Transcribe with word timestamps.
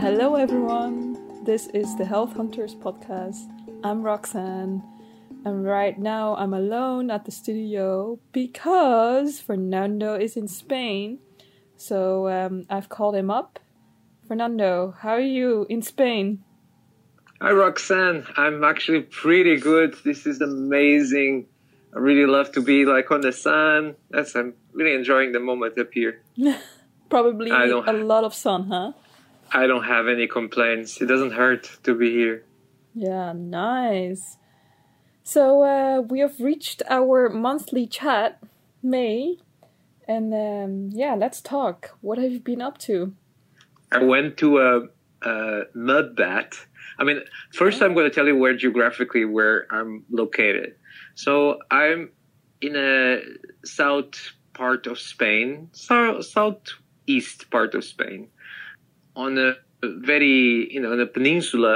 Hello, 0.00 0.34
everyone. 0.34 1.44
This 1.44 1.66
is 1.74 1.94
the 1.96 2.06
Health 2.06 2.32
Hunters 2.32 2.74
podcast. 2.74 3.52
I'm 3.84 4.02
Roxanne, 4.02 4.82
and 5.44 5.62
right 5.62 5.98
now 5.98 6.34
I'm 6.36 6.54
alone 6.54 7.10
at 7.10 7.26
the 7.26 7.30
studio 7.30 8.18
because 8.32 9.40
Fernando 9.40 10.14
is 10.14 10.38
in 10.38 10.48
Spain. 10.48 11.18
So 11.76 12.30
um, 12.30 12.64
I've 12.70 12.88
called 12.88 13.14
him 13.14 13.30
up. 13.30 13.58
Fernando, 14.26 14.94
how 15.00 15.10
are 15.10 15.20
you 15.20 15.66
in 15.68 15.82
Spain? 15.82 16.44
Hi, 17.42 17.50
Roxanne. 17.50 18.24
I'm 18.38 18.64
actually 18.64 19.02
pretty 19.02 19.58
good. 19.58 19.96
This 20.02 20.26
is 20.26 20.40
amazing. 20.40 21.44
I 21.94 21.98
really 21.98 22.24
love 22.24 22.52
to 22.52 22.62
be 22.62 22.86
like 22.86 23.10
on 23.10 23.20
the 23.20 23.32
sun. 23.32 23.96
That's 24.08 24.34
I'm 24.34 24.54
really 24.72 24.94
enjoying 24.94 25.32
the 25.32 25.40
moment 25.40 25.78
up 25.78 25.92
here. 25.92 26.22
Probably 27.10 27.50
a 27.50 27.92
lot 27.92 28.24
of 28.24 28.32
sun, 28.32 28.68
huh? 28.68 28.92
I 29.52 29.66
don't 29.66 29.84
have 29.84 30.08
any 30.08 30.26
complaints. 30.26 31.00
It 31.00 31.06
doesn't 31.06 31.32
hurt 31.32 31.70
to 31.84 31.94
be 31.94 32.10
here. 32.10 32.44
Yeah, 32.94 33.32
nice. 33.34 34.36
So 35.22 35.62
uh, 35.62 36.00
we 36.00 36.20
have 36.20 36.40
reached 36.40 36.82
our 36.88 37.28
monthly 37.28 37.86
chat, 37.86 38.42
May, 38.82 39.38
and 40.08 40.32
um, 40.34 40.90
yeah, 40.92 41.14
let's 41.14 41.40
talk. 41.40 41.96
What 42.00 42.18
have 42.18 42.32
you 42.32 42.40
been 42.40 42.60
up 42.60 42.78
to? 42.78 43.14
I 43.92 44.02
went 44.02 44.36
to 44.38 44.58
a, 44.58 45.28
a 45.28 45.62
mud 45.74 46.16
bath. 46.16 46.66
I 46.98 47.04
mean, 47.04 47.20
first 47.52 47.82
I'm 47.82 47.94
going 47.94 48.08
to 48.08 48.14
tell 48.14 48.26
you 48.26 48.36
where 48.36 48.56
geographically 48.56 49.24
where 49.24 49.66
I'm 49.70 50.04
located. 50.10 50.74
So 51.14 51.58
I'm 51.70 52.10
in 52.60 52.76
a 52.76 53.20
south 53.64 54.32
part 54.52 54.86
of 54.86 54.98
Spain, 54.98 55.70
so, 55.72 56.20
southeast 56.20 57.50
part 57.50 57.74
of 57.74 57.84
Spain, 57.84 58.28
on 59.24 59.38
a 59.38 59.48
very 59.82 60.72
you 60.74 60.80
know 60.80 60.92
on 60.92 61.00
a 61.00 61.06
peninsula 61.06 61.74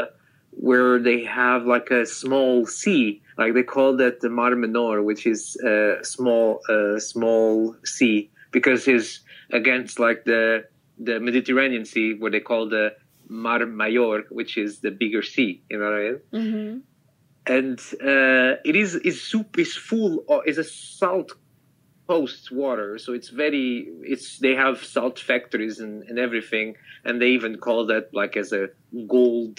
where 0.68 0.98
they 1.08 1.20
have 1.24 1.66
like 1.66 1.90
a 1.90 2.06
small 2.06 2.64
sea, 2.66 3.20
like 3.38 3.54
they 3.54 3.62
call 3.62 3.96
that 3.96 4.20
the 4.20 4.30
Mar 4.30 4.52
Menor, 4.62 5.04
which 5.04 5.26
is 5.26 5.56
a 5.56 5.98
small 6.02 6.60
uh, 6.68 6.98
small 6.98 7.76
sea 7.84 8.30
because 8.52 8.86
it's 8.86 9.20
against 9.52 9.98
like 9.98 10.24
the 10.24 10.64
the 10.98 11.18
Mediterranean 11.18 11.84
Sea, 11.84 12.14
what 12.14 12.32
they 12.32 12.40
call 12.40 12.68
the 12.68 12.94
Mar 13.28 13.66
Mayor, 13.66 14.22
which 14.30 14.56
is 14.56 14.80
the 14.80 14.92
bigger 15.02 15.22
sea. 15.22 15.52
You 15.70 15.78
know 15.78 15.90
what 15.90 15.94
I 15.94 16.02
mean? 16.02 16.20
Mm-hmm. 16.32 16.78
and 17.58 17.78
uh, 18.00 18.50
it 18.64 18.76
is 18.82 18.94
is 19.10 19.16
soup 19.30 19.58
is 19.58 19.72
full 19.76 20.24
of 20.28 20.38
is 20.46 20.58
a 20.58 20.64
salt 20.64 21.32
coast 22.06 22.50
water 22.52 22.98
so 22.98 23.12
it's 23.14 23.30
very 23.30 23.88
it's 24.02 24.38
they 24.38 24.54
have 24.54 24.84
salt 24.84 25.18
factories 25.18 25.78
and, 25.80 26.02
and 26.04 26.18
everything 26.18 26.74
and 27.04 27.20
they 27.20 27.28
even 27.28 27.56
call 27.56 27.86
that 27.86 28.12
like 28.12 28.36
as 28.36 28.52
a 28.52 28.68
gold 29.08 29.58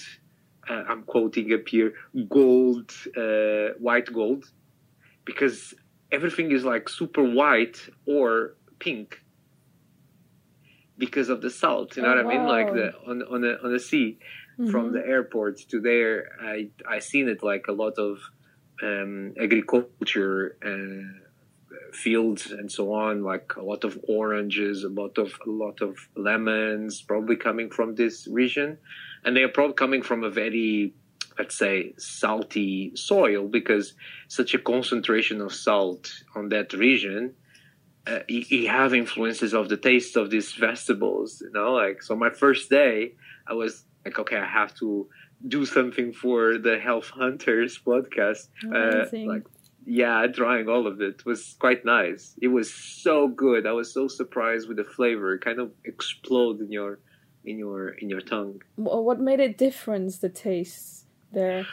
uh, 0.70 0.84
i'm 0.90 1.04
quoting 1.04 1.52
up 1.54 1.68
here 1.68 1.94
gold 2.30 2.92
uh, 3.18 3.74
white 3.80 4.12
gold 4.14 4.46
because 5.26 5.74
everything 6.12 6.52
is 6.52 6.64
like 6.64 6.88
super 6.88 7.24
white 7.24 7.80
or 8.06 8.56
pink 8.80 9.22
because 10.98 11.30
of 11.30 11.42
the 11.42 11.50
salt 11.50 11.98
you 11.98 12.04
know 12.04 12.10
Oh, 12.14 12.24
what 12.24 12.26
i 12.26 12.38
mean? 12.38 12.48
Like 12.48 12.74
the 12.74 12.94
on 13.10 13.22
on 13.24 13.42
the 13.42 13.54
on 13.64 13.72
the 13.74 13.80
sea 13.80 14.18
from 14.72 14.94
the 14.94 15.06
airport 15.06 15.58
to 15.72 15.82
there 15.82 16.30
i 16.42 16.70
i 16.88 17.00
seen 17.00 17.28
it 17.28 17.44
like 17.44 17.66
a 17.68 17.74
lot 17.74 17.96
of 17.98 18.20
um 18.82 19.34
agriculture 19.42 20.58
uh, 20.64 21.25
fields 21.94 22.52
and 22.52 22.72
so 22.72 22.94
on 22.94 23.24
like 23.24 23.56
a 23.56 23.62
lot 23.62 23.84
of 23.84 23.98
oranges 24.08 24.84
a 24.84 24.90
lot 24.90 25.18
of 25.18 25.34
a 25.46 25.50
lot 25.50 25.82
of 25.82 25.98
lemons 26.16 27.02
probably 27.02 27.36
coming 27.36 27.70
from 27.70 27.96
this 27.96 28.28
region. 28.28 28.78
And 29.24 29.36
they 29.36 29.44
are 29.44 29.50
probably 29.50 29.74
coming 29.74 30.02
from 30.02 30.24
a 30.24 30.30
very 30.30 30.94
let's 31.38 31.58
say 31.58 31.94
salty 31.98 32.92
soil 32.96 33.48
because 33.48 33.94
such 34.28 34.54
a 34.54 34.60
concentration 34.60 35.42
of 35.42 35.54
salt 35.54 36.12
on 36.36 36.50
that 36.50 36.74
region 36.74 37.34
uh, 38.08 38.20
you, 38.28 38.44
you 38.50 38.68
have 38.68 38.94
influences 38.94 39.54
of 39.54 39.68
the 39.68 39.78
taste 39.78 40.16
of 40.16 40.30
these 40.30 40.54
vegetables 40.54 41.42
you 41.42 41.52
know 41.52 41.74
like 41.74 42.02
so 42.02 42.16
my 42.16 42.30
first 42.30 42.70
day 42.70 43.14
i 43.48 43.54
was 43.54 43.84
like 44.06 44.18
okay 44.20 44.38
i 44.38 44.46
have 44.46 44.74
to 44.76 45.08
do 45.48 45.66
something 45.66 46.14
for 46.14 46.58
the 46.58 46.80
health 46.80 47.10
hunters 47.10 47.78
podcast 47.78 48.48
uh, 48.74 49.06
like 49.28 49.44
yeah 49.86 50.26
trying 50.28 50.68
all 50.68 50.88
of 50.88 51.00
it 51.00 51.26
was 51.26 51.56
quite 51.60 51.86
nice 51.86 52.34
it 52.42 52.48
was 52.48 52.74
so 52.74 53.28
good 53.28 53.68
i 53.68 53.72
was 53.72 53.94
so 53.94 54.08
surprised 54.08 54.68
with 54.68 54.78
the 54.78 54.84
flavor 54.84 55.36
it 55.36 55.42
kind 55.42 55.60
of 55.60 55.72
explode 55.86 56.60
in 56.60 56.72
your 56.72 57.00
in 57.46 57.58
your 57.58 57.90
in 57.90 58.10
your 58.10 58.22
tongue 58.22 58.62
What 58.76 59.20
made 59.20 59.40
it 59.40 59.58
different? 59.58 60.20
The 60.22 60.30
taste 60.30 61.06
there. 61.32 61.66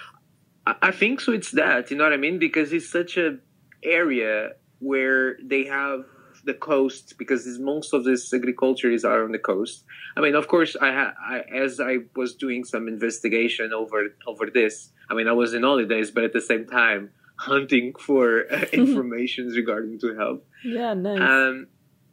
I 0.67 0.75
I 0.83 0.91
think 0.93 1.21
so. 1.21 1.33
It's 1.33 1.53
that 1.53 1.91
you 1.91 1.97
know 1.97 2.05
what 2.05 2.13
I 2.13 2.19
mean 2.27 2.39
because 2.39 2.73
it's 2.73 2.91
such 2.91 3.17
a 3.17 3.39
area 3.83 4.51
where 4.79 5.37
they 5.43 5.65
have 5.65 6.05
the 6.45 6.55
coast 6.55 7.15
because 7.19 7.47
it's, 7.47 7.59
most 7.59 7.93
of 7.93 8.05
this 8.05 8.33
agriculture 8.33 8.91
is 8.91 9.05
are 9.05 9.25
on 9.25 9.33
the 9.33 9.39
coast. 9.39 9.85
I 10.17 10.21
mean, 10.21 10.35
of 10.35 10.49
course, 10.49 10.77
I, 10.81 10.91
ha- 10.93 11.15
I 11.35 11.41
as 11.55 11.81
I 11.81 11.99
was 12.17 12.35
doing 12.35 12.65
some 12.65 12.89
investigation 12.89 13.73
over 13.73 13.99
over 14.27 14.47
this. 14.59 14.91
I 15.11 15.15
mean, 15.15 15.29
I 15.29 15.33
was 15.33 15.55
in 15.55 15.63
holidays, 15.63 16.11
but 16.11 16.25
at 16.25 16.33
the 16.33 16.41
same 16.41 16.67
time 16.67 17.11
hunting 17.43 17.95
for 17.99 18.45
uh, 18.51 18.65
information 18.73 19.49
regarding 19.49 19.99
to 20.01 20.15
health. 20.17 20.41
Yeah, 20.65 20.95
nice. 20.95 21.21
Um, 21.21 21.67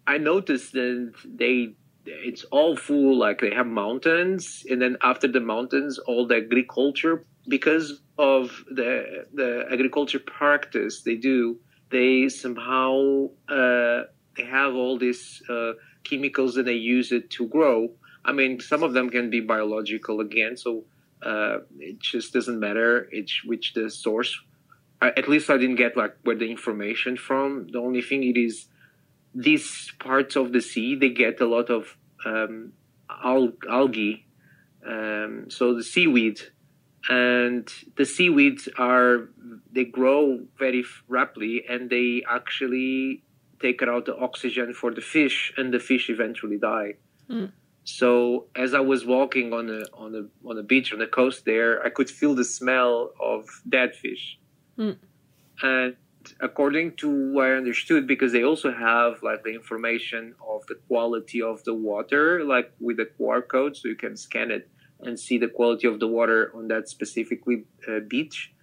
I 0.07 0.17
noticed 0.17 0.73
that 0.73 1.13
they 1.25 1.75
it's 2.06 2.44
all 2.45 2.75
full 2.75 3.17
like 3.17 3.40
they 3.40 3.53
have 3.53 3.67
mountains 3.67 4.63
and 4.69 4.81
then 4.81 4.97
after 5.03 5.28
the 5.28 5.40
mountains 5.40 6.00
all 6.00 6.25
the 6.25 6.38
agriculture 6.38 7.25
because 7.47 8.01
of 8.17 8.63
the 8.72 9.25
the 9.34 9.66
agriculture 9.72 10.17
practice 10.19 11.03
they 11.03 11.16
do 11.16 11.59
they 11.91 12.28
somehow 12.29 13.28
uh, 13.50 14.01
they 14.35 14.46
have 14.46 14.73
all 14.73 14.97
these 14.97 15.44
uh, 15.50 15.73
chemicals 16.03 16.56
that 16.56 16.63
they 16.63 16.81
use 16.97 17.11
it 17.11 17.29
to 17.29 17.47
grow 17.47 17.91
i 18.25 18.31
mean 18.31 18.59
some 18.59 18.81
of 18.81 18.94
them 18.94 19.09
can 19.09 19.29
be 19.29 19.41
biological 19.41 20.22
again 20.22 20.57
so 20.57 20.84
uh, 21.22 21.57
it 21.79 22.00
just 22.00 22.34
doesn't 22.34 22.59
matter 22.59 23.07
it's 23.11 23.44
which 23.46 23.73
the 23.73 23.90
source 23.90 24.34
I, 25.01 25.07
at 25.09 25.29
least 25.29 25.49
i 25.49 25.57
didn't 25.57 25.77
get 25.77 25.95
like 25.95 26.15
where 26.23 26.35
the 26.35 26.49
information 26.49 27.17
from. 27.17 27.67
The 27.71 27.79
only 27.79 28.01
thing 28.01 28.23
it 28.23 28.37
is 28.37 28.67
these 29.33 29.91
parts 29.99 30.35
of 30.35 30.51
the 30.51 30.61
sea 30.61 30.95
they 30.95 31.09
get 31.09 31.39
a 31.41 31.45
lot 31.45 31.69
of 31.69 31.97
um, 32.25 32.73
al- 33.09 33.53
algae 33.69 34.25
um, 34.85 35.45
so 35.49 35.73
the 35.73 35.83
seaweed. 35.83 36.41
And 37.07 37.71
the 37.95 38.05
seaweeds 38.05 38.67
are 38.77 39.29
they 39.71 39.85
grow 39.85 40.39
very 40.57 40.83
rapidly 41.07 41.63
and 41.67 41.89
they 41.89 42.23
actually 42.29 43.23
take 43.61 43.81
out 43.81 44.05
the 44.05 44.17
oxygen 44.17 44.73
for 44.73 44.91
the 44.93 45.01
fish 45.01 45.53
and 45.57 45.73
the 45.73 45.79
fish 45.79 46.09
eventually 46.09 46.57
die. 46.57 46.95
Mm. 47.29 47.51
so 47.83 48.47
as 48.55 48.73
i 48.73 48.79
was 48.79 49.05
walking 49.05 49.53
on 49.53 49.69
a 49.69 49.81
on 49.93 50.16
a 50.16 50.47
on 50.49 50.57
a 50.57 50.63
beach 50.63 50.91
on 50.91 50.99
the 50.99 51.05
coast 51.19 51.45
there 51.45 51.73
i 51.85 51.89
could 51.89 52.09
feel 52.09 52.33
the 52.33 52.43
smell 52.43 53.11
of 53.21 53.47
dead 53.67 53.93
fish 53.95 54.39
Mm. 54.79 54.97
and 55.62 55.95
according 56.40 56.95
to 56.97 57.09
what 57.34 57.47
I 57.47 57.51
understood, 57.53 58.07
because 58.07 58.31
they 58.31 58.44
also 58.44 58.72
have 58.72 59.22
like 59.23 59.44
the 59.44 59.53
information 59.53 60.35
of 60.47 60.66
the 60.67 60.75
quality 60.88 61.41
of 61.41 61.63
the 61.63 61.73
water, 61.73 62.44
like 62.44 62.72
with 62.79 62.97
the 62.97 63.06
QR 63.06 63.45
code, 63.47 63.75
so 63.75 63.88
you 63.88 63.95
can 63.95 64.16
scan 64.16 64.51
it 64.51 64.69
and 65.01 65.19
see 65.19 65.38
the 65.38 65.47
quality 65.47 65.88
of 65.88 66.00
the 66.00 66.07
water 66.07 66.51
on 66.56 66.67
that 66.67 66.90
specifically 66.90 67.63
uh, 67.88 68.00
beach. 68.07 68.53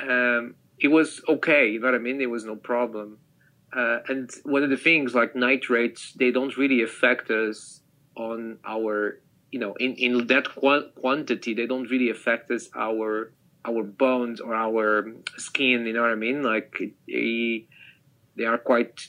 Um, 0.00 0.54
it 0.78 0.88
was 0.88 1.20
okay, 1.28 1.70
you 1.70 1.80
know 1.80 1.88
what 1.88 1.94
I 1.94 1.98
mean? 1.98 2.18
There 2.18 2.28
was 2.28 2.44
no 2.44 2.56
problem. 2.56 3.18
Uh, 3.74 3.98
and 4.08 4.30
one 4.44 4.62
of 4.62 4.70
the 4.70 4.76
things 4.76 5.14
like 5.14 5.36
nitrates, 5.36 6.12
they 6.14 6.30
don't 6.30 6.56
really 6.56 6.82
affect 6.82 7.30
us 7.30 7.80
on 8.16 8.58
our, 8.66 9.20
you 9.52 9.60
know, 9.60 9.74
in, 9.74 9.94
in 9.94 10.26
that 10.26 10.54
qua- 10.54 10.88
quantity, 10.96 11.54
they 11.54 11.66
don't 11.66 11.88
really 11.88 12.10
affect 12.10 12.50
us 12.50 12.68
our 12.74 13.32
our 13.66 13.82
bones 13.82 14.40
or 14.40 14.54
our 14.54 15.06
skin 15.36 15.86
you 15.86 15.92
know 15.92 16.02
what 16.02 16.10
i 16.10 16.14
mean 16.14 16.42
like 16.42 16.74
they, 17.06 17.66
they 18.36 18.44
are 18.44 18.58
quite 18.58 19.08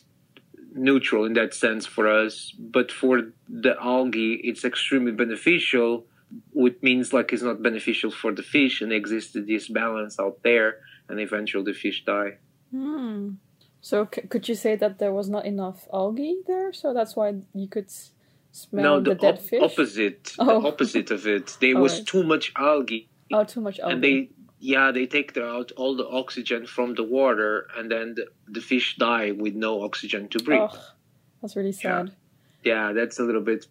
neutral 0.74 1.26
in 1.26 1.34
that 1.34 1.54
sense 1.54 1.86
for 1.86 2.08
us 2.08 2.52
but 2.60 2.92
for 2.92 3.22
the 3.50 3.76
algae 3.82 4.36
it's 4.44 4.64
extremely 4.64 5.12
beneficial 5.12 6.06
which 6.54 6.78
means 6.82 7.12
like 7.12 7.34
it's 7.34 7.42
not 7.44 7.62
beneficial 7.62 8.10
for 8.10 8.32
the 8.32 8.44
fish 8.44 8.82
and 8.82 8.94
exists 8.94 9.36
this 9.48 9.68
balance 9.68 10.18
out 10.20 10.38
there 10.44 10.78
and 11.10 11.20
eventually 11.20 11.64
the 11.64 11.74
fish 11.74 12.04
die 12.06 12.38
Hmm. 12.72 13.32
So 13.82 14.08
c- 14.14 14.22
could 14.22 14.48
you 14.48 14.56
say 14.56 14.78
that 14.78 14.98
there 15.00 15.12
was 15.12 15.28
not 15.28 15.44
enough 15.46 15.88
algae 15.92 16.38
there, 16.48 16.72
so 16.72 16.94
that's 16.94 17.16
why 17.18 17.34
you 17.54 17.68
could 17.68 17.90
smell 18.54 18.84
no 18.84 19.00
the, 19.02 19.10
the, 19.10 19.16
dead 19.16 19.34
op- 19.36 19.42
fish? 19.42 19.62
opposite 19.62 20.34
Oh. 20.40 20.46
the 20.62 20.68
opposite 20.70 21.12
of 21.12 21.28
it 21.28 21.58
there 21.60 21.76
was 21.86 21.94
Alright. 21.94 22.08
too 22.08 22.24
much 22.24 22.54
algae 22.56 23.10
Oh, 23.34 23.44
too 23.44 23.60
much 23.60 23.80
algae. 23.82 23.94
and 23.94 24.04
they 24.06 24.30
yeah 24.64 24.92
they 24.92 25.06
take 25.08 25.36
out 25.38 25.72
all 25.80 25.96
the 25.98 26.08
oxygen 26.08 26.66
from 26.76 26.94
the 26.96 27.04
water 27.04 27.68
and 27.76 27.90
then 27.92 28.14
the, 28.18 28.26
the 28.48 28.62
fish 28.62 28.96
die 28.98 29.32
with 29.32 29.56
no 29.56 29.82
oxygen 29.84 30.28
to 30.30 30.40
breathe 30.40 30.70
Oh, 30.74 30.88
that's 31.42 31.56
really 31.56 31.72
sad. 31.72 32.12
yeah, 32.64 32.94
that's 32.94 33.18
a 33.20 33.24
little 33.24 33.42
bit 33.42 33.66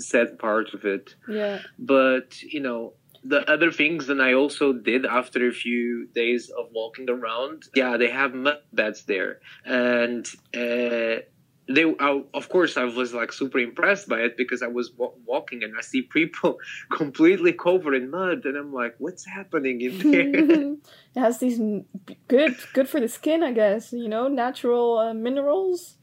sad 0.00 0.38
part 0.38 0.72
of 0.72 0.84
it. 0.86 1.14
Yeah. 1.28 1.58
But 1.78 2.42
you 2.42 2.60
know, 2.60 2.94
the 3.22 3.40
other 3.54 3.70
things 3.70 4.06
that 4.06 4.20
I 4.20 4.32
also 4.32 4.72
did 4.72 5.04
after 5.04 5.46
a 5.46 5.52
few 5.52 6.06
days 6.14 6.50
of 6.58 6.64
walking 6.72 7.08
around, 7.10 7.64
yeah, 7.74 7.96
they 7.98 8.10
have 8.10 8.32
mud 8.34 8.60
beds 8.72 9.04
there, 9.04 9.40
and 9.66 10.26
uh, 10.56 11.20
they, 11.68 11.84
I, 12.00 12.22
of 12.34 12.48
course, 12.48 12.76
I 12.76 12.84
was 12.84 13.14
like 13.14 13.32
super 13.32 13.58
impressed 13.58 14.08
by 14.08 14.20
it 14.20 14.36
because 14.36 14.62
I 14.62 14.66
was 14.66 14.90
w- 14.90 15.12
walking 15.24 15.62
and 15.62 15.74
I 15.76 15.80
see 15.80 16.02
people 16.02 16.58
completely 16.90 17.52
covered 17.52 17.94
in 17.94 18.10
mud, 18.10 18.44
and 18.44 18.56
I'm 18.56 18.72
like, 18.72 18.94
what's 18.98 19.24
happening 19.24 19.80
in 19.80 19.98
there? 20.10 20.34
it 20.34 20.78
has 21.18 21.38
these 21.38 21.58
good, 22.28 22.56
good 22.72 22.88
for 22.88 23.00
the 23.00 23.08
skin, 23.08 23.42
I 23.42 23.52
guess. 23.52 23.92
You 23.92 24.08
know, 24.08 24.28
natural 24.28 24.98
uh, 24.98 25.14
minerals, 25.14 25.98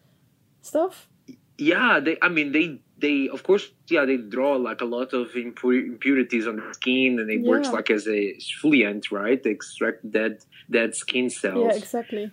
stuff. 0.62 1.10
Yeah, 1.58 2.00
they. 2.00 2.18
I 2.22 2.30
mean, 2.30 2.54
they 2.54 2.80
they 3.00 3.30
of 3.30 3.44
course 3.44 3.70
yeah 3.88 4.06
they 4.06 4.18
draw 4.18 4.56
like 4.56 4.82
a 4.82 4.86
lot 4.86 5.14
of 5.14 5.30
impur- 5.30 5.86
impurities 5.86 6.48
on 6.48 6.58
the 6.58 6.74
skin 6.74 7.20
and 7.20 7.30
it 7.30 7.42
yeah. 7.42 7.50
works 7.50 7.70
like 7.70 7.90
as 7.90 8.08
a 8.08 8.34
exfoliant 8.34 9.12
right 9.12 9.44
they 9.44 9.52
extract 9.52 10.10
dead 10.12 10.44
dead 10.70 10.96
skin 10.96 11.30
cells 11.30 11.66
yeah 11.70 11.76
exactly 11.76 12.32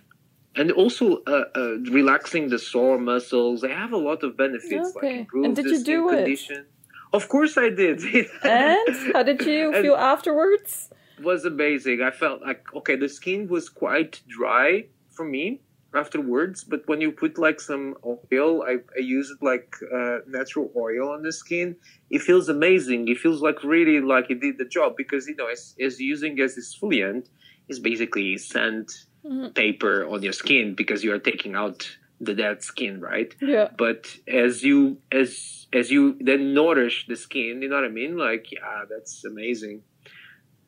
and 0.57 0.71
also 0.71 1.21
uh, 1.27 1.45
uh, 1.55 1.77
relaxing 1.99 2.49
the 2.49 2.59
sore 2.59 2.97
muscles. 2.97 3.61
They 3.61 3.69
have 3.71 3.93
a 3.93 3.97
lot 3.97 4.23
of 4.23 4.35
benefits 4.35 4.95
okay. 4.97 5.07
like 5.07 5.19
improve 5.19 5.45
and 5.45 5.55
did 5.55 5.65
you 5.65 5.83
do 5.83 6.09
it? 6.09 6.15
condition. 6.15 6.65
Of 7.13 7.29
course 7.29 7.57
i 7.57 7.69
did. 7.69 8.01
And? 8.43 8.95
How 9.13 9.23
did 9.23 9.41
you 9.45 9.71
feel 9.81 9.95
afterwards? 9.95 10.89
Was 11.21 11.45
amazing. 11.45 12.01
I 12.01 12.11
felt 12.11 12.41
like 12.41 12.61
okay 12.79 12.95
the 12.95 13.09
skin 13.09 13.47
was 13.47 13.69
quite 13.69 14.21
dry 14.27 14.87
for 15.09 15.25
me 15.25 15.61
afterwards 15.95 16.65
but 16.65 16.81
when 16.89 16.99
you 16.99 17.11
put 17.11 17.37
like 17.37 17.59
some 17.61 17.95
oil 18.05 18.61
i, 18.61 18.73
I 18.97 18.99
use 18.99 19.31
it 19.31 19.41
like 19.41 19.73
uh, 19.97 20.17
natural 20.27 20.69
oil 20.75 21.13
on 21.13 21.23
the 21.23 21.31
skin 21.31 21.77
it 22.09 22.21
feels 22.21 22.47
amazing. 22.49 23.07
It 23.07 23.17
feels 23.17 23.41
like 23.41 23.63
really 23.63 23.99
like 23.99 24.29
it 24.29 24.39
did 24.39 24.57
the 24.57 24.65
job 24.65 24.95
because 24.95 25.27
you 25.27 25.35
know 25.35 25.47
as, 25.47 25.75
as 25.79 25.99
using 25.99 26.39
as 26.39 26.55
exfoliant 26.55 27.27
is 27.67 27.79
basically 27.79 28.37
sand 28.37 28.89
mm-hmm. 29.27 29.47
paper 29.49 30.05
on 30.07 30.23
your 30.23 30.33
skin 30.33 30.75
because 30.75 31.03
you 31.03 31.13
are 31.13 31.19
taking 31.19 31.55
out 31.55 31.89
the 32.19 32.33
dead 32.33 32.63
skin 32.63 32.99
right 32.99 33.35
yeah 33.41 33.69
but 33.77 34.07
as 34.27 34.63
you 34.63 34.97
as 35.11 35.67
as 35.71 35.91
you 35.91 36.17
then 36.19 36.53
nourish 36.53 37.05
the 37.07 37.15
skin 37.15 37.61
you 37.61 37.69
know 37.69 37.75
what 37.75 37.83
i 37.83 37.89
mean 37.89 38.17
like 38.17 38.51
yeah 38.51 38.83
that's 38.89 39.23
amazing 39.23 39.83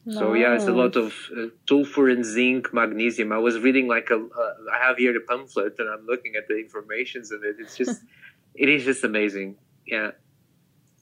so 0.08 0.34
yeah, 0.34 0.56
it's 0.56 0.66
a 0.66 0.72
lot 0.72 0.96
of 0.96 1.14
uh, 1.38 1.48
sulfur 1.68 2.10
and 2.10 2.26
zinc, 2.26 2.74
magnesium. 2.74 3.32
I 3.32 3.38
was 3.38 3.60
reading 3.60 3.88
like 3.88 4.10
a, 4.10 4.16
uh, 4.16 4.54
I 4.74 4.84
have 4.84 4.98
here 4.98 5.14
the 5.14 5.20
pamphlet, 5.20 5.76
and 5.78 5.90
I'm 5.90 6.06
looking 6.06 6.34
at 6.36 6.48
the 6.48 6.58
informations 6.58 7.32
of 7.32 7.44
it. 7.44 7.58
It's 7.60 7.76
just, 7.76 8.02
it 8.56 8.70
is 8.70 8.86
just 8.86 9.04
amazing. 9.04 9.58
Yeah. 9.86 10.12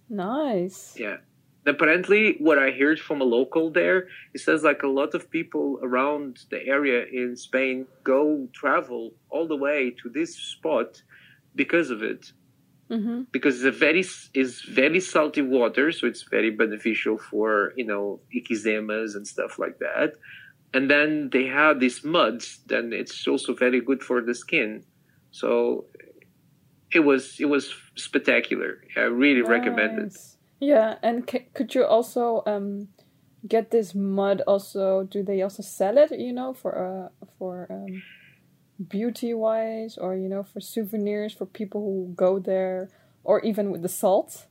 Nice. 0.09 0.95
Yeah. 0.97 1.17
Apparently, 1.67 2.37
what 2.39 2.57
I 2.57 2.71
heard 2.71 2.99
from 2.99 3.21
a 3.21 3.25
local 3.25 3.69
there, 3.69 4.07
it 4.33 4.39
says 4.39 4.63
like 4.63 4.83
a 4.83 4.87
lot 4.87 5.13
of 5.13 5.29
people 5.29 5.79
around 5.83 6.39
the 6.49 6.65
area 6.65 7.05
in 7.11 7.35
Spain 7.35 7.85
go 8.03 8.47
travel 8.53 9.13
all 9.29 9.47
the 9.47 9.57
way 9.57 9.93
to 10.01 10.09
this 10.09 10.35
spot 10.35 11.01
because 11.55 11.89
of 11.89 12.01
it 12.01 12.31
mm-hmm. 12.89 13.21
because 13.31 13.55
it's 13.55 13.75
a 13.75 13.77
very 13.77 14.05
is 14.33 14.61
very 14.61 14.99
salty 14.99 15.41
water, 15.41 15.91
so 15.91 16.07
it's 16.07 16.23
very 16.23 16.49
beneficial 16.49 17.17
for 17.17 17.73
you 17.75 17.85
know 17.85 18.19
eczemas 18.35 19.15
and 19.15 19.27
stuff 19.27 19.59
like 19.59 19.79
that. 19.79 20.13
And 20.73 20.89
then 20.89 21.29
they 21.31 21.45
have 21.47 21.79
these 21.79 22.03
muds, 22.03 22.59
then 22.65 22.91
it's 22.93 23.27
also 23.27 23.53
very 23.53 23.81
good 23.81 24.03
for 24.03 24.21
the 24.21 24.35
skin. 24.35 24.83
So 25.31 25.85
it 26.91 26.99
was 26.99 27.39
it 27.39 27.45
was 27.45 27.73
spectacular. 27.95 28.81
I 28.95 29.01
really 29.01 29.41
nice. 29.41 29.49
recommend 29.49 29.99
it. 29.99 30.17
Yeah, 30.59 30.95
and 31.03 31.29
c- 31.29 31.47
could 31.53 31.75
you 31.75 31.85
also 31.85 32.43
um, 32.47 32.87
get 33.47 33.71
this 33.71 33.93
mud? 33.93 34.41
Also, 34.47 35.03
do 35.03 35.23
they 35.23 35.41
also 35.41 35.61
sell 35.61 35.97
it? 35.97 36.11
You 36.11 36.33
know, 36.33 36.53
for 36.53 36.73
uh 36.77 37.25
for 37.37 37.67
um, 37.69 38.01
beauty 38.85 39.33
wise 39.33 39.97
or 39.97 40.15
you 40.15 40.29
know 40.29 40.43
for 40.43 40.59
souvenirs 40.59 41.33
for 41.33 41.45
people 41.45 41.81
who 41.81 42.13
go 42.15 42.39
there 42.39 42.89
or 43.23 43.39
even 43.41 43.71
with 43.71 43.81
the 43.81 43.89
salt 43.89 44.45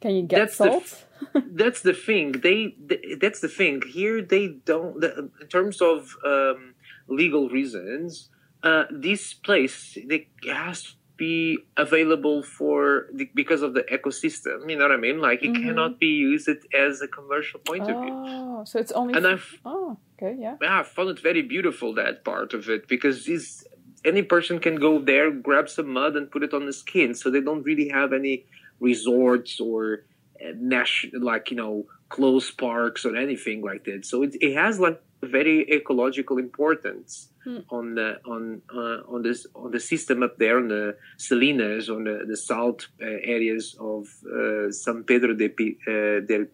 can 0.00 0.14
you 0.14 0.22
get 0.22 0.38
that's 0.38 0.56
salt 0.56 1.04
the, 1.34 1.44
that's 1.52 1.82
the 1.82 1.92
thing 1.92 2.32
they, 2.32 2.74
they, 2.78 3.16
that's 3.20 3.40
the 3.40 3.48
thing 3.48 3.82
here 3.82 4.22
they 4.22 4.48
don't 4.48 5.00
the, 5.00 5.30
in 5.40 5.46
terms 5.48 5.82
of 5.82 6.16
um, 6.24 6.74
legal 7.08 7.50
reasons 7.50 8.30
uh, 8.62 8.84
this 8.90 9.34
place 9.34 9.98
they 10.06 10.28
has 10.48 10.94
be 11.16 11.58
available 11.76 12.42
for 12.42 13.06
the, 13.12 13.30
because 13.34 13.62
of 13.62 13.72
the 13.74 13.82
ecosystem 13.92 14.68
you 14.68 14.76
know 14.76 14.84
what 14.84 14.92
i 14.92 14.96
mean 14.96 15.20
like 15.20 15.42
it 15.42 15.50
mm-hmm. 15.50 15.68
cannot 15.68 15.98
be 15.98 16.06
used 16.06 16.48
as 16.74 17.00
a 17.00 17.08
commercial 17.08 17.58
point 17.60 17.84
oh, 17.86 17.90
of 17.90 18.02
view 18.02 18.12
oh 18.12 18.64
so 18.64 18.78
it's 18.78 18.92
only 18.92 19.14
and 19.14 19.26
i've 19.26 19.58
oh 19.64 19.96
okay 20.18 20.36
yeah 20.38 20.56
yeah 20.60 20.80
i 20.80 20.82
found 20.82 21.08
it 21.08 21.18
very 21.20 21.42
beautiful 21.42 21.94
that 21.94 22.24
part 22.24 22.52
of 22.52 22.68
it 22.68 22.86
because 22.86 23.24
this 23.24 23.64
any 24.06 24.22
person 24.22 24.60
can 24.60 24.76
go 24.76 25.00
there, 25.00 25.30
grab 25.30 25.68
some 25.68 25.88
mud, 25.88 26.16
and 26.16 26.30
put 26.30 26.44
it 26.44 26.54
on 26.54 26.64
the 26.64 26.72
skin. 26.72 27.14
So 27.14 27.30
they 27.30 27.40
don't 27.40 27.64
really 27.64 27.88
have 27.88 28.12
any 28.12 28.46
resorts 28.78 29.60
or 29.60 30.04
uh, 30.40 30.52
nash 30.54 31.06
like 31.18 31.50
you 31.50 31.56
know 31.56 31.86
close 32.08 32.50
parks 32.50 33.04
or 33.04 33.16
anything 33.16 33.62
like 33.62 33.84
that. 33.84 34.04
So 34.04 34.22
it, 34.22 34.36
it 34.40 34.54
has 34.54 34.78
like 34.78 35.00
very 35.22 35.70
ecological 35.72 36.38
importance 36.38 37.30
hmm. 37.44 37.58
on 37.70 37.94
the 37.94 38.20
on 38.26 38.62
uh, 38.72 39.00
on 39.12 39.22
this 39.22 39.46
on 39.54 39.70
the 39.70 39.80
system 39.80 40.22
up 40.22 40.38
there 40.38 40.58
on 40.58 40.68
the 40.68 40.96
Salinas 41.16 41.88
on 41.88 42.04
the, 42.04 42.24
the 42.28 42.36
salt 42.36 42.86
uh, 43.02 43.06
areas 43.06 43.76
of 43.80 44.06
uh, 44.26 44.70
San 44.70 45.04
Pedro 45.04 45.34
de 45.34 45.48
P, 45.48 45.78
uh, 45.88 46.20
del 46.20 46.44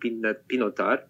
Pinatar 0.48 1.00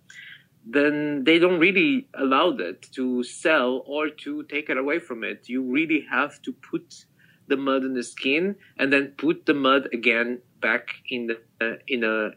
then 0.65 1.25
they 1.25 1.39
don't 1.39 1.59
really 1.59 2.07
allow 2.15 2.53
that 2.53 2.83
to 2.93 3.23
sell 3.23 3.83
or 3.87 4.09
to 4.09 4.45
take 4.45 4.71
it 4.71 4.77
away 4.77 4.99
from 4.99 5.25
it. 5.25 5.49
You 5.49 5.63
really 5.63 6.07
have 6.11 6.41
to 6.43 6.53
put 6.53 7.05
the 7.49 7.57
mud 7.57 7.83
in 7.83 7.95
the 7.95 8.03
skin 8.03 8.57
and 8.79 8.93
then 8.93 9.15
put 9.17 9.47
the 9.47 9.55
mud 9.55 9.89
again 9.93 10.41
back 10.61 10.89
in 11.09 11.27
the 11.27 11.41
uh, 11.61 11.79
in 11.89 12.05
a 12.05 12.31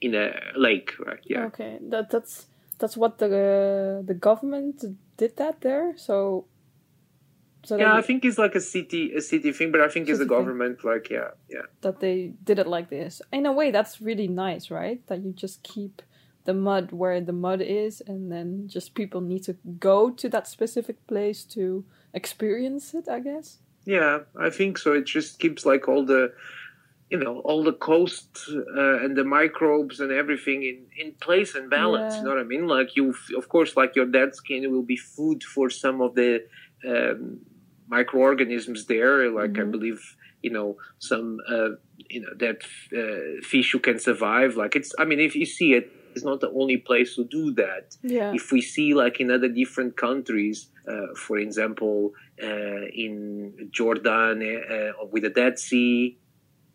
in 0.00 0.14
a 0.14 0.32
lake, 0.56 0.94
right? 0.98 1.20
Yeah. 1.24 1.46
Okay, 1.46 1.78
that 1.90 2.10
that's 2.10 2.46
that's 2.78 2.96
what 2.96 3.18
the 3.18 3.26
uh, 3.26 4.06
the 4.06 4.14
government 4.14 4.84
did 5.16 5.36
that 5.36 5.60
there. 5.60 5.94
So. 5.96 6.46
So 7.64 7.76
yeah, 7.76 7.96
I 7.96 8.00
think 8.00 8.24
it's 8.24 8.38
like 8.38 8.54
a 8.54 8.60
city 8.60 9.12
a 9.12 9.20
city 9.20 9.50
thing, 9.50 9.72
but 9.72 9.80
I 9.80 9.88
think 9.88 10.08
it's 10.08 10.20
the 10.20 10.24
government 10.24 10.82
thing. 10.82 10.90
like 10.92 11.10
yeah 11.10 11.30
yeah 11.48 11.66
that 11.80 11.98
they 11.98 12.32
did 12.44 12.60
it 12.60 12.68
like 12.68 12.90
this. 12.90 13.20
In 13.32 13.44
a 13.44 13.50
way, 13.50 13.72
that's 13.72 14.00
really 14.00 14.28
nice, 14.28 14.70
right? 14.70 15.04
That 15.08 15.24
you 15.24 15.32
just 15.32 15.64
keep 15.64 16.00
the 16.46 16.54
mud 16.54 16.92
where 16.92 17.20
the 17.20 17.32
mud 17.32 17.60
is 17.60 18.00
and 18.06 18.32
then 18.32 18.68
just 18.68 18.94
people 18.94 19.20
need 19.20 19.42
to 19.42 19.56
go 19.78 20.10
to 20.10 20.28
that 20.28 20.46
specific 20.46 21.06
place 21.06 21.44
to 21.44 21.84
experience 22.14 22.94
it 22.94 23.08
i 23.08 23.20
guess 23.20 23.58
yeah 23.84 24.20
i 24.40 24.48
think 24.48 24.78
so 24.78 24.92
it 24.92 25.04
just 25.04 25.38
keeps 25.38 25.66
like 25.66 25.88
all 25.88 26.04
the 26.06 26.32
you 27.10 27.18
know 27.18 27.38
all 27.40 27.62
the 27.62 27.72
coast 27.72 28.48
uh, 28.50 29.04
and 29.04 29.16
the 29.16 29.24
microbes 29.24 30.00
and 30.00 30.10
everything 30.10 30.62
in 30.62 30.78
in 30.98 31.12
place 31.20 31.54
and 31.54 31.70
balance 31.70 32.14
yeah. 32.14 32.18
you 32.18 32.24
know 32.24 32.34
what 32.34 32.40
i 32.40 32.44
mean 32.44 32.66
like 32.66 32.96
you 32.96 33.14
of 33.36 33.48
course 33.48 33.76
like 33.76 33.94
your 33.94 34.06
dead 34.06 34.34
skin 34.34 34.70
will 34.72 34.82
be 34.82 34.96
food 34.96 35.42
for 35.44 35.70
some 35.70 36.00
of 36.00 36.14
the 36.14 36.44
um, 36.88 37.38
microorganisms 37.88 38.86
there 38.86 39.30
like 39.30 39.52
mm-hmm. 39.52 39.68
i 39.68 39.70
believe 39.70 40.16
you 40.42 40.50
know 40.50 40.76
some 40.98 41.38
uh, 41.48 41.70
you 42.08 42.20
know 42.20 42.34
that 42.36 42.58
uh, 42.96 43.40
fish 43.42 43.70
who 43.72 43.78
can 43.78 43.98
survive 43.98 44.56
like 44.56 44.74
it's 44.74 44.92
i 44.98 45.04
mean 45.04 45.20
if 45.20 45.34
you 45.34 45.46
see 45.46 45.74
it, 45.74 45.84
it 46.16 46.20
is 46.20 46.24
not 46.24 46.40
the 46.40 46.50
only 46.50 46.78
place 46.78 47.14
to 47.16 47.24
do 47.24 47.52
that. 47.54 47.94
Yeah. 48.02 48.32
If 48.32 48.50
we 48.50 48.62
see 48.62 48.94
like 48.94 49.20
in 49.20 49.30
other 49.30 49.48
different 49.48 49.98
countries, 49.98 50.68
uh, 50.88 51.14
for 51.14 51.36
example, 51.36 52.12
uh, 52.42 52.86
in 52.94 53.68
Jordan 53.70 54.40
uh, 54.42 55.04
with 55.10 55.24
the 55.24 55.30
Dead 55.30 55.58
Sea, 55.58 56.18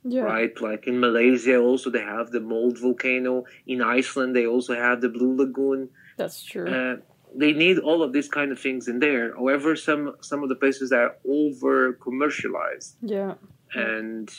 yeah. 0.04 0.22
right? 0.22 0.60
Like 0.62 0.88
in 0.88 1.00
Malaysia, 1.00 1.58
also 1.58 1.90
they 1.90 2.02
have 2.02 2.32
the 2.32 2.40
Mold 2.40 2.80
volcano. 2.80 3.46
In 3.68 3.82
Iceland, 3.82 4.36
they 4.36 4.46
also 4.46 4.76
have 4.76 5.02
the 5.02 5.10
Blue 5.10 5.36
Lagoon. 5.36 5.90
That's 6.18 6.44
true. 6.44 6.68
Uh, 6.68 6.98
they 7.36 7.54
need 7.54 7.80
all 7.80 8.04
of 8.04 8.12
these 8.14 8.28
kind 8.28 8.52
of 8.52 8.60
things 8.60 8.88
in 8.88 9.00
there. 9.00 9.34
However, 9.36 9.76
some 9.76 10.16
some 10.22 10.44
of 10.44 10.50
the 10.50 10.56
places 10.56 10.92
are 10.92 11.16
over 11.28 11.94
commercialized. 11.94 12.98
Yeah. 13.02 13.36
And 13.74 14.30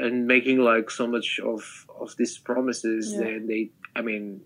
and 0.00 0.26
making 0.26 0.60
like 0.60 0.90
so 0.90 1.06
much 1.06 1.38
of 1.44 1.86
of 2.00 2.16
these 2.16 2.38
promises, 2.38 3.12
yeah. 3.12 3.26
and 3.26 3.48
they 3.48 3.70
I 3.94 4.00
mean, 4.00 4.40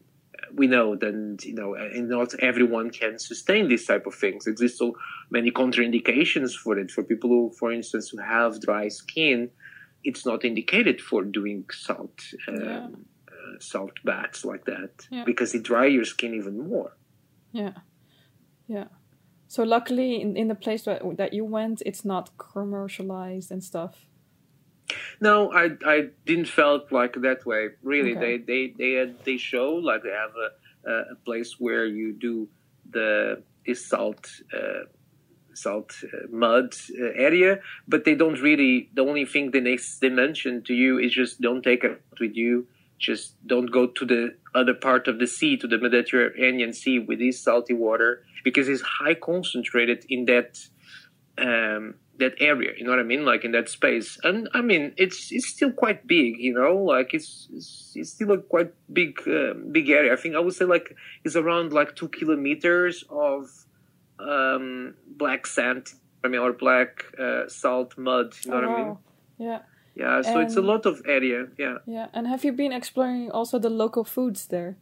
we 0.55 0.67
know 0.67 0.97
that 0.97 1.39
you 1.45 1.55
know, 1.55 1.75
and 1.75 2.09
not 2.09 2.35
everyone 2.41 2.91
can 2.91 3.19
sustain 3.19 3.69
these 3.69 3.87
type 3.87 4.07
of 4.07 4.15
things. 4.15 4.45
There's 4.45 4.79
so 4.79 4.97
many 5.31 5.51
contraindications 5.51 6.55
for 6.55 6.79
it. 6.79 6.91
For 6.91 7.05
people 7.05 7.31
who, 7.31 7.53
for 7.59 7.71
instance, 7.73 8.09
who 8.09 8.19
have 8.19 8.61
dry 8.61 8.89
skin, 8.89 9.51
it's 10.05 10.25
not 10.27 10.45
indicated 10.45 11.01
for 11.01 11.23
doing 11.23 11.65
salt 11.71 12.21
um, 12.49 12.61
yeah. 12.61 12.87
uh, 13.29 13.59
salt 13.61 13.93
baths 14.05 14.45
like 14.45 14.65
that 14.65 15.07
yeah. 15.11 15.25
because 15.25 15.55
it 15.55 15.63
dry 15.63 15.87
your 15.87 16.05
skin 16.05 16.35
even 16.35 16.69
more. 16.69 16.97
Yeah, 17.53 17.75
yeah. 18.67 18.89
So 19.49 19.65
luckily, 19.65 20.21
in, 20.21 20.37
in 20.37 20.49
the 20.49 20.55
place 20.55 20.85
that, 20.85 21.03
that 21.19 21.35
you 21.35 21.45
went, 21.45 21.83
it's 21.85 22.05
not 22.05 22.31
commercialized 22.39 23.51
and 23.51 23.63
stuff. 23.63 24.07
No, 25.21 25.53
I 25.53 25.71
I 25.85 26.09
didn't 26.27 26.49
felt 26.49 26.91
like 26.91 27.15
that 27.23 27.45
way. 27.47 27.69
Really, 27.83 28.17
Okay. 28.17 28.39
they 28.39 28.39
they 28.39 28.75
they 28.79 28.93
had, 28.93 29.25
they 29.25 29.37
show 29.37 29.75
like 29.75 30.03
they 30.03 30.11
have 30.11 30.35
a 30.47 30.91
a 30.91 30.95
a 31.13 31.17
place 31.25 31.61
where 31.61 31.87
you 31.87 32.13
do 32.13 32.49
the 32.91 33.43
this 33.67 33.87
salt 33.87 34.29
uh, 34.53 34.85
salt 35.55 35.95
uh, 36.05 36.27
mud 36.31 36.75
uh, 37.01 37.05
area, 37.15 37.61
but 37.89 38.05
they 38.05 38.15
don't 38.15 38.41
really. 38.41 38.91
The 38.95 39.03
only 39.03 39.25
thing 39.25 39.51
they 39.51 39.79
mention 40.09 40.63
to 40.65 40.75
you 40.75 40.99
is 40.99 41.13
just 41.13 41.41
don't 41.41 41.63
take 41.63 41.85
it 41.85 42.03
with 42.21 42.35
you. 42.35 42.67
Just 42.99 43.35
don't 43.47 43.67
go 43.67 43.89
to 43.89 44.05
the 44.07 44.37
other 44.55 44.75
part 44.75 45.09
of 45.09 45.19
the 45.19 45.27
sea, 45.27 45.57
to 45.57 45.67
the 45.67 45.79
Mediterranean 45.79 46.73
Sea 46.73 47.01
with 47.01 47.19
this 47.19 47.43
salty 47.43 47.75
water, 47.75 48.23
because 48.45 48.69
it's 48.69 48.83
high 48.83 49.15
concentrated 49.15 50.05
in 50.09 50.27
that 50.27 50.59
um, 51.39 51.95
that 52.19 52.35
area. 52.41 52.73
You 52.77 52.85
know 52.85 52.91
what 52.91 53.01
I 53.01 53.05
mean? 53.05 53.25
Like 53.25 53.45
in 53.45 53.53
that 53.53 53.69
space. 53.69 54.19
And 54.23 54.49
I 54.55 54.61
mean, 54.61 54.95
it's 54.97 55.33
it's 55.33 55.49
still 55.49 55.73
quite 55.73 56.07
big. 56.07 56.39
You 56.39 56.55
know, 56.55 56.77
like 56.77 57.15
it's 57.15 57.49
it's, 57.53 57.93
it's 57.95 58.11
still 58.11 58.33
a 58.33 58.39
quite 58.39 58.73
big 58.93 59.19
uh, 59.27 59.55
big 59.71 59.89
area. 59.91 60.13
I 60.13 60.17
think 60.17 60.35
I 60.35 60.41
would 60.41 60.55
say 60.55 60.65
like 60.65 60.95
it's 61.25 61.37
around 61.37 61.73
like 61.73 61.97
two 61.97 62.09
kilometers 62.09 63.05
of 63.11 63.49
um, 64.29 64.95
black 65.07 65.47
sand. 65.47 65.87
I 66.25 66.29
mean, 66.29 66.41
or 66.41 66.53
black 66.53 67.05
uh, 67.19 67.49
salt 67.49 67.99
mud. 67.99 68.35
You 68.45 68.51
know 68.53 68.57
Oh, 68.59 68.61
what 68.61 68.71
I 68.71 68.85
mean? 68.85 68.97
Yeah, 69.39 69.59
Yeah. 69.97 70.23
So 70.23 70.39
it's 70.41 70.57
a 70.57 70.63
lot 70.63 70.87
of 70.87 71.03
area. 71.07 71.49
Yeah. 71.59 71.79
yeah. 71.87 72.07
And 72.13 72.27
have 72.29 72.45
you 72.45 72.53
been 72.53 72.73
exploring 72.73 73.31
also 73.31 73.59
the 73.59 73.71
local 73.71 74.05
foods 74.05 74.47
there? 74.47 74.77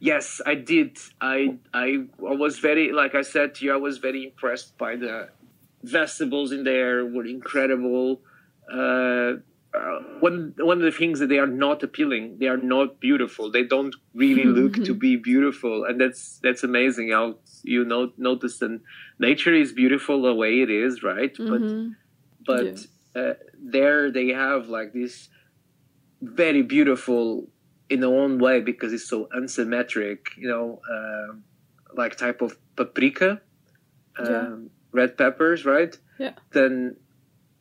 Yes, 0.00 0.40
I 0.46 0.54
did. 0.54 0.96
I 1.20 1.58
I 1.74 2.06
I 2.26 2.34
was 2.44 2.58
very 2.58 2.90
like 2.92 3.14
I 3.14 3.20
said 3.22 3.54
to 3.56 3.64
you, 3.66 3.74
I 3.74 3.76
was 3.76 3.98
very 3.98 4.24
impressed 4.24 4.78
by 4.78 4.96
the 4.96 5.28
vegetables 5.82 6.52
in 6.52 6.64
there 6.64 7.04
were 7.04 7.26
incredible. 7.26 8.22
Uh, 8.72 9.40
uh, 9.74 9.98
one 10.20 10.54
one 10.58 10.78
of 10.78 10.82
the 10.84 10.90
things 10.98 11.20
that 11.20 11.28
they 11.28 11.38
are 11.38 11.46
not 11.46 11.82
appealing, 11.82 12.38
they 12.40 12.46
are 12.46 12.56
not 12.56 13.00
beautiful. 13.00 13.50
They 13.50 13.64
don't 13.64 13.94
really 14.14 14.44
look 14.44 14.74
to 14.84 14.94
be 14.94 15.16
beautiful, 15.16 15.84
and 15.84 16.00
that's 16.00 16.38
that's 16.42 16.64
amazing. 16.64 17.10
How 17.10 17.36
you 17.62 17.84
know 17.84 18.12
notice 18.18 18.58
that 18.58 18.80
nature 19.18 19.54
is 19.54 19.72
beautiful 19.72 20.22
the 20.22 20.34
way 20.34 20.60
it 20.62 20.70
is, 20.70 21.02
right? 21.02 21.36
But 21.38 21.62
Mhm. 21.62 21.96
but 22.46 22.86
uh, 23.14 23.34
there 23.60 24.10
they 24.10 24.28
have 24.28 24.68
like 24.68 24.92
this 24.92 25.28
very 26.22 26.62
beautiful 26.62 27.48
in 27.88 28.00
their 28.00 28.10
own 28.14 28.38
way 28.38 28.60
because 28.60 28.92
it's 28.92 29.08
so 29.08 29.28
unsymmetric 29.36 30.18
you 30.36 30.48
know 30.48 30.80
um, 30.90 31.44
like 31.94 32.16
type 32.16 32.40
of 32.42 32.56
paprika 32.76 33.40
um, 34.18 34.26
Yeah. 34.26 34.56
red 34.92 35.16
peppers 35.18 35.64
right 35.64 35.96
Yeah. 36.18 36.34
then 36.52 36.96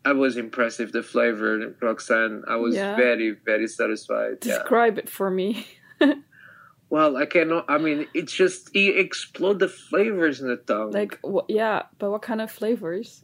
i 0.06 0.12
was 0.14 0.38
impressive 0.38 0.92
the 0.92 1.04
flavor 1.04 1.76
roxanne 1.82 2.44
i 2.48 2.56
was 2.56 2.76
Yeah. 2.76 2.96
very 2.96 3.32
very 3.46 3.68
satisfied 3.68 4.38
yeah. 4.44 4.58
Describe 4.58 4.98
it 4.98 5.10
for 5.10 5.30
me. 5.30 5.68
well 6.90 7.18
i 7.18 7.26
cannot 7.26 7.66
i 7.68 7.78
mean 7.78 8.08
it's 8.14 8.34
just 8.34 8.74
you 8.76 8.94
explode 8.94 9.60
the 9.60 9.68
flavors 9.68 10.42
in 10.42 10.48
the 10.48 10.56
tongue 10.58 10.92
like, 10.92 11.20
wh- 11.24 11.46
yeah, 11.48 11.84
but 12.00 12.10
what 12.12 12.22
kind 12.22 12.42
of 12.42 12.50
flavors? 12.52 13.24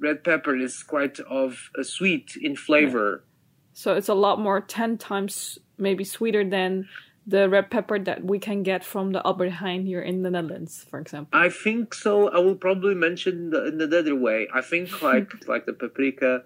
red 0.00 0.22
pepper 0.24 0.56
is 0.56 0.82
quite 0.82 1.18
of 1.20 1.70
a 1.78 1.84
sweet 1.84 2.32
in 2.40 2.56
flavor 2.56 3.24
So 3.72 3.94
it's 3.94 4.08
a 4.08 4.14
lot 4.14 4.40
more, 4.40 4.60
10 4.60 4.98
times 4.98 5.58
maybe 5.76 6.02
sweeter 6.04 6.42
than 6.48 6.88
the 7.28 7.46
red 7.46 7.70
pepper 7.70 7.98
that 7.98 8.24
we 8.24 8.38
can 8.38 8.62
get 8.62 8.82
from 8.82 9.12
the 9.12 9.24
Albert 9.26 9.50
Heijn 9.60 9.84
here 9.84 10.00
in 10.00 10.22
the 10.22 10.30
Netherlands, 10.30 10.86
for 10.88 10.98
example. 10.98 11.38
I 11.38 11.50
think 11.50 11.92
so. 11.92 12.30
I 12.30 12.38
will 12.38 12.54
probably 12.54 12.94
mention 12.94 13.50
the, 13.50 13.66
in 13.66 13.76
the 13.76 13.98
other 13.98 14.16
way. 14.16 14.48
I 14.52 14.62
think 14.62 15.02
like 15.02 15.46
like 15.46 15.66
the 15.66 15.74
paprika, 15.74 16.44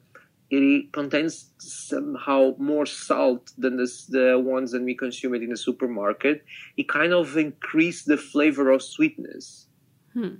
it 0.51 0.93
contains 0.93 1.53
somehow 1.59 2.57
more 2.59 2.85
salt 2.85 3.53
than 3.57 3.77
the 3.77 3.89
the 4.09 4.43
ones 4.45 4.73
that 4.73 4.83
we 4.83 4.97
consume 4.97 5.35
it 5.37 5.43
in 5.43 5.51
the 5.51 5.57
supermarket. 5.57 6.45
It 6.77 6.89
kind 6.89 7.13
of 7.13 7.37
increased 7.37 8.07
the 8.07 8.17
flavor 8.17 8.71
of 8.71 8.83
sweetness. 8.83 9.69
Hmm. 10.15 10.35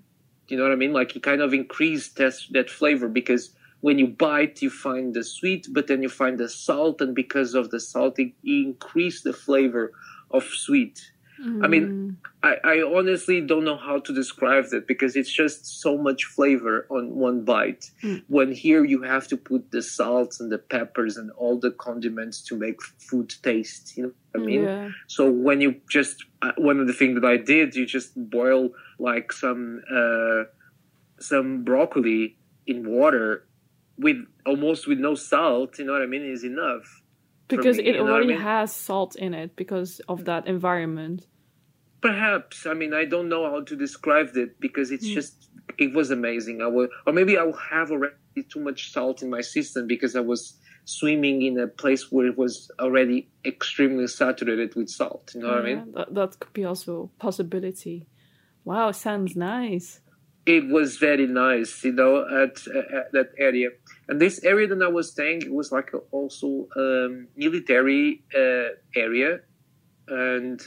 Do 0.47 0.49
you 0.49 0.57
know 0.57 0.65
what 0.65 0.73
I 0.73 0.77
mean? 0.77 0.93
Like 0.93 1.15
it 1.15 1.23
kind 1.23 1.41
of 1.41 1.55
increased 1.55 2.17
that 2.17 2.35
that 2.51 2.69
flavor 2.69 3.09
because 3.09 3.55
when 3.81 3.99
you 3.99 4.09
bite, 4.09 4.61
you 4.63 4.71
find 4.71 5.15
the 5.15 5.23
sweet, 5.25 5.67
but 5.71 5.87
then 5.87 6.03
you 6.03 6.09
find 6.09 6.39
the 6.39 6.49
salt, 6.49 7.01
and 7.01 7.15
because 7.15 7.55
of 7.55 7.71
the 7.71 7.81
salt, 7.81 8.19
it 8.19 8.33
increased 8.45 9.25
the 9.25 9.33
flavor 9.33 9.93
of 10.33 10.45
sweet. 10.45 11.13
I 11.61 11.67
mean, 11.67 11.87
Mm. 11.89 12.17
I, 12.45 12.57
I 12.73 12.83
honestly 12.83 13.41
don't 13.41 13.65
know 13.65 13.77
how 13.77 13.99
to 13.99 14.15
describe 14.15 14.67
that 14.71 14.87
because 14.87 15.17
it's 15.17 15.33
just 15.33 15.81
so 15.81 15.99
much 15.99 16.25
flavor 16.25 16.87
on 16.89 17.17
one 17.17 17.45
bite. 17.45 17.91
Mm. 18.05 18.23
When 18.29 18.53
here 18.53 18.85
you 18.85 19.03
have 19.03 19.27
to 19.29 19.37
put 19.37 19.73
the 19.73 19.83
salts 19.83 20.39
and 20.41 20.53
the 20.53 20.59
peppers 20.59 21.17
and 21.17 21.33
all 21.33 21.59
the 21.59 21.73
condiments 21.73 22.43
to 22.43 22.57
make 22.57 22.81
food 22.83 23.35
taste. 23.43 23.97
You 23.97 24.03
know 24.05 24.13
what 24.31 24.43
I 24.43 24.47
mean? 24.47 24.63
yeah. 24.63 24.91
So 25.09 25.29
when 25.33 25.61
you 25.61 25.81
just 25.91 26.25
uh, 26.43 26.53
one 26.59 26.79
of 26.79 26.87
the 26.87 26.93
things 26.93 27.21
that 27.21 27.27
I 27.27 27.39
did, 27.39 27.75
you 27.75 27.87
just 27.87 28.13
boil 28.31 28.71
like 29.01 29.33
some 29.33 29.83
uh, 29.93 30.45
some 31.19 31.65
broccoli 31.65 32.37
in 32.69 32.89
water 32.89 33.49
with 33.99 34.19
almost 34.47 34.87
with 34.87 34.99
no 34.99 35.17
salt. 35.17 35.79
You 35.81 35.87
know 35.87 35.93
what 35.93 36.03
I 36.03 36.07
mean? 36.07 36.23
Is 36.23 36.45
enough. 36.45 37.02
Because 37.49 37.79
me, 37.79 37.85
it 37.85 38.01
what 38.01 38.09
I 38.11 38.13
already 38.13 38.29
mean? 38.29 38.41
has 38.41 38.75
salt 38.75 39.17
in 39.17 39.35
it 39.35 39.57
because 39.57 40.01
of 40.09 40.25
that 40.25 40.47
environment. 40.47 41.27
Perhaps. 42.01 42.67
I 42.67 42.75
mean, 42.75 42.95
I 42.95 43.05
don't 43.05 43.29
know 43.29 43.49
how 43.51 43.63
to 43.63 43.77
describe 43.77 44.31
it 44.37 44.59
because 44.61 44.91
it's 44.91 45.07
Mm. 45.07 45.15
just, 45.15 45.49
it 45.79 45.93
was 45.95 46.11
amazing. 46.11 46.61
I 46.63 46.67
will, 46.67 46.89
or 47.07 47.13
maybe 47.13 47.39
I 47.39 47.43
will 47.45 47.53
have 47.71 47.91
already 47.91 48.43
too 48.49 48.61
much 48.61 48.91
salt 48.93 49.23
in 49.23 49.31
my 49.31 49.41
system 49.41 49.87
because 49.87 50.17
I 50.17 50.21
was 50.21 50.59
swimming 50.85 51.43
in 51.43 51.59
a 51.61 51.69
place 51.69 52.11
where 52.11 52.27
it 52.27 52.37
was 52.37 52.71
already 52.81 53.29
extremely 53.45 54.09
saturated 54.09 54.75
with 54.75 54.89
salt. 54.89 55.31
You 55.35 55.43
know 55.43 55.49
what 55.49 55.59
I 55.59 55.63
mean? 55.63 55.93
That, 55.95 56.15
that 56.15 56.41
could 56.41 56.53
be 56.53 56.65
also 56.65 57.11
a 57.15 57.21
possibility. 57.21 58.07
Wow, 58.65 58.91
sounds 58.93 59.37
nice. 59.37 60.01
It 60.45 60.67
was 60.69 60.97
very 60.97 61.29
nice, 61.29 61.85
you 61.85 61.93
know, 61.93 62.27
at, 62.27 62.67
at 62.99 63.13
that 63.13 63.29
area. 63.39 63.69
And 64.09 64.21
this 64.21 64.43
area 64.45 64.67
that 64.69 64.83
I 64.83 64.89
was 64.89 65.11
staying, 65.11 65.43
it 65.43 65.53
was 65.53 65.71
like 65.73 65.91
a, 65.95 65.99
also 66.11 66.69
um, 66.77 67.29
military 67.37 68.23
uh, 68.35 68.71
area, 68.97 69.41
and 70.09 70.61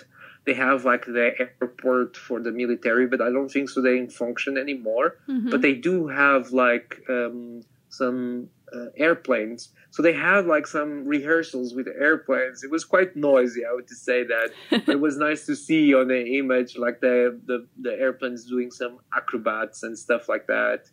they 0.46 0.54
have 0.54 0.86
like 0.86 1.06
the 1.06 1.32
airport 1.40 2.16
for 2.18 2.40
the 2.40 2.52
military, 2.52 3.08
but 3.08 3.22
I 3.22 3.30
don't 3.32 3.50
think 3.50 3.70
so. 3.70 3.82
They 3.82 4.06
function 4.08 4.58
anymore. 4.58 5.18
Mhm. 5.28 5.52
but 5.52 5.62
they 5.62 5.74
do 5.74 6.08
have 6.08 6.52
like 6.52 7.02
um, 7.10 7.64
some 7.90 8.50
uh, 8.74 8.88
airplanes. 8.98 9.70
So 9.92 10.02
they 10.02 10.14
had 10.14 10.46
like 10.46 10.68
some 10.68 11.06
rehearsals 11.06 11.74
with 11.74 11.88
airplanes. 11.88 12.64
It 12.64 12.72
was 12.72 12.84
quite 12.84 13.16
noisy, 13.16 13.66
I 13.66 13.74
would 13.74 13.90
say 13.90 14.24
that. 14.24 14.50
it 14.88 15.00
was 15.00 15.18
nice 15.18 15.46
to 15.46 15.56
see 15.56 15.94
on 15.94 16.08
the 16.10 16.38
image 16.38 16.78
like 16.78 17.00
the, 17.02 17.40
the 17.46 17.68
the 17.82 17.94
airplanes 17.94 18.46
doing 18.46 18.72
some 18.72 19.00
acrobats 19.16 19.84
and 19.84 19.98
stuff 19.98 20.28
like 20.30 20.48
that. 20.48 20.90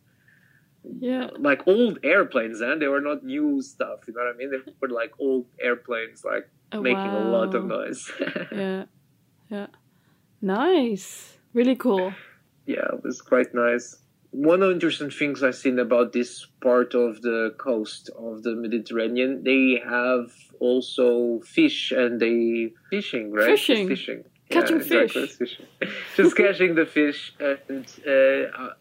Yeah. 1.01 1.29
Like 1.39 1.67
old 1.67 1.99
airplanes, 2.03 2.61
and 2.61 2.81
they 2.83 2.89
were 2.89 3.01
not 3.01 3.25
new 3.25 3.61
stuff. 3.63 4.01
You 4.09 4.15
know 4.15 4.21
what 4.25 4.35
I 4.35 4.37
mean? 4.37 4.51
They 4.51 4.73
were 4.81 4.89
like 4.89 5.13
old 5.19 5.47
airplanes, 5.61 6.25
like 6.25 6.49
Oh, 6.75 6.81
making 6.81 6.99
a 7.13 7.29
lot 7.31 7.55
of 7.55 7.65
noise. 7.67 8.11
Yeah. 8.53 8.85
Yeah. 9.51 9.67
Nice. 10.41 11.37
Really 11.53 11.77
cool. 11.77 12.15
yeah, 12.67 12.87
it 12.95 13.03
was 13.05 13.21
quite 13.21 13.55
nice. 13.55 13.97
One 14.31 14.63
of 14.63 14.69
the 14.69 14.75
interesting 14.75 15.11
things 15.11 15.43
I've 15.43 15.55
seen 15.57 15.79
about 15.79 16.13
this 16.15 16.47
part 16.63 16.95
of 16.95 17.21
the 17.21 17.55
coast 17.59 18.09
of 18.19 18.43
the 18.43 18.55
Mediterranean, 18.55 19.45
they 19.45 19.81
have 19.87 20.33
also 20.59 21.41
fish 21.41 21.93
and 21.93 22.19
they 22.19 22.73
fishing, 22.89 23.31
right? 23.33 23.51
Just 23.51 23.67
Fishing. 23.67 23.89
fishing. 23.89 24.25
Catching 24.49 24.77
exactly, 24.79 25.27
fish. 25.27 25.37
fishing. 25.37 25.67
Just 26.17 26.37
catching 26.37 26.75
the 26.75 26.85
fish, 26.87 27.35
and 27.41 27.87
uh, 28.07 28.63
uh, 28.63 28.75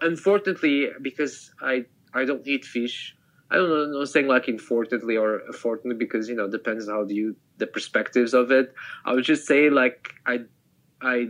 unfortunately, 0.00 0.88
because 1.02 1.52
I 1.60 1.84
I 2.12 2.24
don't 2.24 2.46
eat 2.46 2.64
fish. 2.64 3.16
I 3.50 3.56
don't 3.56 3.92
know, 3.92 4.04
saying 4.04 4.26
like 4.26 4.48
unfortunately 4.48 5.16
or 5.16 5.40
fortunately 5.52 5.98
because 5.98 6.28
you 6.28 6.34
know 6.34 6.48
depends 6.48 6.88
how 6.88 7.04
do 7.04 7.14
you 7.14 7.36
the 7.58 7.66
perspectives 7.66 8.34
of 8.34 8.50
it. 8.50 8.74
I 9.04 9.12
would 9.14 9.24
just 9.24 9.46
say 9.46 9.70
like 9.70 10.10
I 10.26 10.40
I 11.00 11.28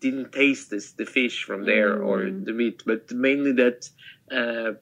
didn't 0.00 0.32
taste 0.32 0.70
this 0.70 0.92
the 0.92 1.04
fish 1.04 1.44
from 1.44 1.64
there 1.64 2.02
or 2.02 2.18
Mm. 2.20 2.44
the 2.46 2.52
meat, 2.52 2.82
but 2.86 3.10
mainly 3.12 3.52
that 3.52 3.88
uh, 4.32 4.72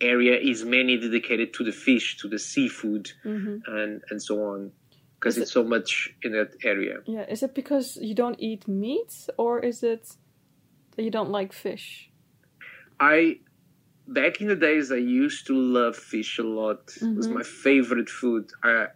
area 0.00 0.36
is 0.38 0.64
mainly 0.64 0.98
dedicated 0.98 1.54
to 1.54 1.64
the 1.64 1.72
fish, 1.72 2.18
to 2.18 2.28
the 2.28 2.38
seafood, 2.38 3.10
hmm 3.22 3.56
and 3.66 4.02
and 4.10 4.22
so 4.22 4.34
on, 4.52 4.70
because 5.18 5.38
it's 5.38 5.52
so 5.52 5.64
much 5.64 6.10
in 6.22 6.32
that 6.32 6.50
area. 6.62 6.96
Yeah. 7.06 7.24
Is 7.34 7.42
it 7.42 7.54
because 7.54 7.96
you 8.08 8.14
don't 8.14 8.38
eat 8.38 8.68
meat 8.68 9.12
or 9.38 9.58
is 9.60 9.82
it 9.82 10.04
that 10.94 11.02
you 11.02 11.10
don't 11.10 11.30
like 11.30 11.52
fish? 11.52 12.10
I 13.00 13.38
back 14.06 14.40
in 14.40 14.48
the 14.48 14.56
days 14.56 14.90
I 14.90 14.96
used 14.96 15.46
to 15.48 15.54
love 15.54 15.96
fish 15.96 16.38
a 16.38 16.42
lot. 16.42 16.80
It 16.96 17.14
was 17.16 17.28
Mhm. 17.28 17.34
my 17.34 17.42
favorite 17.42 18.08
food. 18.08 18.50
I, 18.62 18.88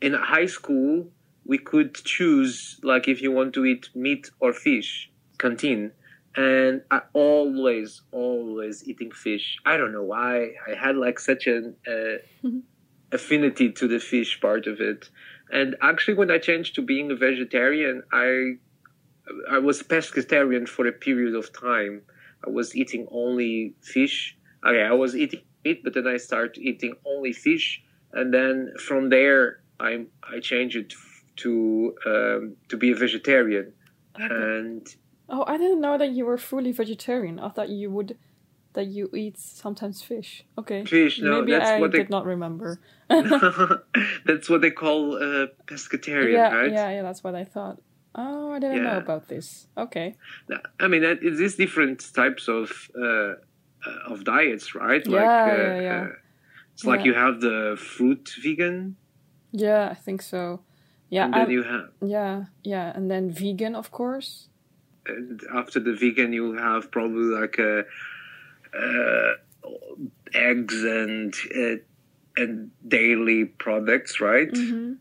in 0.00 0.12
high 0.14 0.46
school, 0.46 1.12
we 1.44 1.58
could 1.58 1.94
choose 1.94 2.78
like 2.82 3.08
if 3.08 3.22
you 3.22 3.32
want 3.32 3.54
to 3.54 3.64
eat 3.64 3.88
meat 3.94 4.30
or 4.40 4.52
fish 4.52 5.10
canteen, 5.38 5.92
and 6.36 6.82
I 6.90 7.00
always, 7.12 8.02
always 8.12 8.86
eating 8.88 9.10
fish. 9.10 9.56
I 9.64 9.76
don't 9.76 9.92
know 9.92 10.04
why. 10.04 10.54
I 10.68 10.74
had 10.74 10.96
like 10.96 11.18
such 11.18 11.46
an 11.46 11.76
uh, 11.86 12.18
affinity 13.12 13.72
to 13.72 13.88
the 13.88 13.98
fish 13.98 14.40
part 14.40 14.66
of 14.66 14.80
it. 14.80 15.10
And 15.50 15.76
actually, 15.80 16.14
when 16.14 16.30
I 16.30 16.38
changed 16.38 16.74
to 16.76 16.82
being 16.82 17.10
a 17.10 17.16
vegetarian, 17.16 18.02
I 18.12 18.58
I 19.48 19.58
was 19.58 19.82
pescatarian 19.82 20.68
for 20.68 20.86
a 20.86 20.92
period 20.92 21.34
of 21.34 21.52
time. 21.52 22.02
I 22.46 22.50
was 22.50 22.74
eating 22.76 23.06
only 23.10 23.74
fish. 23.82 24.36
Okay, 24.66 24.82
I 24.82 24.92
was 24.92 25.14
eating 25.16 25.40
meat, 25.64 25.82
but 25.84 25.94
then 25.94 26.06
I 26.06 26.16
started 26.18 26.58
eating 26.60 26.94
only 27.04 27.32
fish, 27.32 27.82
and 28.12 28.32
then 28.32 28.72
from 28.78 29.08
there 29.10 29.60
I 29.78 30.06
I 30.22 30.40
changed 30.40 30.76
it 30.76 30.94
to 31.36 31.94
um, 32.06 32.56
to 32.68 32.76
be 32.76 32.90
a 32.92 32.94
vegetarian. 32.94 33.72
And 34.16 34.86
Oh, 35.32 35.44
I 35.46 35.56
didn't 35.58 35.80
know 35.80 35.96
that 35.96 36.10
you 36.10 36.26
were 36.26 36.36
fully 36.38 36.72
vegetarian. 36.72 37.38
I 37.38 37.48
thought 37.50 37.68
you 37.68 37.88
would 37.90 38.18
that 38.72 38.86
you 38.86 39.08
eat 39.14 39.38
sometimes 39.38 40.02
fish. 40.02 40.44
Okay. 40.58 40.84
Fish, 40.84 41.20
no, 41.20 41.40
Maybe 41.40 41.52
that's 41.52 41.70
I 41.70 41.80
what 41.80 41.92
they- 41.92 41.98
did 41.98 42.10
not 42.10 42.24
remember. 42.24 42.80
that's 44.24 44.48
what 44.50 44.60
they 44.60 44.70
call 44.70 45.16
uh, 45.16 45.46
pescatarian, 45.66 46.32
yeah, 46.34 46.54
right? 46.54 46.72
yeah, 46.72 46.90
yeah, 46.90 47.02
that's 47.02 47.22
what 47.24 47.34
I 47.34 47.44
thought. 47.44 47.78
Oh, 48.14 48.52
I 48.52 48.58
didn't 48.58 48.82
know 48.84 48.98
about 48.98 49.28
this. 49.28 49.68
Okay. 49.76 50.16
I 50.80 50.88
mean, 50.88 51.04
it 51.04 51.22
is 51.22 51.56
different 51.56 52.12
types 52.14 52.48
of 52.48 52.90
uh, 52.98 53.34
uh, 53.86 54.12
of 54.12 54.24
diets, 54.24 54.74
right? 54.74 55.02
Yeah, 55.06 55.20
yeah, 55.46 55.80
yeah. 55.80 56.06
it's 56.74 56.84
like 56.84 57.00
Yeah. 57.00 57.06
you 57.06 57.14
have 57.14 57.40
the 57.40 57.76
fruit 57.78 58.28
vegan, 58.42 58.96
Yeah, 59.52 59.88
I 59.90 59.94
think 59.94 60.22
so. 60.22 60.60
Yeah, 61.08 61.24
and 61.24 61.34
then 61.34 61.40
I'm- 61.40 61.50
you 61.50 61.62
have, 61.64 61.86
yeah, 62.02 62.44
yeah, 62.62 62.92
and 62.96 63.10
then 63.10 63.30
vegan, 63.30 63.74
of 63.74 63.90
course. 63.90 64.48
and 65.06 65.40
after 65.54 65.80
the 65.80 65.94
vegan, 65.94 66.32
you 66.32 66.52
have 66.54 66.90
probably 66.90 67.28
like 67.40 67.58
a, 67.58 67.84
uh, 68.82 69.32
eggs 70.34 70.84
and 70.84 71.34
uh, 71.56 71.76
and 72.36 72.70
daily 72.86 73.44
products, 73.44 74.20
right? 74.20 74.50
hmm 74.56 74.94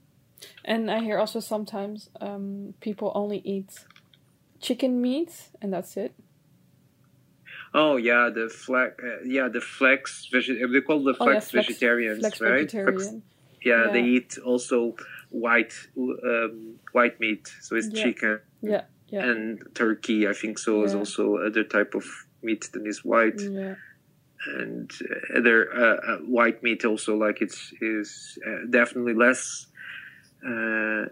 And 0.66 0.90
I 0.92 1.00
hear 1.00 1.18
also 1.20 1.40
sometimes 1.40 2.10
um, 2.22 2.74
people 2.82 3.12
only 3.16 3.42
eat 3.44 3.86
chicken 4.62 5.02
meat, 5.02 5.50
and 5.62 5.72
that's 5.74 5.98
it. 5.98 6.14
Oh 7.74 7.98
yeah, 7.98 8.30
the 8.34 8.50
flex, 8.50 8.96
uh, 9.04 9.24
yeah, 9.26 9.48
the 9.48 9.62
flex 9.62 10.28
veg- 10.32 10.72
they 10.74 10.82
call 10.82 11.04
the 11.04 11.16
Oh, 11.20 11.30
yeah, 11.30 11.40
flex, 11.40 11.52
vegetarians, 11.52 12.20
flex 12.20 12.42
right? 12.42 12.70
Flex- 12.72 12.86
vegetarian. 12.86 13.24
yeah, 13.64 13.88
they 13.92 14.04
eat 14.04 14.38
also 14.44 14.96
white 15.30 15.74
um, 15.98 16.80
white 16.94 17.20
meat, 17.20 17.48
so 17.62 17.76
it's 17.76 17.90
Yeah. 17.94 18.04
chicken. 18.04 18.40
Yeah, 18.62 18.84
yeah. 19.08 19.24
and 19.30 19.60
turkey 19.74 20.28
i 20.28 20.34
think 20.34 20.60
so 20.60 20.84
is 20.84 20.94
also 20.94 21.38
other 21.38 21.64
type 21.64 21.96
of 21.96 22.06
meat 22.44 22.70
than 22.74 22.86
is 22.86 23.06
white 23.06 23.40
Yeah, 23.42 23.76
and 24.58 24.92
uh, 25.10 25.38
other 25.40 25.58
uh, 25.74 25.98
uh, 26.12 26.18
white 26.20 26.62
meat 26.62 26.84
also 26.86 27.16
like 27.16 27.42
it's 27.42 27.72
is 27.82 28.38
uh, 28.46 28.66
definitely 28.70 29.14
less 29.14 29.66
uh, 30.46 31.06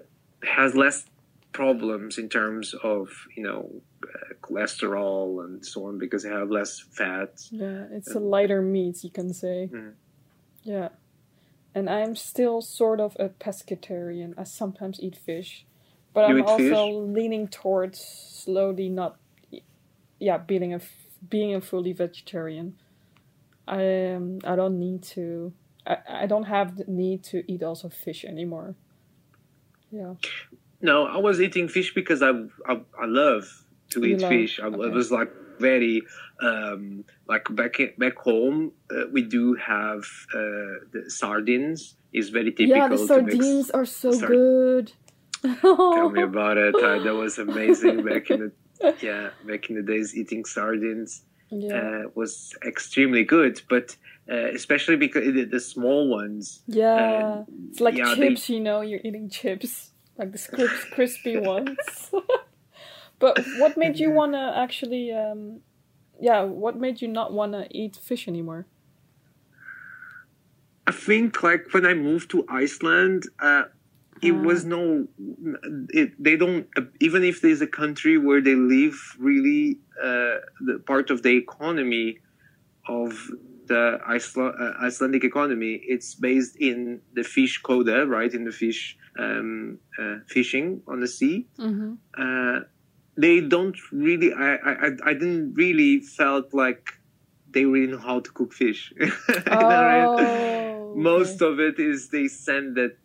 has 0.44 0.76
less 0.76 1.06
problems 1.54 2.18
in 2.18 2.30
terms 2.30 2.76
of 2.84 3.10
you 3.36 3.44
know 3.44 3.70
uh, 4.04 4.34
cholesterol 4.42 5.44
and 5.44 5.66
so 5.66 5.88
on 5.88 5.98
because 5.98 6.24
they 6.24 6.30
have 6.30 6.50
less 6.52 6.80
fat 6.80 7.32
yeah. 7.52 7.86
It's 7.92 8.14
a 8.14 8.20
lighter 8.20 8.62
meat, 8.62 9.04
you 9.04 9.10
can 9.10 9.34
say. 9.34 9.70
Mhm. 9.72 9.94
Yeah. 10.64 10.90
And 11.74 11.90
I'm 11.90 12.16
still 12.16 12.62
sort 12.62 13.00
of 13.00 13.16
a 13.20 13.30
pescatarian. 13.30 14.34
I 14.38 14.44
sometimes 14.44 15.00
eat 15.00 15.16
fish, 15.16 15.66
but 16.14 16.28
You 16.28 16.38
I'm 16.38 16.46
also 16.46 17.00
leaning 17.00 17.48
towards 17.48 18.00
slowly 18.00 18.90
not, 18.90 19.18
yeah, 20.20 20.38
being 20.38 20.74
a 20.74 20.82
being 21.30 21.54
a 21.56 21.62
fully 21.62 21.94
vegetarian. 21.94 22.78
I 23.68 24.14
um, 24.16 24.40
I 24.44 24.56
don't 24.56 24.80
need 24.80 25.04
to. 25.16 25.54
I, 25.86 25.98
I 26.24 26.26
don't 26.26 26.46
have 26.46 26.78
the 26.78 26.86
need 26.88 27.24
to 27.26 27.44
eat 27.52 27.64
also 27.64 27.90
fish 27.90 28.26
anymore. 28.26 28.76
Yeah. 29.92 30.14
no 30.82 31.06
i 31.06 31.18
was 31.18 31.40
eating 31.42 31.68
fish 31.70 31.94
because 31.94 32.22
i 32.22 32.32
i, 32.68 32.74
I 33.04 33.06
love 33.06 33.46
to 33.92 34.00
You 34.02 34.16
eat 34.16 34.22
love- 34.22 34.30
fish 34.30 34.60
I, 34.60 34.66
okay. 34.68 34.90
was 34.90 35.12
like 35.12 35.32
very 35.60 36.02
um 36.42 37.04
like 37.28 37.46
back 37.56 37.80
in, 37.80 37.94
back 37.98 38.18
home 38.18 38.72
uh, 38.92 39.06
we 39.12 39.22
do 39.24 39.56
have 39.56 40.02
uh 40.34 40.74
the 40.94 41.04
sardines 41.08 41.96
is 42.14 42.30
very 42.30 42.52
typical 42.52 42.78
yeah, 42.78 42.88
the 42.90 42.98
sardines 42.98 43.70
are 43.72 43.86
so 43.86 44.12
sard- 44.12 44.32
good. 44.32 44.92
Tell 45.62 46.10
me 46.10 46.24
about 46.24 46.58
it. 46.58 46.74
Uh, 46.76 47.00
that 47.04 47.14
was 47.14 47.38
amazing 47.38 48.04
back 48.04 48.30
in 48.32 48.40
the 48.80 48.96
yeah 49.02 49.30
back 49.46 49.70
in 49.70 49.76
the 49.76 49.84
days. 49.84 50.16
Eating 50.16 50.46
sardines 50.46 51.24
Yeah. 51.50 51.76
uh, 51.78 52.04
was 52.16 52.56
extremely 52.66 53.24
good, 53.24 53.62
but 53.70 53.96
uh, 54.32 54.48
especially 54.54 54.96
because 54.98 55.24
the, 55.34 55.46
the 55.46 55.60
small 55.60 56.10
ones. 56.10 56.62
Yeah, 56.68 57.44
it's 57.70 57.80
like 57.80 57.98
yeah, 57.98 58.14
they- 58.16 58.30
chips, 58.30 58.50
you 58.50 58.60
know, 58.60 58.82
you're 58.82 59.02
eating 59.04 59.30
chips, 59.30 59.92
like 60.18 60.32
the 60.32 60.40
crisp, 60.40 60.88
crispy 60.92 61.38
ones. 61.38 62.12
but 63.20 63.40
what 63.60 63.78
made 63.78 64.00
you 64.00 64.12
wanna 64.12 64.54
actually, 64.56 65.12
um, 65.14 65.62
yeah, 66.20 66.44
what 66.44 66.76
made 66.78 67.02
you 67.02 67.08
not 67.08 67.34
wanna 67.34 67.68
eat 67.72 67.96
fish 67.96 68.28
anymore? 68.28 68.68
I 70.86 70.92
think 70.92 71.44
like 71.44 71.74
when 71.74 71.86
I 71.86 71.94
moved 71.94 72.32
to 72.32 72.46
Iceland, 72.50 73.24
uh, 73.40 73.64
it 74.22 74.32
Ah. 74.34 74.42
was 74.42 74.66
no. 74.66 75.08
It, 75.90 76.12
they 76.22 76.38
don't 76.38 76.68
even 77.00 77.24
if 77.24 77.42
there's 77.42 77.62
a 77.62 77.68
country 77.68 78.18
where 78.18 78.42
they 78.42 78.56
live 78.56 78.98
really 79.20 79.80
uh, 80.02 80.38
the 80.62 80.80
part 80.86 81.10
of 81.12 81.24
the 81.24 81.32
economy 81.36 82.18
of 82.88 83.12
the 83.68 84.00
Iceland, 84.08 84.56
uh, 84.60 84.74
Icelandic 84.86 85.24
economy. 85.24 85.82
It's 85.88 86.16
based 86.16 86.56
in 86.58 87.02
the 87.14 87.24
fish 87.24 87.60
quota, 87.62 88.06
right? 88.08 88.34
In 88.34 88.44
the 88.46 88.52
fish 88.52 88.98
um, 89.20 89.80
uh, 90.00 90.18
fishing 90.28 90.82
on 90.88 91.00
the 91.00 91.08
sea. 91.08 91.48
Mm-hmm. 91.60 91.94
Uh, 92.18 92.60
they 93.18 93.42
don't 93.42 93.78
really. 93.92 94.34
I, 94.34 94.56
I 94.56 94.74
I- 95.10 95.14
didn't 95.14 95.54
really 95.56 96.02
felt 96.02 96.54
like 96.54 96.84
they 97.50 97.66
really 97.66 97.92
know 97.92 97.98
how 98.00 98.20
to 98.20 98.30
cook 98.32 98.54
fish. 98.54 98.94
You 99.00 99.06
know 99.08 99.44
what 99.46 99.64
I 99.74 100.00
mean? 100.00 100.08
Oh, 100.20 100.94
most 100.96 101.42
of 101.42 101.60
it 101.60 101.80
is 101.80 102.10
they 102.10 102.28
send 102.28 102.78
it 102.78 102.98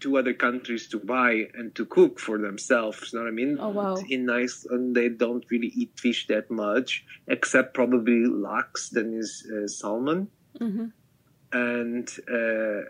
to 0.00 0.18
other 0.18 0.34
countries 0.34 0.88
to 0.88 0.98
buy 0.98 1.44
and 1.54 1.74
to 1.74 1.86
cook 1.86 2.18
for 2.20 2.38
themselves. 2.38 3.12
You 3.12 3.18
know 3.18 3.24
what 3.24 3.30
I 3.30 3.34
mean? 3.34 3.58
Oh, 3.60 3.68
wow. 3.70 3.96
In 4.08 4.28
Iceland, 4.28 4.94
they 4.94 5.08
don't 5.08 5.44
really 5.50 5.68
eat 5.68 5.92
fish 5.98 6.26
that 6.28 6.50
much, 6.50 7.04
except 7.28 7.74
probably 7.74 8.26
lax, 8.26 8.90
then 8.90 9.14
is 9.14 9.46
uh, 9.52 9.66
salmon, 9.66 10.28
hmm 10.58 10.86
and 11.52 12.08
uh, 12.30 12.82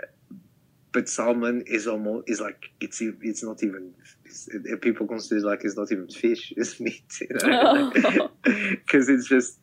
but 0.92 1.09
salmon 1.09 1.62
is 1.66 1.87
almost 1.87 2.29
is 2.29 2.40
like 2.40 2.71
it's 2.81 3.01
it's 3.03 3.45
not 3.45 3.62
even 3.62 3.92
it's, 4.25 4.49
people 4.81 5.07
consider 5.07 5.40
like 5.42 5.61
it's 5.62 5.77
not 5.77 5.92
even 5.92 6.09
fish, 6.09 6.53
it's 6.57 6.81
meat, 6.81 7.05
you 7.21 7.29
know, 7.35 7.92
Oh. 8.05 8.31
because 8.45 9.09
it's 9.09 9.29
just 9.29 9.59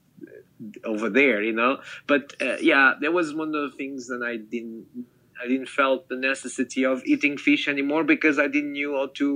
over 0.85 1.09
there, 1.09 1.41
you 1.41 1.53
know. 1.53 1.79
But 2.07 2.35
uh, 2.41 2.57
yeah, 2.61 2.93
that 3.01 3.13
was 3.13 3.33
one 3.33 3.53
of 3.55 3.71
the 3.71 3.77
things 3.77 4.07
that 4.07 4.21
I 4.23 4.37
didn't 4.37 4.85
I 5.43 5.47
didn't 5.51 5.69
felt 5.81 6.07
the 6.09 6.15
necessity 6.31 6.83
of 6.93 6.97
eating 7.13 7.35
fish 7.47 7.63
anymore 7.67 8.03
because 8.13 8.35
I 8.45 8.47
didn't 8.55 8.73
knew 8.79 8.91
how 8.99 9.07
to 9.21 9.27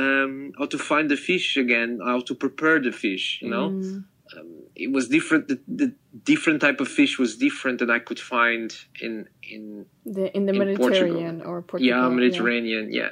um, 0.00 0.52
how 0.58 0.66
to 0.74 0.78
find 0.78 1.06
the 1.10 1.16
fish 1.30 1.48
again, 1.64 1.90
how 2.10 2.20
to 2.28 2.34
prepare 2.44 2.78
the 2.86 2.92
fish, 3.04 3.26
you 3.42 3.50
know 3.54 3.66
Mm. 3.70 4.04
um, 4.36 4.48
it 4.84 4.90
was 4.96 5.04
different. 5.16 5.42
The, 5.50 5.58
the 5.82 5.88
different 6.32 6.58
type 6.66 6.78
of 6.84 6.88
fish 7.00 7.12
was 7.22 7.30
different 7.46 7.76
than 7.80 7.90
I 7.98 8.00
could 8.08 8.20
find 8.34 8.68
in 9.04 9.12
in 9.54 9.62
The, 10.16 10.24
in 10.36 10.42
the 10.48 10.52
In 10.54 10.58
Mediterranean 10.62 11.36
or 11.50 11.56
Portugal. 11.70 11.88
yeah 11.92 12.08
Mediterranean. 12.20 12.84
Yeah, 13.00 13.10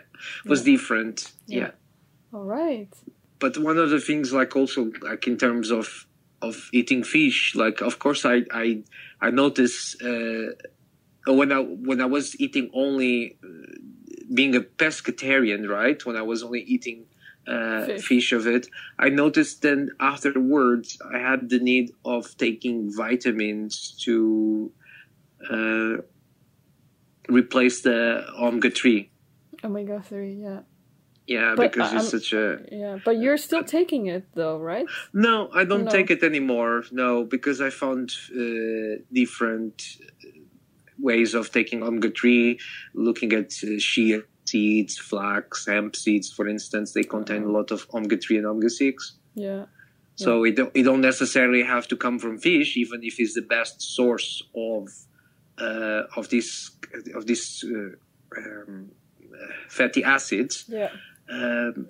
was 0.52 0.61
Yeah. 0.61 0.72
different. 0.72 1.16
Yeah. 1.48 1.58
Yeah. 1.61 1.70
All 2.34 2.46
right. 2.61 2.92
but 3.44 3.52
one 3.70 3.78
of 3.84 3.88
the 3.94 4.00
things, 4.08 4.26
like 4.40 4.52
also 4.61 4.80
like 5.11 5.22
in 5.32 5.37
terms 5.46 5.68
of 5.80 5.87
of 6.48 6.54
eating 6.80 7.02
fish, 7.16 7.38
like 7.64 7.78
of 7.88 7.94
course 8.04 8.22
I 8.34 8.37
I 8.64 8.66
I 9.26 9.28
noticed 9.44 9.82
uh, 10.11 10.46
when 11.34 11.52
I 11.52 11.60
when 11.60 12.00
I 12.00 12.06
was 12.06 12.38
eating 12.40 12.70
only 12.74 13.38
uh, 13.42 13.48
being 14.32 14.54
a 14.56 14.60
pescatarian, 14.60 15.68
right? 15.68 16.04
When 16.06 16.16
I 16.16 16.22
was 16.22 16.42
only 16.42 16.60
eating 16.62 17.06
uh, 17.46 17.86
Fish. 17.86 18.04
fish. 18.06 18.32
of 18.32 18.46
it, 18.46 18.68
I 18.98 19.08
noticed 19.08 19.62
then 19.62 19.90
afterwards 20.00 20.98
I 21.14 21.18
had 21.18 21.48
the 21.48 21.58
need 21.58 21.92
of 22.04 22.36
taking 22.36 22.92
vitamins 22.94 23.96
to 24.04 24.70
uh, 25.50 26.02
replace 27.28 27.82
the 27.82 28.24
omega 28.38 28.70
three. 28.70 29.10
Omega 29.64 30.02
three. 30.02 30.34
Yeah. 30.34 30.60
Yeah, 31.26 31.54
But, 31.56 31.72
because 31.72 31.92
uh, 31.92 31.96
it's 31.96 32.04
I'm- 32.04 32.20
such 32.20 32.32
a 32.32 32.58
Yeah. 32.72 32.98
But 33.04 33.18
you're 33.18 33.36
still 33.36 33.62
taking 33.64 34.06
it 34.06 34.24
though, 34.34 34.58
right? 34.58 34.86
No, 35.12 35.50
I 35.52 35.64
don't 35.64 35.84
No. 35.84 35.90
take 35.90 36.10
it 36.10 36.22
anymore. 36.22 36.84
No, 36.90 37.24
because 37.24 37.60
I 37.60 37.68
found 37.70 38.14
uh, 38.34 39.02
different 39.12 39.82
uh, 40.24 40.28
ways 40.98 41.34
of 41.34 41.50
taking 41.50 41.82
omega 41.82 42.11
three. 42.11 42.58
Looking 42.94 43.32
at 43.32 43.52
uh, 43.64 43.78
chia 43.78 44.22
seeds, 44.46 44.98
flax, 44.98 45.66
hemp 45.66 45.94
seeds, 45.94 46.32
for 46.32 46.48
instance, 46.48 46.92
they 46.92 47.02
contain 47.02 47.42
a 47.44 47.50
lot 47.50 47.70
of 47.70 47.87
omega 47.92 48.16
three 48.16 48.38
and 48.38 48.46
omega 48.46 48.70
six. 48.70 49.16
Yeah. 49.34 49.66
So 50.16 50.42
it 50.42 50.56
don't, 50.56 50.72
it 50.74 50.82
don't 50.82 51.00
necessarily 51.00 51.62
have 51.62 51.87
to 51.88 51.96
come 51.96 52.18
from 52.18 52.38
fish, 52.38 52.76
even 52.76 53.04
if 53.04 53.20
it's 53.20 53.34
the 53.34 53.42
best 53.42 53.80
source 53.80 54.42
of 54.56 54.88
uh, 55.61 56.02
of 56.16 56.28
this 56.28 56.72
of 57.14 57.26
this 57.26 57.64
uh, 57.64 58.40
um, 58.40 58.90
fatty 59.68 60.02
acids. 60.02 60.64
Yeah. 60.66 60.90
Um, 61.30 61.87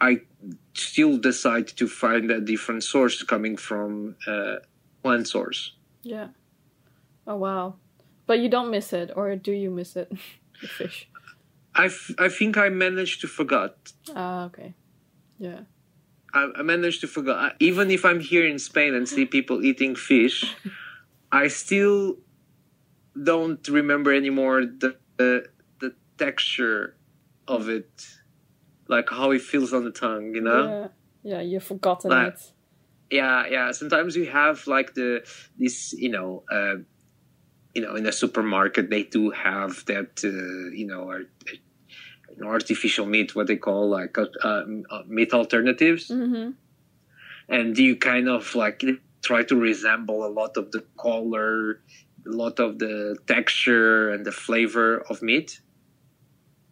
I 0.00 0.22
still 0.74 1.18
decide 1.18 1.68
to 1.68 1.86
find 1.86 2.30
a 2.32 2.40
different 2.40 2.82
source 2.82 3.22
coming 3.22 3.56
from 3.56 4.16
uh, 4.26 4.56
plant 5.02 5.28
source. 5.28 5.76
Yeah. 6.02 6.28
Oh 7.28 7.36
wow. 7.36 7.76
But 8.26 8.40
you 8.40 8.48
don't 8.48 8.70
miss 8.70 8.92
it, 8.92 9.10
or 9.14 9.34
do 9.36 9.52
you 9.52 9.70
miss 9.70 9.96
it? 9.96 10.10
the 10.60 10.68
fish. 10.68 11.08
I, 11.74 11.86
f- 11.86 12.10
I 12.18 12.28
think 12.28 12.56
I 12.56 12.68
managed 12.70 13.20
to 13.20 13.28
forget. 13.28 13.74
Ah, 14.14 14.44
okay. 14.46 14.74
Yeah. 15.38 15.60
I, 16.32 16.50
I 16.56 16.62
managed 16.62 17.00
to 17.02 17.06
forget. 17.06 17.36
I- 17.36 17.52
Even 17.60 17.90
if 17.90 18.04
I'm 18.04 18.20
here 18.20 18.46
in 18.46 18.58
Spain 18.58 18.94
and 18.94 19.08
see 19.08 19.26
people 19.26 19.64
eating 19.64 19.94
fish, 19.94 20.56
I 21.30 21.48
still 21.48 22.16
don't 23.22 23.66
remember 23.68 24.12
anymore 24.12 24.62
the 24.66 24.96
the, 25.16 25.46
the 25.80 25.94
texture 26.18 26.96
of 27.48 27.68
it, 27.68 28.06
like 28.88 29.08
how 29.10 29.30
it 29.30 29.42
feels 29.42 29.72
on 29.72 29.84
the 29.84 29.90
tongue. 29.90 30.34
You 30.34 30.40
know. 30.42 30.62
Yeah. 30.68 30.88
Yeah, 31.22 31.40
you've 31.40 31.64
forgotten 31.64 32.10
Like- 32.10 32.34
it. 32.34 32.52
yeah 33.10 33.46
yeah 33.50 33.70
sometimes 33.72 34.14
you 34.16 34.26
have 34.26 34.66
like 34.66 34.94
the 34.94 35.10
this 35.58 35.92
you 35.92 36.08
know 36.08 36.42
uh 36.50 36.76
you 37.76 37.82
know 37.82 37.94
in 38.00 38.06
a 38.06 38.12
supermarket 38.12 38.90
they 38.90 39.04
do 39.04 39.30
have 39.30 39.84
that 39.86 40.12
uh, 40.24 40.70
you 40.80 40.86
know 40.90 41.02
art, 41.10 41.30
artificial 42.44 43.06
meat 43.06 43.34
what 43.34 43.46
they 43.46 43.56
call 43.56 43.88
like 43.88 44.16
uh, 44.18 44.26
um, 44.42 44.84
uh, 44.90 45.02
meat 45.06 45.32
alternatives 45.32 46.08
Mm-hmm. 46.08 46.50
and 47.48 47.78
you 47.78 47.96
kind 47.96 48.28
of 48.28 48.54
like 48.54 48.82
try 49.22 49.42
to 49.44 49.56
resemble 49.56 50.24
a 50.26 50.32
lot 50.40 50.56
of 50.56 50.70
the 50.72 50.84
color 50.98 51.80
a 52.26 52.30
lot 52.30 52.58
of 52.60 52.78
the 52.78 53.16
texture 53.26 54.10
and 54.10 54.26
the 54.26 54.32
flavor 54.32 54.98
of 55.10 55.22
meat 55.22 55.60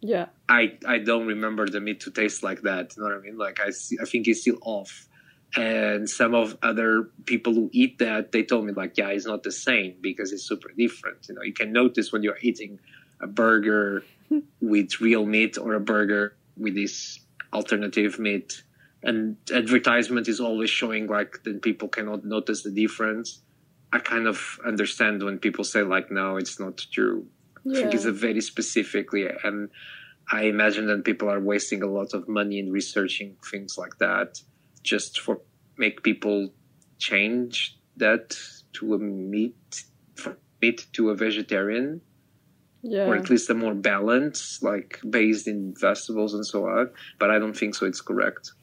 Yeah. 0.01 0.27
I 0.49 0.77
I 0.85 0.99
don't 0.99 1.27
remember 1.27 1.65
the 1.67 1.81
meat 1.81 1.99
to 2.01 2.11
taste 2.11 2.43
like 2.43 2.61
that. 2.63 2.95
You 2.95 3.03
know 3.03 3.09
what 3.09 3.17
I 3.17 3.21
mean? 3.21 3.37
Like 3.37 3.59
I 3.59 3.71
see, 3.71 3.97
I 4.01 4.05
think 4.05 4.27
it's 4.27 4.41
still 4.41 4.59
off. 4.61 5.07
And 5.55 6.09
some 6.09 6.35
of 6.35 6.57
other 6.61 7.09
people 7.25 7.53
who 7.53 7.69
eat 7.71 7.99
that, 7.99 8.31
they 8.33 8.43
told 8.43 8.65
me 8.65 8.73
like, 8.73 8.97
yeah, 8.97 9.09
it's 9.09 9.25
not 9.25 9.43
the 9.43 9.51
same 9.51 9.95
because 10.01 10.33
it's 10.33 10.43
super 10.43 10.69
different. 10.77 11.27
You 11.29 11.35
know, 11.35 11.43
you 11.43 11.53
can 11.53 11.71
notice 11.71 12.11
when 12.11 12.23
you're 12.23 12.37
eating 12.41 12.79
a 13.21 13.27
burger 13.27 14.03
with 14.61 14.99
real 14.99 15.25
meat 15.25 15.57
or 15.57 15.73
a 15.73 15.79
burger 15.79 16.35
with 16.57 16.75
this 16.75 17.19
alternative 17.53 18.19
meat. 18.19 18.63
And 19.01 19.37
advertisement 19.53 20.27
is 20.27 20.39
always 20.39 20.69
showing 20.69 21.07
like 21.07 21.43
then 21.43 21.59
people 21.59 21.87
cannot 21.87 22.25
notice 22.25 22.63
the 22.63 22.71
difference. 22.71 23.41
I 23.93 23.99
kind 23.99 24.27
of 24.27 24.59
understand 24.65 25.23
when 25.23 25.39
people 25.39 25.63
say 25.63 25.83
like, 25.83 26.11
no, 26.11 26.35
it's 26.35 26.59
not 26.59 26.83
true. 26.91 27.27
I 27.69 27.75
think 27.75 27.93
it's 27.93 28.05
a 28.05 28.11
very 28.11 28.41
specifically, 28.41 29.27
and 29.43 29.69
I 30.31 30.43
imagine 30.43 30.85
that 30.87 31.03
people 31.03 31.29
are 31.29 31.39
wasting 31.39 31.81
a 31.81 31.87
lot 31.87 32.13
of 32.13 32.27
money 32.27 32.59
in 32.59 32.71
researching 32.71 33.37
things 33.49 33.77
like 33.77 33.97
that, 33.99 34.39
just 34.85 35.19
for 35.19 35.41
make 35.77 36.03
people 36.03 36.49
change 36.97 37.77
that 37.97 38.37
to 38.73 38.93
a 38.93 38.97
meat, 38.99 39.83
meat 40.61 40.85
to 40.93 41.09
a 41.09 41.15
vegetarian, 41.15 42.01
Yeah. 42.81 43.07
or 43.07 43.15
at 43.15 43.29
least 43.29 43.49
a 43.49 43.53
more 43.53 43.73
balanced, 43.73 44.61
like 44.63 44.99
based 45.09 45.47
in 45.47 45.73
vegetables 45.73 46.33
and 46.33 46.45
so 46.45 46.67
on. 46.67 46.91
But 47.19 47.31
I 47.31 47.39
don't 47.39 47.57
think 47.57 47.75
so. 47.75 47.85
It's 47.85 48.01
correct. 48.01 48.53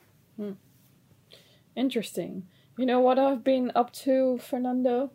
Interesting. 1.74 2.46
You 2.78 2.86
know 2.86 3.00
what 3.00 3.18
I've 3.18 3.42
been 3.42 3.72
up 3.74 3.92
to, 4.04 4.38
Fernando? 4.38 5.10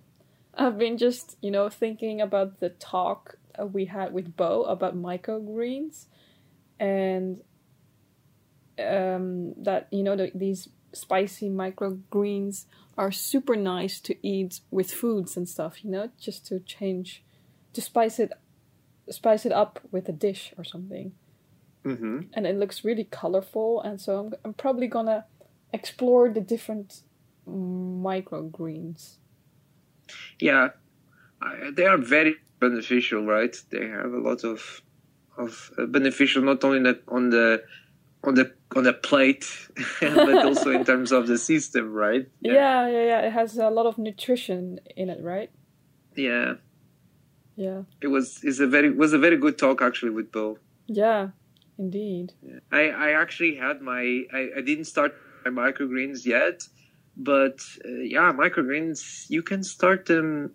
I've 0.55 0.77
been 0.77 0.97
just, 0.97 1.37
you 1.41 1.51
know, 1.51 1.69
thinking 1.69 2.19
about 2.21 2.59
the 2.59 2.69
talk 2.69 3.37
we 3.71 3.85
had 3.85 4.11
with 4.13 4.35
Bo 4.35 4.63
about 4.63 4.95
microgreens 4.95 6.05
and 6.79 7.41
um, 8.79 9.53
that, 9.63 9.87
you 9.91 10.03
know, 10.03 10.15
the, 10.15 10.31
these 10.33 10.69
spicy 10.93 11.49
microgreens 11.49 12.65
are 12.97 13.11
super 13.11 13.55
nice 13.55 13.99
to 14.01 14.15
eat 14.27 14.61
with 14.71 14.91
foods 14.91 15.37
and 15.37 15.47
stuff, 15.47 15.83
you 15.83 15.91
know, 15.91 16.09
just 16.19 16.45
to 16.47 16.59
change, 16.59 17.23
to 17.73 17.81
spice 17.81 18.19
it, 18.19 18.31
spice 19.09 19.45
it 19.45 19.51
up 19.51 19.79
with 19.91 20.09
a 20.09 20.13
dish 20.13 20.53
or 20.57 20.63
something. 20.63 21.13
Hmm 21.83 22.21
and 22.33 22.45
it 22.45 22.57
looks 22.57 22.83
really 22.83 23.05
colorful 23.05 23.81
and 23.81 24.01
so 24.01 24.19
I'm, 24.19 24.33
I'm 24.43 24.53
probably 24.53 24.87
gonna 24.87 25.25
explore 25.73 26.29
the 26.29 26.41
different 26.41 27.03
microgreens. 27.47 29.17
Yeah, 30.39 30.69
they 31.73 31.85
are 31.85 31.97
very 31.97 32.35
beneficial, 32.59 33.25
right? 33.25 33.55
They 33.69 33.87
have 33.87 34.13
a 34.13 34.19
lot 34.19 34.43
of 34.43 34.81
of 35.37 35.71
uh, 35.77 35.85
beneficial 35.85 36.41
not 36.41 36.63
only 36.63 36.95
on 37.07 37.29
the 37.29 37.63
on 38.23 38.33
the 38.33 38.53
on 38.75 38.83
the 38.83 38.93
plate, 38.93 39.45
but 40.01 40.45
also 40.45 40.71
in 40.71 40.83
terms 40.85 41.11
of 41.11 41.27
the 41.27 41.37
system, 41.37 41.93
right? 41.93 42.27
yeah. 42.41 42.87
yeah 42.87 43.03
yeah 43.11 43.19
it 43.21 43.31
has 43.33 43.57
a 43.57 43.69
lot 43.69 43.85
of 43.85 43.97
nutrition 43.97 44.79
in 44.95 45.09
it 45.09 45.21
right 45.23 45.49
yeah. 46.15 46.55
yeah 47.55 47.83
It 48.01 48.07
was 48.07 48.43
is 48.43 48.59
a 48.59 48.67
very 48.67 48.89
was 48.91 49.13
a 49.13 49.17
very 49.19 49.37
good 49.37 49.57
talk 49.57 49.81
actually 49.81 50.11
with 50.11 50.31
Bo. 50.31 50.57
yeah 50.87 51.29
indeed 51.77 52.33
I 52.71 52.89
I 52.89 53.09
actually 53.21 53.55
had 53.55 53.81
my 53.81 54.01
I, 54.33 54.41
I 54.57 54.61
didn't 54.61 54.85
start 54.85 55.13
my 55.45 55.51
microgreens 55.71 56.25
yet, 56.25 56.63
but 57.15 57.59
uh, 57.85 58.01
yeah, 58.15 58.33
microgreens 58.33 59.29
you 59.29 59.41
can 59.43 59.63
start 59.63 60.05
them. 60.05 60.51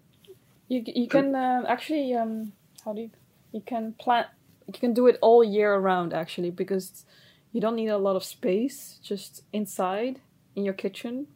you, 0.68 0.82
you 0.86 1.08
can 1.08 1.34
um, 1.34 1.64
actually 1.68 2.14
um 2.14 2.52
how 2.84 2.92
do 2.92 3.00
you 3.02 3.10
you 3.52 3.62
can 3.72 3.94
plant 3.98 4.26
you 4.66 4.72
can 4.80 4.92
do 4.94 5.06
it 5.06 5.16
all 5.22 5.42
year 5.44 5.74
around 5.74 6.12
actually 6.12 6.50
because 6.50 7.04
you 7.52 7.60
don't 7.60 7.76
need 7.76 7.88
a 7.88 7.98
lot 7.98 8.16
of 8.16 8.24
space 8.24 8.98
just 9.02 9.42
inside 9.52 10.20
in 10.56 10.64
your 10.64 10.74
kitchen 10.74 11.26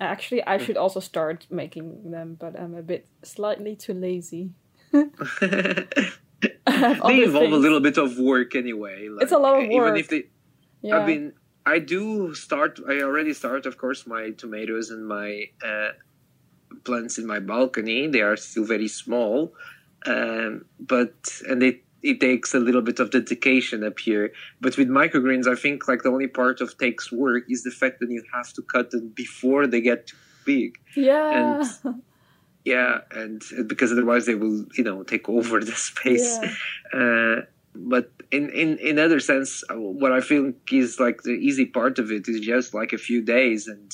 actually 0.00 0.42
i 0.46 0.58
should 0.58 0.76
also 0.76 1.00
start 1.00 1.46
making 1.50 2.10
them 2.10 2.36
but 2.38 2.58
i'm 2.58 2.74
a 2.74 2.82
bit 2.82 3.06
slightly 3.22 3.76
too 3.76 3.94
lazy 3.94 4.50
they 6.66 7.22
involve 7.22 7.52
a 7.52 7.56
little 7.56 7.80
bit 7.80 7.98
of 7.98 8.18
work 8.18 8.54
anyway. 8.54 9.08
Like, 9.08 9.22
It's 9.22 9.32
a 9.32 9.38
lot 9.38 9.54
of 9.54 9.62
work. 9.62 9.72
Even 9.72 9.96
if 9.96 10.08
they 10.08 10.24
yeah 10.82 10.98
I 10.98 11.06
mean, 11.06 11.32
I 11.64 11.78
do 11.78 12.34
start. 12.34 12.80
I 12.88 13.02
already 13.02 13.32
start, 13.32 13.66
of 13.66 13.78
course, 13.78 14.06
my 14.06 14.30
tomatoes 14.30 14.90
and 14.90 15.06
my 15.06 15.46
uh, 15.64 15.90
plants 16.84 17.18
in 17.18 17.26
my 17.26 17.38
balcony. 17.38 18.08
They 18.08 18.20
are 18.20 18.36
still 18.36 18.64
very 18.64 18.88
small, 18.88 19.54
um, 20.06 20.64
but 20.80 21.14
and 21.48 21.62
it 21.62 21.84
it 22.02 22.20
takes 22.20 22.54
a 22.54 22.58
little 22.58 22.82
bit 22.82 22.98
of 22.98 23.10
dedication 23.10 23.84
up 23.84 23.98
here. 23.98 24.32
But 24.60 24.76
with 24.76 24.88
microgreens, 24.88 25.46
I 25.46 25.54
think 25.54 25.86
like 25.88 26.02
the 26.02 26.10
only 26.10 26.26
part 26.26 26.60
of 26.60 26.76
takes 26.78 27.12
work 27.12 27.44
is 27.48 27.62
the 27.62 27.70
fact 27.70 28.00
that 28.00 28.10
you 28.10 28.22
have 28.32 28.52
to 28.54 28.62
cut 28.62 28.90
them 28.90 29.08
before 29.14 29.66
they 29.66 29.80
get 29.80 30.08
too 30.08 30.16
big. 30.44 30.78
yeah 30.96 31.62
And, 31.84 32.02
Yeah, 32.64 33.00
and 33.10 33.42
because 33.66 33.90
otherwise 33.90 34.26
they 34.26 34.36
will, 34.36 34.64
you 34.76 34.84
know, 34.84 35.02
take 35.02 35.28
over 35.28 35.60
the 35.60 35.72
space. 35.72 36.38
Yeah. 36.42 36.54
Uh, 36.92 37.46
but 37.74 38.12
in, 38.30 38.50
in 38.50 38.76
in 38.76 38.98
other 38.98 39.18
sense, 39.18 39.64
uh, 39.70 39.74
what 39.74 40.12
I 40.12 40.20
think 40.20 40.56
is 40.70 41.00
like 41.00 41.22
the 41.22 41.30
easy 41.30 41.64
part 41.64 41.98
of 41.98 42.12
it 42.12 42.28
is 42.28 42.40
just 42.40 42.74
like 42.74 42.92
a 42.92 42.98
few 42.98 43.22
days, 43.22 43.66
and 43.66 43.90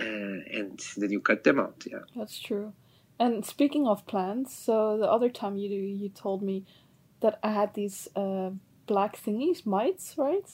uh, 0.00 0.58
and 0.58 0.80
then 0.96 1.12
you 1.12 1.20
cut 1.20 1.44
them 1.44 1.60
out. 1.60 1.84
Yeah, 1.88 1.98
That's 2.16 2.40
true. 2.40 2.72
And 3.20 3.46
speaking 3.46 3.86
of 3.86 4.04
plants, 4.06 4.56
so 4.56 4.98
the 4.98 5.08
other 5.08 5.28
time 5.28 5.56
you 5.56 5.70
you 5.70 6.08
told 6.08 6.42
me 6.42 6.64
that 7.20 7.38
I 7.42 7.52
had 7.52 7.74
these 7.74 8.08
uh, 8.16 8.50
black 8.86 9.16
thingies, 9.16 9.64
mites, 9.66 10.14
right? 10.16 10.48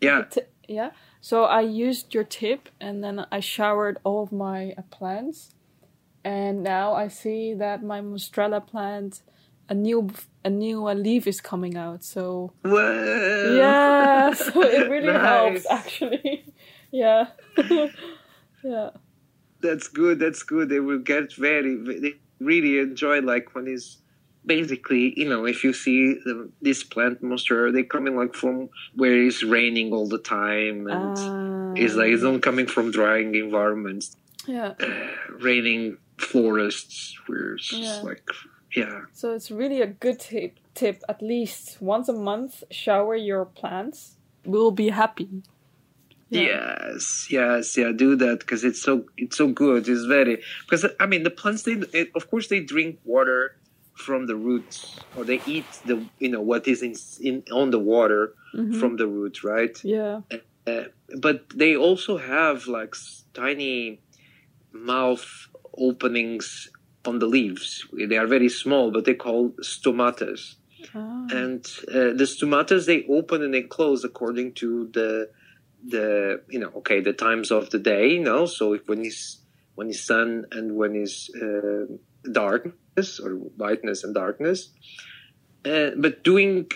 yeah, 0.00 0.24
yeah. 0.68 0.90
So 1.20 1.44
I 1.44 1.60
used 1.60 2.14
your 2.14 2.24
tip, 2.24 2.68
and 2.80 3.04
then 3.04 3.26
I 3.30 3.40
showered 3.40 3.98
all 4.04 4.22
of 4.22 4.32
my 4.32 4.72
uh, 4.76 4.82
plants, 4.90 5.54
and 6.24 6.62
now 6.62 6.94
I 6.94 7.08
see 7.08 7.54
that 7.54 7.82
my 7.82 8.00
Monstera 8.00 8.66
plant, 8.66 9.22
a 9.68 9.74
new 9.74 10.10
a 10.44 10.50
new 10.50 10.88
uh, 10.88 10.94
leaf 10.94 11.26
is 11.26 11.40
coming 11.40 11.76
out. 11.76 12.04
So 12.04 12.52
Well, 12.64 13.54
yeah, 13.54 14.32
so 14.34 14.62
it 14.62 14.90
really 14.94 15.12
helps 15.12 15.66
actually. 15.70 16.44
yeah, 16.90 17.28
yeah. 18.64 18.90
That's 19.60 19.88
good. 19.88 20.18
That's 20.18 20.42
good. 20.42 20.70
They 20.70 20.80
will 20.80 20.98
get 20.98 21.34
very. 21.34 21.76
They 21.76 22.14
really 22.38 22.78
enjoy 22.78 23.20
like 23.20 23.54
when 23.54 23.66
it's 23.68 23.98
basically 24.54 25.04
you 25.20 25.28
know 25.30 25.42
if 25.54 25.58
you 25.64 25.72
see 25.84 26.00
the, 26.26 26.34
this 26.66 26.80
plant 26.92 27.16
monster, 27.30 27.58
they 27.74 27.84
coming 27.96 28.14
like 28.22 28.34
from 28.42 28.56
where 29.00 29.16
it's 29.26 29.42
raining 29.56 29.88
all 29.96 30.08
the 30.16 30.22
time 30.40 30.78
and. 30.96 31.16
Ah, 31.18 31.82
It's 31.82 31.94
like 32.00 32.10
it's 32.14 32.24
not 32.28 32.42
coming 32.48 32.66
from 32.74 32.86
drying 32.98 33.30
environments, 33.46 34.06
yeah. 34.56 34.70
raining 35.48 35.82
forests 36.30 36.96
where 37.26 37.46
it's 37.54 37.68
just 37.68 37.82
Yeah. 37.82 38.10
like, 38.10 38.26
yeah, 38.80 38.96
So 39.20 39.26
it's 39.36 39.50
really 39.60 39.80
a 39.88 39.90
good 40.04 40.18
tip. 40.30 40.52
Tip 40.80 40.96
at 41.12 41.20
least 41.32 41.62
once 41.94 42.06
a 42.14 42.16
month, 42.30 42.52
shower 42.82 43.14
your 43.30 43.44
plants. 43.60 43.98
We'll 44.52 44.74
be 44.84 44.88
happy. 45.02 45.28
Yes, 46.30 47.26
yes, 47.38 47.76
yeah. 47.76 47.90
Do 48.04 48.14
that 48.24 48.36
because 48.40 48.62
it's 48.68 48.80
so 48.86 48.92
it's 49.16 49.36
so 49.36 49.46
good. 49.48 49.88
It's 49.88 50.04
very 50.16 50.34
because 50.64 50.82
I 51.02 51.06
mean 51.06 51.22
the 51.28 51.34
plants. 51.40 51.62
They 51.66 51.76
it, 52.00 52.08
of 52.14 52.30
course 52.30 52.46
they 52.52 52.60
drink 52.74 52.98
water 53.04 53.56
from 54.06 54.26
the 54.26 54.36
roots 54.48 54.78
or 55.16 55.24
they 55.24 55.40
eat 55.54 55.64
the 55.90 55.96
you 56.24 56.30
know 56.32 56.44
what 56.50 56.66
is 56.72 56.82
in, 56.88 56.94
in 57.28 57.36
on 57.60 57.70
the 57.70 57.82
water 57.94 58.22
Mhm. 58.54 58.74
from 58.80 58.96
the 58.96 59.06
roots, 59.06 59.44
right? 59.54 59.76
Yeah. 59.84 60.20
Uh, 60.66 60.84
but 61.26 61.38
they 61.62 61.72
also 61.86 62.12
have 62.18 62.58
like 62.78 62.94
tiny 63.32 64.02
mouth 64.72 65.26
openings 65.76 66.46
on 67.04 67.18
the 67.18 67.26
leaves. 67.26 67.86
They 68.10 68.18
are 68.22 68.26
very 68.26 68.48
small, 68.48 68.90
but 68.90 69.04
they 69.04 69.14
call 69.14 69.54
stomatas. 69.62 70.56
Ah. 70.94 71.26
And 71.30 71.64
uh, 71.88 72.12
the 72.20 72.26
stomatas 72.26 72.86
they 72.86 73.04
open 73.08 73.42
and 73.42 73.54
they 73.54 73.62
close 73.62 74.04
according 74.04 74.54
to 74.62 74.68
the 74.92 75.10
the 75.94 76.42
you 76.54 76.60
know 76.62 76.72
okay 76.80 77.00
the 77.00 77.12
times 77.26 77.50
of 77.50 77.70
the 77.70 77.78
day. 77.78 78.04
You 78.16 78.24
know, 78.28 78.46
so 78.46 78.74
if 78.74 78.82
when 78.88 79.04
is 79.04 79.18
when 79.76 79.88
is 79.88 80.04
sun 80.04 80.44
and 80.52 80.66
when 80.76 80.94
is 80.94 81.30
uh, 81.44 81.84
darkness 82.30 82.74
or 82.98 83.34
whiteness 83.56 84.04
and 84.04 84.14
darkness. 84.14 84.70
Uh, 85.64 85.90
but 85.96 86.24
doing 86.24 86.70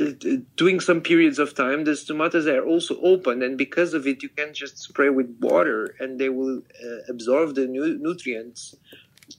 uh, 0.00 0.10
doing 0.56 0.80
some 0.80 1.00
periods 1.00 1.38
of 1.38 1.54
time, 1.54 1.84
the 1.84 1.94
stomatas 1.94 2.46
are 2.46 2.64
also 2.64 3.00
open, 3.00 3.42
and 3.42 3.56
because 3.56 3.94
of 3.94 4.06
it, 4.06 4.22
you 4.22 4.28
can 4.28 4.52
just 4.52 4.78
spray 4.78 5.08
with 5.08 5.36
water, 5.40 5.94
and 6.00 6.18
they 6.18 6.28
will 6.28 6.58
uh, 6.58 6.98
absorb 7.08 7.54
the 7.54 7.66
nu- 7.66 7.98
nutrients 7.98 8.74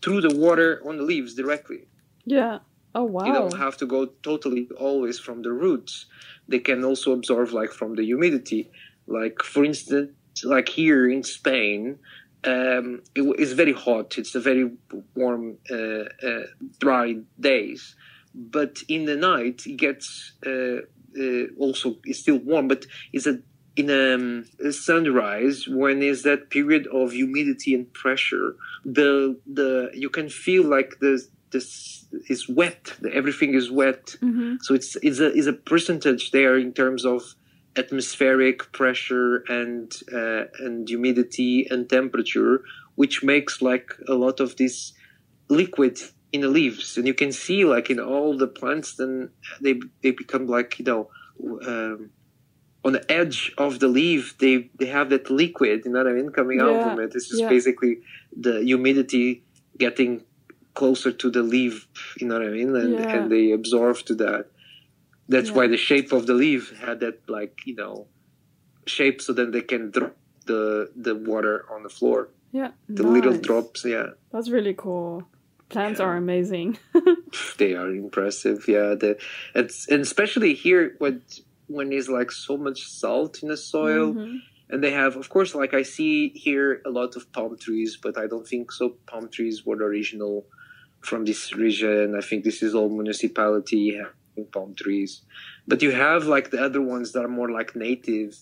through 0.02 0.22
the 0.22 0.36
water 0.36 0.82
on 0.88 0.98
the 0.98 1.04
leaves 1.04 1.36
directly. 1.36 1.88
yeah. 2.26 2.60
Oh 2.98 3.04
wow. 3.04 3.26
You 3.26 3.34
don't 3.34 3.58
have 3.58 3.76
to 3.78 3.86
go 3.86 4.06
totally 4.24 4.70
always 4.80 5.20
from 5.20 5.42
the 5.42 5.52
roots. 5.52 6.06
They 6.48 6.60
can 6.60 6.86
also 6.86 7.12
absorb 7.12 7.52
like 7.52 7.72
from 7.72 7.96
the 7.96 8.06
humidity. 8.06 8.72
Like 9.06 9.44
for 9.44 9.66
instance, 9.66 10.12
like 10.46 10.70
here 10.70 11.10
in 11.10 11.24
Spain, 11.24 12.00
um, 12.46 13.02
it, 13.16 13.22
it's 13.40 13.54
very 13.54 13.74
hot. 13.74 14.18
It's 14.18 14.36
a 14.36 14.40
very 14.40 14.72
warm, 15.16 15.58
uh, 15.72 15.76
uh, 15.76 16.44
dry 16.80 17.18
days. 17.40 17.96
But 18.34 18.80
in 18.88 19.06
the 19.06 19.16
night, 19.16 19.64
it 19.66 19.78
gets 19.78 20.34
uh, 20.46 20.82
uh, 21.20 21.46
also 21.58 21.98
it's 22.04 22.20
still 22.20 22.38
warm. 22.38 22.68
But 22.68 22.86
it's 23.14 23.28
a 23.28 23.40
in 23.76 23.90
um, 23.90 24.46
a 24.64 24.72
sunrise 24.72 25.68
when 25.68 26.02
is 26.02 26.24
that 26.24 26.50
period 26.50 26.88
of 26.88 27.12
humidity 27.12 27.74
and 27.74 27.92
pressure. 27.94 28.56
The 28.84 29.40
the 29.46 29.92
you 29.94 30.10
can 30.10 30.30
feel 30.30 30.64
like 30.64 31.00
the 31.00 31.26
this 31.52 32.06
is 32.28 32.50
wet. 32.50 32.94
Everything 33.12 33.54
is 33.54 33.72
wet. 33.72 34.16
hmm 34.20 34.56
So 34.62 34.74
it's 34.74 34.98
it's 35.02 35.20
a 35.20 35.34
is 35.34 35.48
a 35.48 35.54
percentage 35.54 36.32
there 36.32 36.58
in 36.58 36.74
terms 36.74 37.06
of 37.06 37.22
atmospheric 37.78 38.72
pressure 38.72 39.44
and 39.48 39.92
uh, 40.14 40.46
and 40.60 40.88
humidity 40.88 41.68
and 41.70 41.90
temperature, 41.90 42.64
which 42.96 43.24
makes 43.24 43.62
like 43.62 43.92
a 44.08 44.14
lot 44.14 44.40
of 44.40 44.56
this 44.58 44.94
liquid 45.50 46.00
in 46.32 46.42
the 46.42 46.50
leaves, 46.50 46.98
and 46.98 47.08
you 47.08 47.14
can 47.14 47.32
see 47.32 47.66
like 47.66 47.90
in 47.90 48.00
all 48.00 48.38
the 48.38 48.48
plants, 48.48 48.96
then 48.96 49.30
they 49.62 49.80
they 50.02 50.12
become 50.12 50.48
like 50.48 50.80
you 50.80 50.86
know. 50.86 51.10
Um, 51.68 52.12
on 52.86 52.94
the 52.94 53.12
edge 53.12 53.52
of 53.58 53.80
the 53.80 53.88
leaf, 53.88 54.38
they, 54.38 54.70
they 54.78 54.86
have 54.86 55.10
that 55.10 55.32
liquid, 55.32 55.82
you 55.84 55.92
know 55.92 56.04
what 56.04 56.08
I 56.08 56.14
mean, 56.14 56.30
coming 56.30 56.60
out 56.62 56.84
from 56.84 57.00
it. 57.00 57.12
This 57.12 57.32
is 57.32 57.40
yeah. 57.40 57.50
basically 57.50 57.98
the 58.38 58.62
humidity 58.62 59.44
getting 59.80 60.24
closer 60.76 61.12
to 61.12 61.32
the 61.32 61.42
leaf, 61.42 61.88
you 62.20 62.28
know 62.28 62.38
what 62.38 62.48
I 62.48 62.52
mean? 62.52 62.76
And, 62.76 62.94
Yeah. 62.94 63.16
and 63.16 63.32
they 63.32 63.52
absorb 63.52 63.98
to 64.06 64.16
that. 64.16 64.52
That's 65.28 65.50
Yeah. 65.50 65.56
why 65.56 65.68
the 65.68 65.78
shape 65.78 66.12
of 66.12 66.28
the 66.28 66.34
leaf 66.34 66.72
had 66.78 67.00
that, 67.00 67.18
like, 67.28 67.62
you 67.66 67.76
know, 67.76 68.08
shape 68.86 69.22
so 69.22 69.34
then 69.34 69.52
they 69.52 69.62
can 69.62 69.92
drop 69.92 70.16
the, 70.46 70.92
the 70.96 71.16
water 71.16 71.66
on 71.74 71.84
the 71.84 71.90
floor. 71.90 72.30
Yeah. 72.52 72.72
The 72.88 73.04
little 73.04 73.38
drops, 73.38 73.84
yeah. 73.84 74.12
That's 74.32 74.50
really 74.50 74.76
cool. 74.76 75.28
Plants 75.70 76.00
Yeah. 76.00 76.06
are 76.08 76.18
amazing. 76.18 76.78
They 77.58 77.74
are 77.74 77.90
impressive, 77.90 78.66
yeah. 78.68 78.94
The, 78.96 79.18
it's, 79.56 79.88
and 79.88 80.02
especially 80.02 80.54
here 80.54 80.96
when, 81.00 81.22
when 81.68 81.90
there's 81.90 82.08
like 82.10 82.32
so 82.32 82.56
much 82.58 82.84
salt 82.88 83.42
in 83.42 83.50
the 83.50 83.58
soil. 83.58 84.14
Mhm. 84.14 84.40
and 84.70 84.84
they 84.84 84.92
have 84.92 85.16
of 85.16 85.28
course 85.30 85.52
like 85.62 85.74
i 85.82 85.84
see 85.84 86.30
here 86.48 86.82
a 86.90 86.92
lot 87.00 87.12
of 87.18 87.32
palm 87.36 87.54
trees 87.66 87.92
but 88.06 88.14
i 88.18 88.26
don't 88.32 88.48
think 88.52 88.72
so 88.72 88.86
palm 89.12 89.26
trees 89.36 89.58
were 89.66 89.78
original 89.92 90.36
from 91.08 91.22
this 91.30 91.42
region 91.66 92.16
i 92.22 92.24
think 92.28 92.40
this 92.44 92.64
is 92.68 92.74
all 92.74 92.90
municipality 92.90 93.86
palm 94.44 94.76
trees 94.76 95.22
but 95.68 95.82
you 95.82 95.92
have 95.92 96.26
like 96.26 96.52
the 96.52 96.62
other 96.62 96.82
ones 96.82 97.14
that 97.14 97.24
are 97.24 97.30
more 97.30 97.50
like 97.50 97.76
native 97.76 98.36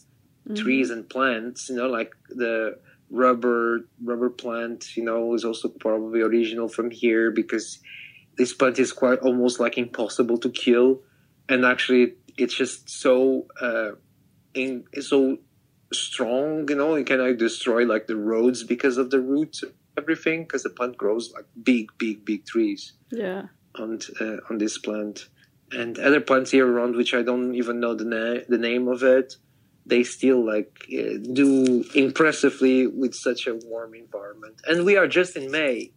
Mhm. 0.50 0.56
trees 0.58 0.90
and 0.90 1.08
plants 1.10 1.70
you 1.70 1.76
know 1.76 1.88
like 1.88 2.14
the 2.30 2.78
rubber 3.10 3.88
rubber 4.04 4.30
plant 4.30 4.98
you 4.98 5.04
know 5.04 5.34
is 5.36 5.46
also 5.46 5.70
probably 5.70 6.22
original 6.22 6.68
from 6.68 6.90
here 6.92 7.32
because 7.32 7.80
this 8.38 8.54
plant 8.54 8.80
is 8.80 8.92
quite 8.92 9.20
almost 9.20 9.60
like 9.60 9.78
impossible 9.78 10.38
to 10.38 10.50
kill 10.50 11.02
and 11.48 11.64
actually 11.66 12.16
it's 12.38 12.56
just 12.56 12.90
so 12.90 13.46
uh 13.62 13.92
in 14.54 14.84
so 15.00 15.38
strong 15.94 16.68
you 16.68 16.76
know 16.76 16.96
it 16.96 17.06
can 17.06 17.20
like 17.20 17.38
destroy 17.38 17.86
like 17.86 18.08
the 18.08 18.16
roads 18.16 18.64
because 18.64 18.98
of 18.98 19.12
the 19.12 19.20
roots 19.22 19.64
everything 19.98 20.42
because 20.44 20.64
the 20.64 20.70
plant 20.70 20.98
grows 20.98 21.32
like 21.34 21.46
big 21.64 21.92
big 22.00 22.26
big 22.26 22.46
trees 22.46 22.94
Yeah. 23.12 23.44
on 23.76 24.00
uh, 24.20 24.38
on 24.50 24.58
this 24.58 24.78
plant 24.80 25.30
and 25.76 25.98
other 26.00 26.22
plants 26.22 26.52
here 26.52 26.68
around 26.68 26.96
which 26.96 27.14
i 27.14 27.22
don't 27.22 27.56
even 27.56 27.80
know 27.80 27.94
the, 27.96 28.06
na- 28.06 28.44
the 28.50 28.58
name 28.58 28.88
of 28.88 29.04
it 29.04 29.34
they 29.86 30.04
still 30.04 30.46
like 30.46 30.72
uh, 31.00 31.18
do 31.34 31.84
impressively 31.96 32.88
with 32.88 33.14
such 33.14 33.48
a 33.48 33.56
warm 33.66 33.94
environment 33.96 34.56
and 34.68 34.86
we 34.86 34.96
are 34.98 35.08
just 35.08 35.36
in 35.36 35.52
may 35.52 35.92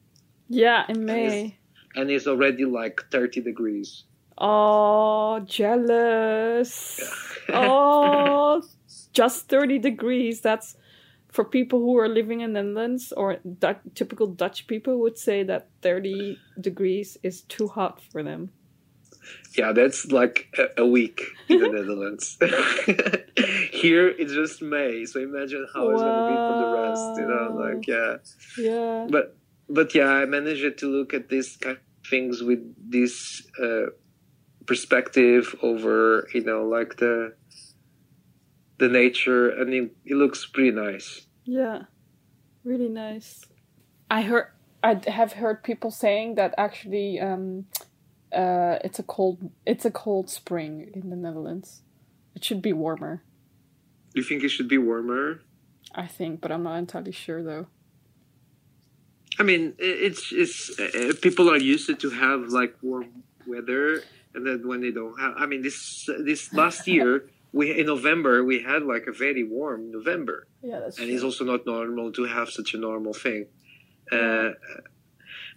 Yeah, 0.49 0.85
in 0.89 1.05
May. 1.05 1.59
and 1.95 2.11
it's 2.11 2.27
already 2.27 2.65
like 2.65 3.01
30 3.11 3.41
degrees 3.43 4.05
Oh, 4.39 5.41
jealous. 5.47 7.01
oh, 7.53 8.62
just 9.15 9.49
30 9.49 9.79
degrees. 9.79 10.41
That's 10.43 10.77
for 11.33 11.45
people 11.45 11.79
who 11.81 11.97
are 11.99 12.09
living 12.09 12.41
in 12.43 12.53
the 12.53 12.62
Netherlands 12.62 13.12
or 13.17 13.39
Du- 13.61 13.81
typical 13.95 14.27
Dutch 14.27 14.67
people 14.67 15.01
would 15.01 15.17
say 15.19 15.43
that 15.45 15.71
30 15.83 16.37
degrees 16.61 17.17
is 17.23 17.43
too 17.49 17.69
hot 17.69 18.01
for 18.12 18.23
them. 18.23 18.51
Yeah 19.57 19.73
that's 19.73 20.07
like 20.12 20.49
a, 20.59 20.83
a 20.83 20.87
week 20.87 21.23
in 21.49 21.61
the 21.61 21.69
netherlands 21.77 22.37
here 23.73 24.09
it's 24.09 24.33
just 24.33 24.62
may 24.62 25.05
so 25.05 25.21
imagine 25.21 25.67
how 25.75 25.89
it's 25.91 26.03
going 26.03 26.21
to 26.23 26.29
be 26.33 26.37
for 26.47 26.57
the 26.62 26.69
rest 26.81 27.21
you 27.21 27.27
know 27.27 27.47
like 27.65 27.87
yeah 27.87 28.17
Yeah. 28.59 29.07
but 29.11 29.37
but 29.69 29.95
yeah 29.95 30.09
i 30.09 30.25
managed 30.25 30.79
to 30.79 30.87
look 30.87 31.15
at 31.15 31.29
these 31.29 31.57
kind 31.57 31.77
of 31.77 31.83
things 32.09 32.43
with 32.43 32.61
this 32.91 33.43
uh, 33.62 33.87
perspective 34.67 35.55
over 35.62 36.29
you 36.35 36.45
know 36.45 36.65
like 36.65 36.97
the 36.97 37.35
the 38.79 38.89
nature 38.89 39.49
and 39.49 39.73
it, 39.73 39.91
it 40.05 40.15
looks 40.17 40.47
pretty 40.47 40.71
nice 40.71 41.27
Yeah. 41.45 41.83
Really 42.65 42.89
nice. 42.89 43.45
I 44.11 44.23
heard 44.23 44.47
I 44.83 45.01
have 45.07 45.33
heard 45.35 45.62
people 45.62 45.91
saying 45.93 46.35
that 46.35 46.53
actually 46.59 47.21
um 47.21 47.67
uh 48.42 48.79
it's 48.87 48.99
a 48.99 49.03
cold 49.14 49.38
it's 49.72 49.85
a 49.85 49.90
cold 50.05 50.27
spring 50.31 50.72
in 50.94 51.11
the 51.11 51.16
Netherlands. 51.27 51.68
It 52.37 52.44
should 52.44 52.62
be 52.68 52.72
warmer, 52.85 53.14
you 54.16 54.22
think 54.29 54.44
it 54.44 54.51
should 54.51 54.68
be 54.68 54.79
warmer 54.79 55.40
I 55.94 56.07
think, 56.16 56.33
but 56.42 56.51
I'm 56.53 56.64
not 56.68 56.77
entirely 56.85 57.12
sure 57.25 57.42
though. 57.51 57.66
i 59.40 59.42
mean 59.51 59.62
it's 59.79 60.25
it's 60.42 60.57
uh, 60.81 61.12
people 61.27 61.46
are 61.55 61.62
used 61.75 61.87
to, 62.05 62.09
have 62.25 62.40
like 62.61 62.72
warm 62.88 63.09
weather 63.53 63.85
and 64.35 64.42
then 64.46 64.59
when 64.70 64.81
they 64.85 64.92
don't 64.99 65.16
have 65.22 65.33
i 65.42 65.44
mean 65.51 65.62
this 65.68 65.79
this 66.31 66.42
last 66.62 66.81
year 66.94 67.11
we 67.59 67.64
in 67.81 67.87
november 67.94 68.35
we 68.51 68.57
had 68.70 68.81
like 68.94 69.05
a 69.12 69.14
very 69.25 69.44
warm 69.57 69.81
november 69.99 70.38
Yeah, 70.62 70.81
that's 70.83 70.96
and 70.99 71.07
it's 71.12 71.25
also 71.29 71.44
not 71.53 71.61
normal 71.75 72.07
to 72.18 72.22
have 72.37 72.49
such 72.59 72.70
a 72.77 72.79
normal 72.88 73.14
thing. 73.25 73.42
Uh, 74.16 74.51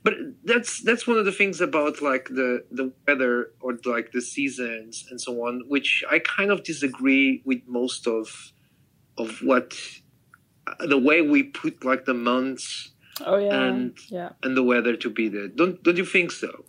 but 0.03 0.13
that's 0.43 0.81
that's 0.81 1.05
one 1.07 1.17
of 1.17 1.25
the 1.25 1.31
things 1.31 1.61
about 1.61 2.01
like 2.01 2.29
the 2.29 2.63
the 2.71 2.91
weather 3.07 3.51
or 3.59 3.77
like 3.85 4.11
the 4.11 4.21
seasons 4.21 5.05
and 5.09 5.19
so 5.19 5.45
on, 5.47 5.63
which 5.67 6.03
I 6.09 6.19
kind 6.19 6.51
of 6.51 6.63
disagree 6.63 7.41
with 7.45 7.61
most 7.67 8.07
of 8.07 8.51
of 9.17 9.39
what 9.41 9.73
uh, 10.67 10.87
the 10.87 10.97
way 10.97 11.21
we 11.21 11.43
put 11.43 11.83
like 11.83 12.05
the 12.05 12.13
months 12.13 12.91
Oh 13.25 13.37
yeah. 13.37 13.63
and 13.63 13.97
yeah. 14.07 14.29
and 14.43 14.55
the 14.55 14.63
weather 14.63 14.95
to 14.95 15.09
be 15.09 15.27
there. 15.27 15.47
Don't 15.47 15.81
don't 15.83 15.97
you 15.97 16.05
think 16.05 16.31
so? 16.31 16.65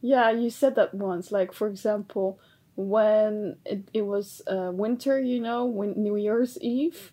Yeah, 0.00 0.30
you 0.30 0.50
said 0.50 0.74
that 0.76 0.94
once. 0.94 1.32
Like 1.32 1.52
for 1.52 1.66
example, 1.66 2.38
when 2.76 3.56
it, 3.64 3.88
it 3.92 4.02
was 4.02 4.42
uh, 4.46 4.70
winter, 4.72 5.20
you 5.20 5.40
know, 5.40 5.64
when 5.64 6.00
New 6.00 6.16
Year's 6.16 6.58
Eve, 6.60 7.12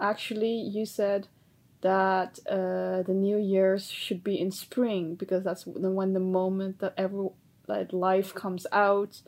actually 0.00 0.54
you 0.54 0.84
said 0.86 1.28
that 1.84 2.38
uh, 2.50 3.02
the 3.02 3.14
New 3.14 3.38
Year's 3.38 3.88
should 3.90 4.24
be 4.24 4.36
in 4.40 4.50
spring 4.50 5.14
because 5.14 5.44
that's 5.44 5.64
when 5.66 6.12
the 6.14 6.20
moment 6.40 6.80
that 6.80 6.94
every 6.96 7.28
like 7.68 7.92
life 7.92 8.34
comes 8.34 8.66
out 8.72 9.22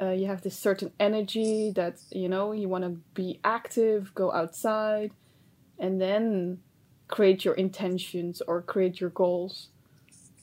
uh, 0.00 0.10
you 0.10 0.26
have 0.26 0.42
this 0.42 0.58
certain 0.58 0.90
energy 0.98 1.72
that 1.76 2.00
you 2.10 2.28
know 2.28 2.52
you 2.52 2.68
want 2.68 2.84
to 2.84 3.00
be 3.14 3.38
active, 3.44 4.14
go 4.14 4.32
outside, 4.32 5.12
and 5.78 6.00
then 6.00 6.58
create 7.08 7.44
your 7.44 7.54
intentions 7.54 8.42
or 8.48 8.62
create 8.62 9.00
your 9.00 9.10
goals 9.10 9.68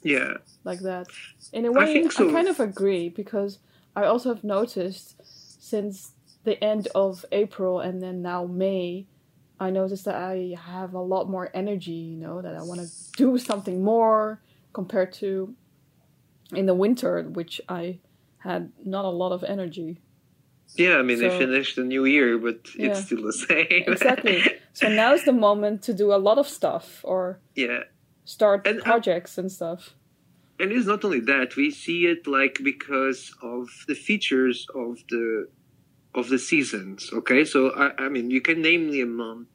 Yeah. 0.04 0.38
like 0.64 0.80
that. 0.82 1.08
In 1.52 1.66
a 1.66 1.72
way, 1.72 2.04
I, 2.06 2.08
so. 2.10 2.32
kind 2.32 2.48
of 2.48 2.60
agree 2.60 3.10
because 3.10 3.60
I 3.96 4.04
also 4.06 4.30
have 4.34 4.44
noticed 4.44 5.16
since 5.60 6.14
the 6.44 6.64
end 6.64 6.88
of 6.96 7.26
April 7.32 7.80
and 7.80 8.02
then 8.02 8.22
now 8.22 8.46
May, 8.46 9.08
I 9.60 9.70
noticed 9.70 10.06
that 10.06 10.16
I 10.16 10.56
have 10.58 10.94
a 10.94 11.02
lot 11.02 11.30
more 11.30 11.50
energy, 11.54 11.92
you 11.92 12.18
know, 12.18 12.42
that 12.42 12.56
I 12.56 12.62
want 12.62 12.80
to 12.82 12.88
do 13.18 13.38
something 13.38 13.84
more 13.84 14.42
compared 14.74 15.12
to 15.14 15.54
in 16.54 16.66
the 16.66 16.74
winter, 16.74 17.24
which 17.24 17.60
I 17.68 18.00
had 18.38 18.72
not 18.86 19.06
a 19.06 19.10
lot 19.10 19.32
of 19.32 19.44
energy. 19.44 20.02
Yeah, 20.76 20.98
I 20.98 21.02
mean, 21.02 21.20
they 21.20 21.30
finished 21.30 21.76
the 21.76 21.84
new 21.84 22.06
year, 22.06 22.38
but 22.38 22.74
Yeah. 22.76 22.88
it's 22.92 23.06
still 23.06 23.24
the 23.24 23.34
same. 23.48 23.84
Exactly. 23.88 24.44
So 24.74 24.88
now 24.88 25.14
is 25.14 25.26
the 25.26 25.34
moment 25.34 25.82
to 25.84 25.94
do 25.94 26.14
a 26.14 26.18
lot 26.18 26.38
of 26.38 26.48
stuff 26.48 27.02
or 27.04 27.40
yeah. 27.56 27.84
start 28.24 28.66
And, 28.66 28.80
uh, 28.80 28.84
projects 28.84 29.38
and 29.38 29.52
stuff. 29.52 29.96
And 30.60 30.72
it's 30.72 30.88
not 30.88 31.04
only 31.04 31.22
that, 31.22 31.56
we 31.56 31.72
see 31.72 32.06
it 32.06 32.28
like 32.28 32.60
because 32.64 33.34
of 33.42 33.68
the 33.88 33.96
features 33.96 34.68
of 34.76 35.00
the 35.10 35.48
of 36.14 36.30
the 36.30 36.40
seasons. 36.40 37.10
Okay, 37.14 37.46
so 37.46 37.72
I, 37.72 38.06
I 38.06 38.10
mean, 38.10 38.32
you 38.32 38.42
can 38.42 38.62
name 38.62 38.92
the 38.92 39.04
month. 39.06 39.48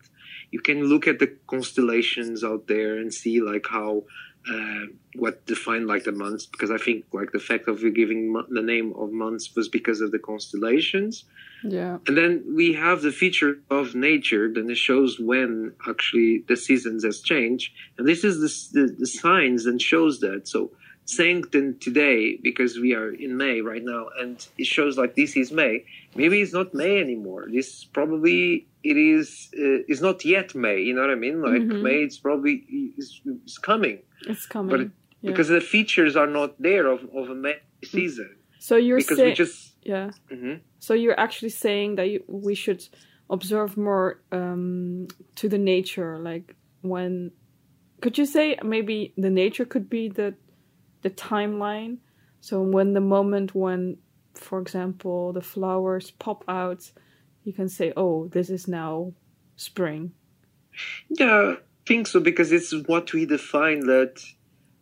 You 0.50 0.60
can 0.60 0.84
look 0.84 1.08
at 1.08 1.18
the 1.18 1.36
constellations 1.46 2.44
out 2.44 2.68
there 2.68 2.96
and 2.98 3.12
see 3.12 3.40
like 3.40 3.66
how 3.68 4.04
uh, 4.48 4.86
what 5.16 5.44
defined 5.46 5.86
like 5.86 6.04
the 6.04 6.12
months. 6.12 6.46
Because 6.46 6.70
I 6.70 6.76
think 6.78 7.06
like 7.12 7.32
the 7.32 7.40
fact 7.40 7.66
of 7.66 7.82
you 7.82 7.90
giving 7.90 8.32
mo- 8.32 8.46
the 8.48 8.62
name 8.62 8.92
of 8.96 9.10
months 9.10 9.54
was 9.56 9.68
because 9.68 10.00
of 10.00 10.12
the 10.12 10.18
constellations. 10.18 11.24
Yeah. 11.64 11.98
And 12.06 12.16
then 12.16 12.44
we 12.54 12.74
have 12.74 13.02
the 13.02 13.10
feature 13.10 13.58
of 13.70 13.94
nature, 13.94 14.52
then 14.52 14.68
it 14.70 14.76
shows 14.76 15.18
when 15.18 15.72
actually 15.88 16.44
the 16.46 16.56
seasons 16.56 17.04
has 17.04 17.20
changed. 17.20 17.72
And 17.96 18.06
this 18.06 18.22
is 18.22 18.70
the, 18.72 18.80
the, 18.80 18.92
the 18.98 19.06
signs 19.06 19.64
and 19.66 19.80
shows 19.80 20.20
that. 20.20 20.46
So 20.46 20.72
saying 21.06 21.44
then 21.52 21.76
today, 21.80 22.38
because 22.42 22.78
we 22.78 22.94
are 22.94 23.10
in 23.12 23.36
May 23.36 23.60
right 23.60 23.82
now, 23.84 24.06
and 24.20 24.46
it 24.58 24.66
shows 24.66 24.96
like 24.96 25.14
this 25.14 25.36
is 25.36 25.52
May, 25.52 25.84
maybe 26.14 26.40
it's 26.40 26.52
not 26.52 26.72
May 26.74 27.00
anymore. 27.00 27.46
This 27.50 27.84
probably, 27.84 28.66
it 28.82 28.96
is, 28.96 29.50
uh, 29.58 29.84
is 29.88 30.00
not 30.00 30.24
yet 30.24 30.54
May, 30.54 30.80
you 30.80 30.94
know 30.94 31.02
what 31.02 31.10
I 31.10 31.14
mean? 31.16 31.42
Like 31.42 31.62
Mhm. 31.62 31.82
May, 31.82 32.02
it's 32.02 32.18
probably, 32.18 32.64
is, 32.96 33.20
is 33.46 33.58
coming. 33.58 33.98
It's 34.26 34.46
coming. 34.46 34.70
But 34.70 34.80
it- 34.80 34.90
Yeah. 35.20 35.30
Because 35.30 35.48
the 35.48 35.62
features 35.62 36.16
are 36.16 36.26
not 36.40 36.50
there 36.60 36.86
of, 36.86 37.00
of 37.14 37.30
a 37.30 37.34
May 37.34 37.56
season. 37.82 38.30
so 38.58 38.76
you're 38.76 38.98
Because 38.98 39.16
saying 39.16 39.30
we 39.30 39.34
just, 39.44 39.58
yeah. 39.82 40.10
Mhm. 40.30 40.60
So 40.80 40.92
you're 40.92 41.18
actually 41.26 41.48
saying 41.66 41.96
that 41.96 42.08
you, 42.12 42.22
we 42.28 42.54
should 42.54 42.82
observe 43.30 43.70
more 43.78 44.20
um, 44.32 45.06
to 45.36 45.48
the 45.48 45.58
nature, 45.58 46.18
like 46.30 46.54
when. 46.82 47.30
Could 48.02 48.18
you 48.18 48.26
say 48.26 48.46
maybe 48.62 49.14
the 49.16 49.30
nature 49.30 49.64
could 49.64 49.88
be 49.88 50.10
the 50.10 50.34
the 51.04 51.10
timeline? 51.10 51.98
So 52.40 52.60
when 52.60 52.94
the 52.94 53.00
moment 53.00 53.54
when, 53.54 53.98
for 54.34 54.58
example, 54.60 55.32
the 55.32 55.40
flowers 55.40 56.10
pop 56.10 56.44
out, 56.48 56.90
you 57.44 57.52
can 57.52 57.68
say, 57.68 57.92
"Oh, 57.96 58.26
this 58.28 58.50
is 58.50 58.66
now 58.66 59.12
spring." 59.56 60.12
Yeah, 61.08 61.54
I 61.56 61.56
think 61.86 62.06
so 62.08 62.18
because 62.20 62.50
it's 62.50 62.74
what 62.88 63.12
we 63.12 63.26
define 63.26 63.80
that 63.86 64.24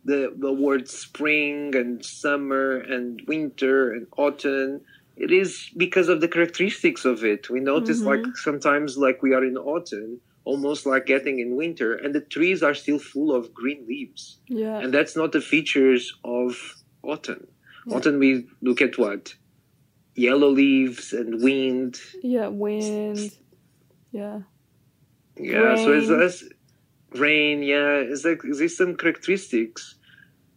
the 0.05 0.33
the 0.45 0.51
word 0.51 0.89
spring 0.89 1.75
and 1.75 2.03
summer 2.03 2.77
and 2.77 3.21
winter 3.27 3.91
and 3.93 4.07
autumn. 4.17 4.81
It 5.15 5.31
is 5.31 5.69
because 5.77 6.09
of 6.09 6.21
the 6.21 6.27
characteristics 6.27 7.05
of 7.05 7.23
it. 7.23 7.49
We 7.49 7.59
notice 7.59 8.01
Mhm. 8.01 8.07
like 8.11 8.37
sometimes 8.37 8.97
like 8.97 9.21
we 9.21 9.33
are 9.35 9.45
in 9.45 9.57
autumn, 9.57 10.19
almost 10.45 10.85
like 10.85 11.05
getting 11.05 11.39
in 11.39 11.55
winter, 11.55 11.95
and 11.95 12.13
the 12.13 12.21
trees 12.21 12.63
are 12.63 12.73
still 12.73 12.99
full 12.99 13.33
of 13.33 13.53
green 13.53 13.85
leaves. 13.87 14.39
Yeah. 14.47 14.79
And 14.79 14.93
that's 14.93 15.15
not 15.15 15.31
the 15.31 15.41
features 15.41 16.13
of 16.23 16.57
autumn. 17.03 17.47
Yeah. 17.85 17.97
Autumn 17.97 18.19
we 18.19 18.47
look 18.61 18.81
at 18.81 18.97
what? 18.97 19.35
Yellow 20.15 20.49
leaves 20.49 21.13
and 21.13 21.41
wind. 21.41 21.99
yeah. 22.21 22.47
Wind. 22.47 23.31
Yeah. 24.11 24.41
Yeah, 25.35 25.75
so 25.75 25.91
it's 25.93 26.43
Rain. 27.13 27.61
rain. 27.61 27.63
Yeah, 27.63 27.95
it's 27.95 28.23
like 28.23 28.41
there's 28.43 28.77
some 28.77 28.95
characteristics 28.95 29.95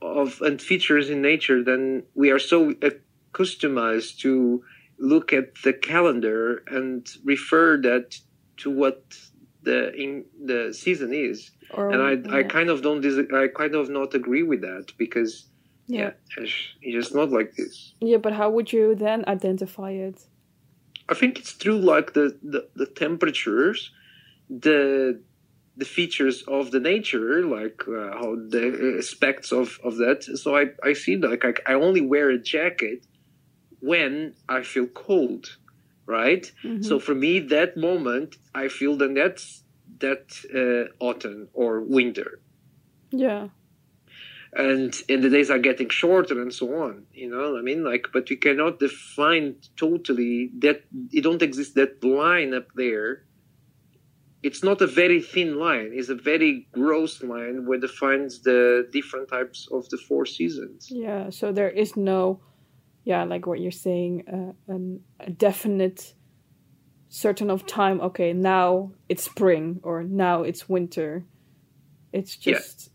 of 0.02 0.40
and 0.42 0.60
features 0.60 1.08
in 1.08 1.22
nature. 1.22 1.62
Then 1.64 2.02
we 2.14 2.30
are 2.30 2.38
so 2.38 2.74
accustomed 2.82 4.02
to 4.18 4.62
look 4.98 5.32
at 5.32 5.54
the 5.64 5.72
calendar 5.72 6.62
and 6.66 7.06
refer 7.24 7.80
that 7.82 8.18
to 8.58 8.70
what 8.70 9.02
the 9.66 9.78
in 10.02 10.24
the 10.50 10.60
season 10.72 11.10
is. 11.12 11.50
Or 11.76 11.90
And 11.92 12.00
I, 12.10 12.38
I 12.38 12.42
kind 12.44 12.70
of 12.70 12.78
don't. 12.86 13.00
Dis- 13.00 13.32
I 13.42 13.48
kind 13.62 13.74
of 13.74 13.84
not 13.90 14.14
agree 14.20 14.44
with 14.50 14.60
that 14.62 14.86
because 14.96 15.32
yeah. 15.86 15.98
yeah, 16.00 16.42
it's, 16.42 16.54
it's 16.80 17.12
not 17.14 17.28
like 17.30 17.50
this. 17.56 17.74
Yeah, 18.00 18.20
but 18.26 18.32
how 18.32 18.48
would 18.54 18.72
you 18.72 18.94
then 18.94 19.24
identify 19.36 19.90
it? 19.90 20.18
I 21.08 21.14
think 21.14 21.38
it's 21.40 21.52
through 21.52 21.80
like 21.94 22.14
the, 22.14 22.26
the, 22.42 22.68
the 22.74 22.86
temperatures, 22.86 23.92
the 24.48 25.20
the 25.78 25.84
features 25.84 26.42
of 26.48 26.70
the 26.70 26.80
nature, 26.80 27.44
like 27.44 27.82
uh, 27.86 28.10
how 28.18 28.34
the 28.54 28.96
aspects 28.98 29.52
of, 29.52 29.78
of 29.84 29.96
that. 29.98 30.24
So 30.42 30.56
I, 30.56 30.64
I 30.82 30.94
see 30.94 31.16
like 31.16 31.44
I, 31.44 31.52
I 31.70 31.74
only 31.74 32.00
wear 32.00 32.30
a 32.30 32.38
jacket 32.38 33.04
when 33.80 34.34
I 34.48 34.62
feel 34.62 34.86
cold, 34.86 35.58
right? 36.06 36.44
Mhm. 36.64 36.84
So 36.84 36.98
for 36.98 37.14
me, 37.14 37.40
that 37.56 37.76
moment, 37.76 38.36
I 38.54 38.68
feel 38.68 38.96
then 38.96 39.14
that's 39.14 39.62
that 40.00 40.24
uh, 40.60 41.04
autumn 41.04 41.48
or 41.52 41.80
winter. 41.80 42.30
yeah. 43.10 43.48
and 44.52 44.92
and 45.10 45.22
the 45.24 45.28
days 45.36 45.50
are 45.50 45.58
getting 45.58 45.88
shorter 46.02 46.36
and 46.44 46.52
so 46.60 46.66
on 46.84 46.94
you 47.22 47.28
know 47.28 47.48
i 47.58 47.62
mean 47.68 47.80
like 47.90 48.04
but 48.14 48.24
we 48.30 48.36
cannot 48.46 48.78
define 48.78 49.46
totally 49.76 50.50
that 50.64 50.78
it 51.16 51.22
don't 51.28 51.42
exist 51.42 51.70
that 51.74 51.92
line 52.22 52.50
up 52.54 52.68
there 52.74 53.10
it's 54.42 54.62
not 54.62 54.80
a 54.80 54.86
very 54.86 55.20
thin 55.20 55.50
line 55.66 55.90
it's 55.98 56.08
a 56.08 56.14
very 56.32 56.52
gross 56.72 57.14
line 57.22 57.66
where 57.66 57.78
defines 57.88 58.32
the 58.48 58.88
different 58.96 59.28
types 59.28 59.58
of 59.76 59.82
the 59.92 59.98
four 60.08 60.24
seasons 60.38 60.80
Yeah, 61.06 61.24
so 61.38 61.52
there 61.52 61.70
is 61.82 61.90
no, 61.96 62.20
yeah, 63.06 63.24
like 63.24 63.46
what 63.46 63.60
you're 63.60 63.72
saying, 63.72 64.24
uh, 64.28 64.54
an, 64.74 65.00
a 65.20 65.30
definite 65.30 66.14
certain 67.08 67.50
of 67.50 67.66
time. 67.66 68.00
Okay, 68.02 68.34
now 68.34 68.92
it's 69.08 69.24
spring 69.24 69.80
or 69.84 70.04
now 70.04 70.42
it's 70.44 70.68
winter. 70.68 71.24
It's 72.12 72.36
Yeah. 72.44 72.54
just. 72.54 72.90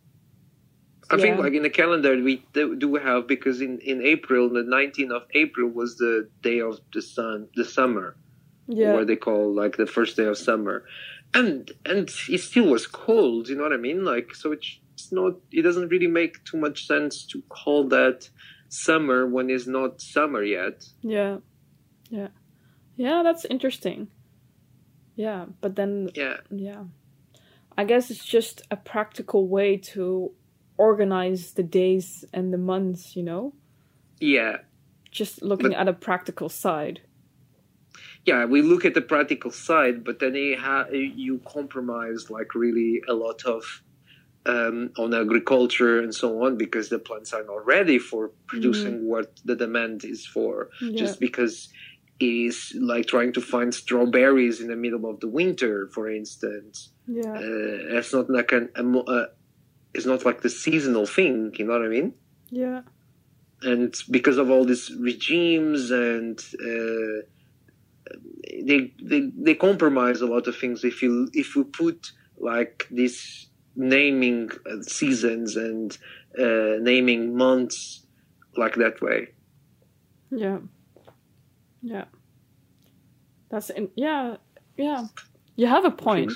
i 1.11 1.17
think 1.17 1.39
like 1.39 1.53
in 1.53 1.63
the 1.63 1.69
calendar 1.81 2.11
we 2.29 2.35
do 2.53 2.75
do 2.85 2.95
have 2.95 3.27
because 3.27 3.61
in 3.61 3.79
in 3.91 4.01
april 4.15 4.49
the 4.49 4.63
19th 4.77 5.11
of 5.19 5.23
april 5.43 5.69
was 5.69 5.97
the 5.97 6.29
day 6.43 6.59
of 6.69 6.79
the 6.93 7.01
sun 7.01 7.47
the 7.59 7.65
summer 7.77 8.07
Yeah, 8.67 8.93
what 8.93 9.07
they 9.07 9.17
call 9.27 9.53
like 9.61 9.75
the 9.77 9.87
first 9.97 10.17
day 10.17 10.25
of 10.33 10.37
summer 10.37 10.77
and 11.33 11.71
and 11.91 12.09
it 12.35 12.39
still 12.49 12.67
was 12.75 12.87
cold 12.87 13.49
you 13.49 13.55
know 13.55 13.63
what 13.67 13.73
i 13.79 13.83
mean 13.89 14.05
like 14.13 14.29
so 14.41 14.51
it's 14.53 15.11
not 15.11 15.33
it 15.51 15.63
doesn't 15.67 15.89
really 15.89 16.07
make 16.21 16.33
too 16.49 16.57
much 16.65 16.87
sense 16.87 17.25
to 17.31 17.41
call 17.59 17.87
that 17.97 18.29
summer 18.73 19.27
when 19.27 19.49
it's 19.49 19.67
not 19.67 19.99
summer 20.01 20.41
yet 20.43 20.85
yeah, 21.01 21.37
yeah, 22.09 22.29
yeah. 22.95 23.21
That's 23.23 23.43
interesting. 23.45 24.07
Yeah, 25.15 25.45
but 25.59 25.75
then 25.75 26.09
yeah 26.15 26.37
yeah, 26.49 26.83
I 27.77 27.83
guess 27.83 28.09
it's 28.09 28.25
just 28.25 28.61
a 28.71 28.77
practical 28.77 29.47
way 29.47 29.77
to 29.93 30.31
organize 30.77 31.51
the 31.53 31.63
days 31.63 32.25
and 32.33 32.53
the 32.53 32.57
months. 32.57 33.15
You 33.15 33.23
know, 33.23 33.53
yeah 34.19 34.57
just 35.11 35.41
looking 35.41 35.71
But- 35.71 35.79
at 35.81 35.87
a 35.89 35.93
practical 35.93 36.47
side. 36.49 37.01
yeah 38.25 38.45
we 38.45 38.61
look 38.61 38.85
at 38.85 38.93
the 38.93 39.01
practical 39.01 39.51
side 39.51 40.03
but 40.05 40.19
then 40.19 40.33
you, 40.35 40.55
ha- 40.57 40.87
you 40.91 41.39
compromise 41.45 42.29
like 42.29 42.55
really 42.55 43.01
a 43.09 43.13
lot 43.13 43.43
of 43.45 43.63
um, 44.45 44.91
on 44.97 45.13
agriculture 45.13 45.99
and 45.99 46.13
so 46.15 46.43
on 46.43 46.57
because 46.57 46.89
the 46.89 46.99
plants 46.99 47.31
are 47.33 47.43
not 47.43 47.65
ready 47.65 47.99
for 47.99 48.31
producing 48.47 49.07
what 49.07 49.39
the 49.45 49.55
demand 49.55 50.03
is 50.03 50.25
for 50.25 50.69
Yeah. 50.81 50.97
just 50.97 51.19
because 51.19 51.69
it 52.19 52.25
is 52.25 52.75
like 52.79 53.05
trying 53.07 53.33
to 53.33 53.41
find 53.41 53.73
strawberries 53.73 54.61
in 54.61 54.67
the 54.67 54.75
middle 54.75 55.09
of 55.09 55.19
the 55.19 55.27
winter, 55.27 55.87
for 55.93 56.09
instance. 56.09 56.91
yeah. 57.07 57.33
Uh, 57.33 57.97
it's 57.97 58.13
not 58.13 58.29
like 58.29 58.51
an, 58.51 58.69
a, 58.75 58.83
uh, 58.99 59.25
it's 59.93 60.05
not 60.05 60.25
like 60.25 60.41
the 60.41 60.49
seasonal 60.49 61.05
thing. 61.05 61.51
You 61.57 61.65
know 61.65 61.73
what 61.73 61.85
I 61.85 61.89
mean? 61.89 62.13
Yeah. 62.49 62.81
And 63.63 63.93
because 64.09 64.37
of 64.37 64.49
all 64.49 64.65
these 64.65 64.91
regimes 64.99 65.91
and 65.91 66.39
uh, 66.69 67.17
they, 68.65 68.93
they 69.01 69.31
they 69.37 69.55
compromise 69.55 70.21
a 70.21 70.25
lot 70.27 70.47
of 70.47 70.57
things. 70.57 70.83
If 70.83 71.01
you 71.01 71.29
if 71.33 71.55
you 71.55 71.65
put 71.65 72.11
like 72.37 72.87
this 72.91 73.47
naming 73.75 74.49
uh, 74.65 74.81
seasons 74.81 75.55
and 75.55 75.97
uh, 76.37 76.75
naming 76.81 77.35
months 77.35 78.05
like 78.57 78.75
that 78.75 79.01
way. 79.01 79.29
Yeah. 80.29 80.59
Yeah. 81.81 82.05
That's 83.49 83.69
in, 83.69 83.89
yeah, 83.95 84.37
yeah. 84.77 85.07
You 85.55 85.67
have 85.67 85.85
a 85.85 85.91
point. 85.91 86.31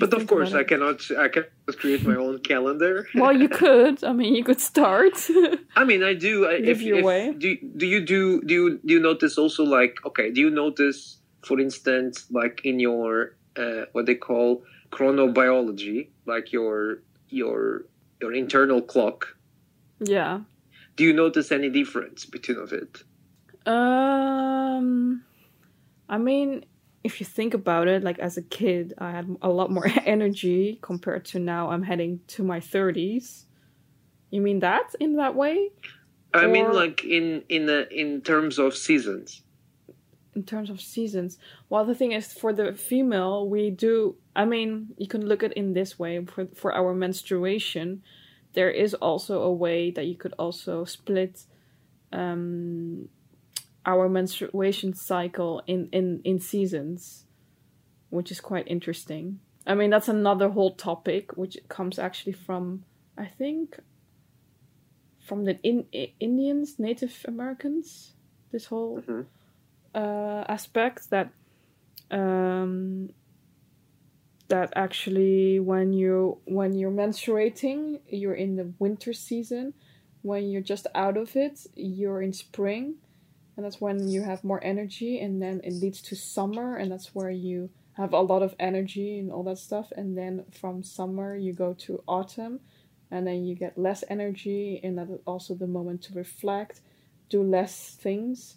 But 0.00 0.14
of 0.14 0.26
course, 0.26 0.54
I 0.54 0.64
cannot. 0.64 1.02
I 1.18 1.28
cannot 1.28 1.50
create 1.78 2.02
my 2.04 2.16
own 2.16 2.38
calendar. 2.40 3.06
Well, 3.14 3.36
you 3.36 3.48
could. 3.48 4.02
I 4.04 4.12
mean, 4.12 4.34
you 4.34 4.42
could 4.42 4.60
start. 4.60 5.14
I 5.76 5.84
mean, 5.84 6.02
I 6.02 6.14
do. 6.14 6.46
I, 6.46 6.52
Live 6.58 6.68
if, 6.68 6.82
your 6.82 6.98
if- 6.98 7.04
way. 7.04 7.34
Do 7.36 7.56
do 7.76 7.86
you 7.86 8.00
do 8.04 8.40
do 8.42 8.54
you 8.54 8.78
do 8.84 8.94
you 8.94 9.00
notice 9.00 9.36
also 9.38 9.64
like 9.64 9.94
okay? 10.06 10.30
Do 10.30 10.40
you 10.40 10.50
notice, 10.50 11.18
for 11.44 11.60
instance, 11.60 12.26
like 12.30 12.62
in 12.64 12.80
your 12.80 13.36
uh, 13.56 13.82
what 13.92 14.06
they 14.06 14.14
call 14.14 14.62
chronobiology, 14.90 16.08
like 16.26 16.52
your 16.52 17.02
your 17.28 17.84
your 18.20 18.32
internal 18.32 18.82
clock? 18.82 19.36
yeah. 20.00 20.40
Do 20.96 21.04
you 21.04 21.12
notice 21.12 21.52
any 21.52 21.68
difference 21.68 22.24
between 22.24 22.56
of 22.56 22.72
it? 22.72 23.02
Um, 23.66 25.22
I 26.08 26.16
mean, 26.16 26.64
if 27.04 27.20
you 27.20 27.26
think 27.26 27.52
about 27.52 27.86
it, 27.86 28.02
like 28.02 28.18
as 28.18 28.38
a 28.38 28.42
kid, 28.42 28.94
I 28.98 29.10
had 29.10 29.36
a 29.42 29.50
lot 29.50 29.70
more 29.70 29.86
energy 30.06 30.78
compared 30.80 31.24
to 31.26 31.38
now. 31.38 31.70
I'm 31.70 31.82
heading 31.82 32.20
to 32.28 32.42
my 32.42 32.60
thirties. 32.60 33.46
You 34.30 34.40
mean 34.40 34.60
that 34.60 34.94
in 35.00 35.16
that 35.16 35.34
way? 35.34 35.70
I 36.34 36.46
mean, 36.46 36.72
like 36.72 37.04
in 37.04 37.42
in 37.48 37.66
the 37.66 37.88
in 37.92 38.22
terms 38.22 38.58
of 38.58 38.76
seasons. 38.76 39.42
In 40.36 40.44
terms 40.44 40.68
of 40.70 40.80
seasons 40.80 41.38
well 41.70 41.84
the 41.84 41.94
thing 41.94 42.12
is 42.12 42.32
for 42.32 42.52
the 42.52 42.72
female 42.74 43.48
we 43.48 43.70
do 43.70 44.14
i 44.36 44.44
mean 44.44 44.88
you 44.98 45.08
can 45.08 45.26
look 45.26 45.42
at 45.42 45.50
it 45.50 45.56
in 45.56 45.72
this 45.72 45.98
way 45.98 46.22
for, 46.24 46.46
for 46.54 46.74
our 46.74 46.94
menstruation 46.94 48.02
there 48.52 48.70
is 48.70 48.94
also 48.94 49.42
a 49.42 49.52
way 49.52 49.90
that 49.90 50.06
you 50.06 50.14
could 50.16 50.34
also 50.38 50.84
split 50.84 51.44
um, 52.12 53.08
our 53.84 54.08
menstruation 54.08 54.94
cycle 54.94 55.62
in, 55.66 55.88
in, 55.92 56.20
in 56.24 56.38
seasons 56.38 57.24
which 58.10 58.30
is 58.30 58.40
quite 58.40 58.68
interesting 58.68 59.40
i 59.66 59.74
mean 59.74 59.90
that's 59.90 60.08
another 60.08 60.50
whole 60.50 60.74
topic 60.74 61.36
which 61.36 61.56
comes 61.68 61.98
actually 61.98 62.32
from 62.32 62.84
i 63.16 63.24
think 63.26 63.78
from 65.18 65.44
the 65.44 65.58
in, 65.62 65.86
indians 66.20 66.78
native 66.78 67.24
americans 67.26 68.12
this 68.52 68.66
whole 68.66 69.00
Mhm. 69.00 69.26
Uh, 69.96 70.44
aspect 70.48 71.10
that 71.10 71.30
um, 72.10 73.10
that 74.48 74.72
actually 74.76 75.58
when 75.58 75.92
you 75.92 76.38
when 76.44 76.74
you're 76.74 76.90
menstruating 76.90 78.00
you're 78.08 78.34
in 78.34 78.56
the 78.56 78.72
winter 78.78 79.12
season. 79.12 79.74
When 80.22 80.50
you're 80.50 80.60
just 80.60 80.88
out 80.92 81.16
of 81.16 81.36
it 81.36 81.66
you're 81.76 82.20
in 82.20 82.32
spring 82.32 82.96
and 83.56 83.64
that's 83.64 83.80
when 83.80 84.08
you 84.08 84.22
have 84.22 84.42
more 84.42 84.62
energy 84.62 85.20
and 85.20 85.40
then 85.40 85.60
it 85.62 85.72
leads 85.74 86.02
to 86.02 86.16
summer 86.16 86.76
and 86.76 86.90
that's 86.90 87.14
where 87.14 87.30
you 87.30 87.70
have 87.92 88.12
a 88.12 88.20
lot 88.20 88.42
of 88.42 88.56
energy 88.58 89.20
and 89.20 89.30
all 89.30 89.44
that 89.44 89.58
stuff. 89.58 89.92
And 89.96 90.18
then 90.18 90.44
from 90.50 90.82
summer 90.82 91.36
you 91.36 91.52
go 91.52 91.74
to 91.74 92.02
autumn 92.08 92.58
and 93.10 93.24
then 93.24 93.44
you 93.44 93.54
get 93.54 93.78
less 93.78 94.02
energy 94.08 94.80
and 94.82 94.98
that 94.98 95.10
is 95.10 95.20
also 95.26 95.54
the 95.54 95.68
moment 95.68 96.02
to 96.02 96.14
reflect 96.14 96.80
do 97.28 97.42
less 97.42 97.96
things 98.00 98.56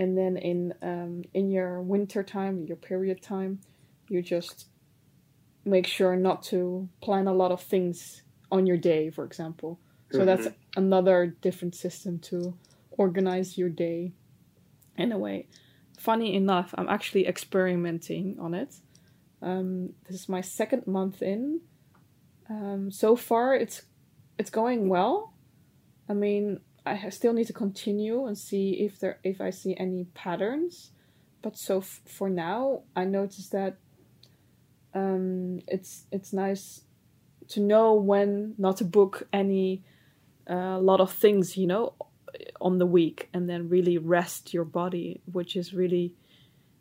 and 0.00 0.16
then 0.16 0.38
in 0.38 0.72
um, 0.82 1.22
in 1.34 1.50
your 1.50 1.82
winter 1.82 2.22
time 2.22 2.64
your 2.66 2.76
period 2.76 3.22
time 3.22 3.60
you 4.08 4.22
just 4.22 4.66
make 5.64 5.86
sure 5.86 6.16
not 6.16 6.42
to 6.42 6.88
plan 7.02 7.26
a 7.28 7.34
lot 7.34 7.52
of 7.52 7.60
things 7.60 8.22
on 8.50 8.66
your 8.66 8.78
day 8.78 9.10
for 9.10 9.24
example. 9.24 9.78
So 10.12 10.24
that's 10.24 10.48
another 10.74 11.36
different 11.40 11.76
system 11.76 12.18
to 12.30 12.56
organize 12.90 13.56
your 13.56 13.68
day. 13.68 14.12
In 14.96 15.12
a 15.12 15.18
way 15.18 15.46
funny 15.98 16.34
enough 16.34 16.74
i'm 16.78 16.88
actually 16.88 17.26
experimenting 17.26 18.36
on 18.40 18.54
it. 18.54 18.74
Um, 19.42 19.90
this 20.06 20.20
is 20.22 20.28
my 20.28 20.40
second 20.40 20.86
month 20.86 21.22
in. 21.22 21.60
Um, 22.48 22.90
so 22.90 23.16
far 23.16 23.54
it's 23.54 23.82
it's 24.38 24.50
going 24.50 24.88
well. 24.88 25.34
I 26.08 26.14
mean 26.14 26.60
I 26.86 27.10
still 27.10 27.32
need 27.32 27.46
to 27.46 27.52
continue 27.52 28.26
and 28.26 28.36
see 28.36 28.72
if 28.80 28.98
there 29.00 29.18
if 29.22 29.40
I 29.40 29.50
see 29.50 29.76
any 29.76 30.04
patterns. 30.14 30.92
But 31.42 31.56
so 31.56 31.80
for 31.80 32.28
now, 32.28 32.82
I 32.94 33.04
noticed 33.04 33.52
that 33.52 33.78
um, 34.94 35.60
it's 35.66 36.06
it's 36.10 36.32
nice 36.32 36.82
to 37.48 37.60
know 37.60 37.94
when 37.94 38.54
not 38.58 38.78
to 38.78 38.84
book 38.84 39.28
any 39.32 39.82
uh, 40.48 40.78
lot 40.78 41.00
of 41.00 41.12
things, 41.12 41.56
you 41.56 41.66
know, 41.66 41.94
on 42.60 42.78
the 42.78 42.86
week, 42.86 43.28
and 43.32 43.48
then 43.48 43.68
really 43.68 43.98
rest 43.98 44.54
your 44.54 44.64
body, 44.64 45.20
which 45.30 45.56
is 45.56 45.74
really 45.74 46.14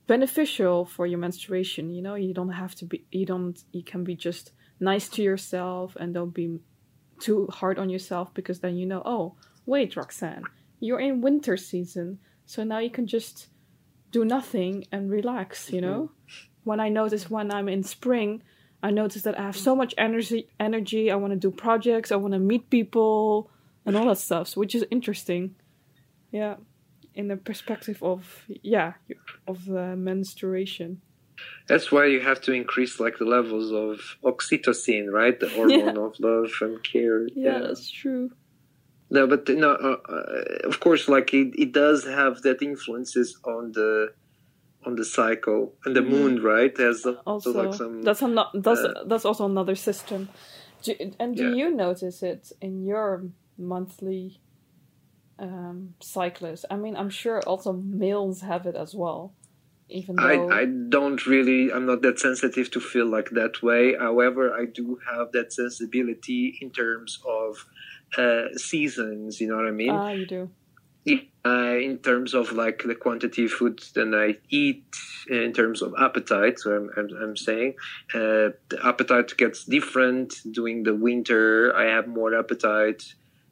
beneficial 0.08 0.86
for 0.86 1.06
your 1.06 1.20
menstruation. 1.20 1.90
You 1.90 2.02
know, 2.02 2.16
you 2.16 2.34
don't 2.34 2.52
have 2.52 2.74
to 2.76 2.86
be 2.86 3.06
you 3.12 3.26
don't 3.26 3.62
you 3.72 3.84
can 3.84 4.04
be 4.04 4.16
just 4.16 4.52
nice 4.80 5.10
to 5.10 5.22
yourself 5.22 5.96
and 6.00 6.14
don't 6.14 6.34
be 6.34 6.60
too 7.20 7.48
hard 7.52 7.78
on 7.78 7.90
yourself 7.90 8.34
because 8.34 8.62
then 8.62 8.78
you 8.78 8.86
know 8.86 9.02
oh 9.06 9.36
wait, 9.70 9.96
Roxanne, 9.96 10.44
you're 10.80 11.00
in 11.00 11.22
winter 11.22 11.56
season, 11.56 12.20
so 12.46 12.64
now 12.64 12.80
you 12.80 12.90
can 12.90 13.06
just 13.06 13.48
do 14.12 14.26
nothing 14.26 14.86
and 14.92 15.12
relax, 15.12 15.72
you 15.72 15.80
know? 15.80 16.12
When 16.64 16.80
I 16.80 16.90
notice 16.90 17.30
when 17.30 17.54
I'm 17.54 17.70
in 17.70 17.84
spring, 17.84 18.42
I 18.82 18.90
notice 18.92 19.22
that 19.24 19.40
I 19.40 19.44
have 19.44 19.56
so 19.56 19.76
much 19.76 19.94
energy 19.98 20.50
energy, 20.60 21.12
I 21.12 21.16
want 21.16 21.34
to 21.34 21.40
do 21.40 21.52
projects, 21.52 22.12
I 22.12 22.16
want 22.16 22.34
to 22.34 22.40
meet 22.40 22.70
people 22.70 23.52
and 23.86 23.96
all 23.96 24.08
that 24.08 24.18
stuff, 24.18 24.58
which 24.58 24.74
is 24.74 24.86
interesting. 24.90 25.56
Yeah. 26.32 26.56
In 27.14 27.28
the 27.28 27.38
perspective 27.38 28.02
of 28.02 28.46
yeah, 28.62 28.94
of 29.48 29.70
uh, 29.70 29.96
menstruation. 29.96 31.02
That's 31.68 31.92
why 31.92 32.06
you 32.06 32.22
have 32.22 32.40
to 32.42 32.54
increase 32.54 33.00
like 33.00 33.18
the 33.18 33.26
levels 33.26 33.72
of 33.72 34.00
oxytocin, 34.24 35.12
right? 35.12 35.38
The 35.40 35.50
hormone 35.58 35.98
of 35.98 36.20
love 36.20 36.52
and 36.62 36.82
care. 36.84 37.28
Yeah, 37.28 37.60
that's 37.60 37.90
true. 37.90 38.32
No, 39.12 39.26
but 39.28 39.48
no, 39.50 39.72
uh, 39.72 39.98
uh, 40.08 40.68
of 40.68 40.80
course, 40.80 41.08
like 41.10 41.34
it, 41.34 41.54
it 41.58 41.72
does 41.72 42.06
have 42.06 42.42
that 42.44 42.62
influences 42.62 43.40
on 43.44 43.72
the 43.72 44.10
on 44.86 44.96
the 44.96 45.06
cycle 45.06 45.76
and 45.86 45.96
the 45.96 46.02
Mhm. 46.02 46.10
moon, 46.10 46.44
right? 46.44 46.74
There's 46.76 47.06
also, 47.26 47.52
like 47.64 47.74
some. 47.74 48.02
that's 48.04 48.22
ano- 48.24 48.50
that's 48.54 48.84
uh, 48.84 49.04
that's 49.08 49.26
also 49.26 49.46
another 49.46 49.76
system 49.76 50.30
do, 50.84 50.96
and 51.20 51.36
do 51.36 51.44
Yeah. 51.44 51.50
you 51.56 51.76
notice 51.76 52.24
it 52.24 52.52
in 52.62 52.84
your 52.86 53.24
monthly 53.58 54.40
um 55.38 55.96
cyclus 56.02 56.66
i 56.70 56.76
mean 56.76 56.96
i'm 56.96 57.10
sure 57.10 57.40
also 57.48 57.74
males 57.74 58.42
have 58.42 58.66
it 58.66 58.76
as 58.76 58.94
well 58.94 59.34
even 59.90 60.16
though 60.18 60.50
I, 60.52 60.62
I 60.62 60.66
don't 60.66 61.26
really 61.26 61.72
I'm 61.72 61.86
not 61.86 62.02
that 62.04 62.20
sensitive 62.20 62.70
to 62.72 62.80
feel 62.80 63.06
like 63.08 63.30
that 63.32 63.64
way. 63.64 63.96
However, 63.98 64.54
I 64.54 64.66
do 64.66 65.00
have 65.12 65.32
that 65.34 65.52
sensibility 65.54 66.58
in 66.62 66.72
terms 66.72 67.20
of 67.28 67.66
uh, 68.18 68.54
seasons. 68.56 69.40
You 69.40 69.50
know 69.50 69.58
what 69.58 69.68
I 69.68 69.72
mean? 69.72 69.92
ah 69.92 70.10
you 70.10 70.26
do 70.26 70.50
uh, 71.46 71.78
in 71.78 71.98
terms 72.00 72.34
of 72.34 72.52
like 72.52 72.84
the 72.84 72.96
quantity 72.96 73.46
of 73.46 73.52
food 73.52 73.80
that 73.96 74.14
I 74.14 74.40
eat, 74.50 74.96
in 75.30 75.54
terms 75.54 75.82
of 75.82 75.94
appetite. 76.00 76.60
So 76.60 76.76
I'm, 76.76 76.90
I'm, 76.98 77.10
I'm 77.22 77.38
saying 77.38 77.76
uh, 78.14 78.52
the 78.70 78.80
appetite 78.84 79.36
gets 79.38 79.64
different 79.66 80.36
during 80.52 80.84
the 80.84 80.94
winter. 80.94 81.76
I 81.76 81.86
have 81.86 82.08
more 82.08 82.38
appetite, 82.38 83.04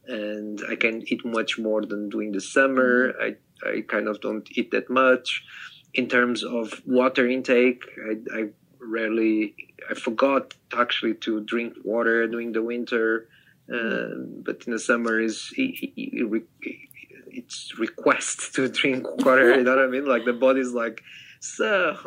and 0.07 0.61
I 0.69 0.75
can 0.75 1.03
eat 1.07 1.25
much 1.25 1.57
more 1.57 1.85
than 1.85 2.09
during 2.09 2.31
the 2.31 2.41
summer. 2.41 3.13
I 3.21 3.35
I 3.65 3.81
kind 3.87 4.07
of 4.07 4.21
don't 4.21 4.47
eat 4.57 4.71
that 4.71 4.89
much. 4.89 5.43
In 5.93 6.07
terms 6.07 6.43
of 6.43 6.81
water 6.85 7.27
intake, 7.27 7.83
I, 8.09 8.39
I 8.39 8.49
rarely 8.79 9.55
I 9.89 9.93
forgot 9.93 10.53
actually 10.77 11.15
to 11.25 11.41
drink 11.41 11.73
water 11.83 12.27
during 12.27 12.51
the 12.51 12.61
winter. 12.61 13.29
Um, 13.71 14.43
but 14.45 14.63
in 14.65 14.73
the 14.73 14.79
summer 14.79 15.19
is 15.19 15.51
it, 15.57 15.91
it, 15.97 16.43
it, 16.61 16.77
it's 17.27 17.77
request 17.77 18.55
to 18.55 18.69
drink 18.69 19.05
water. 19.25 19.55
You 19.55 19.63
know 19.63 19.75
what 19.75 19.83
I 19.83 19.87
mean? 19.87 20.05
Like 20.05 20.25
the 20.25 20.33
body's 20.33 20.71
like, 20.71 21.01
so, 21.39 21.97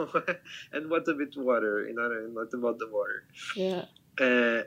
and 0.72 0.90
what 0.90 1.06
a 1.08 1.14
bit 1.14 1.34
water. 1.36 1.86
You 1.86 1.94
know 1.94 2.02
what 2.02 2.12
I 2.12 2.20
mean? 2.22 2.34
What 2.34 2.52
about 2.52 2.78
the 2.78 2.88
water? 2.90 3.24
yeah 3.56 3.84
Uh, 4.18 4.62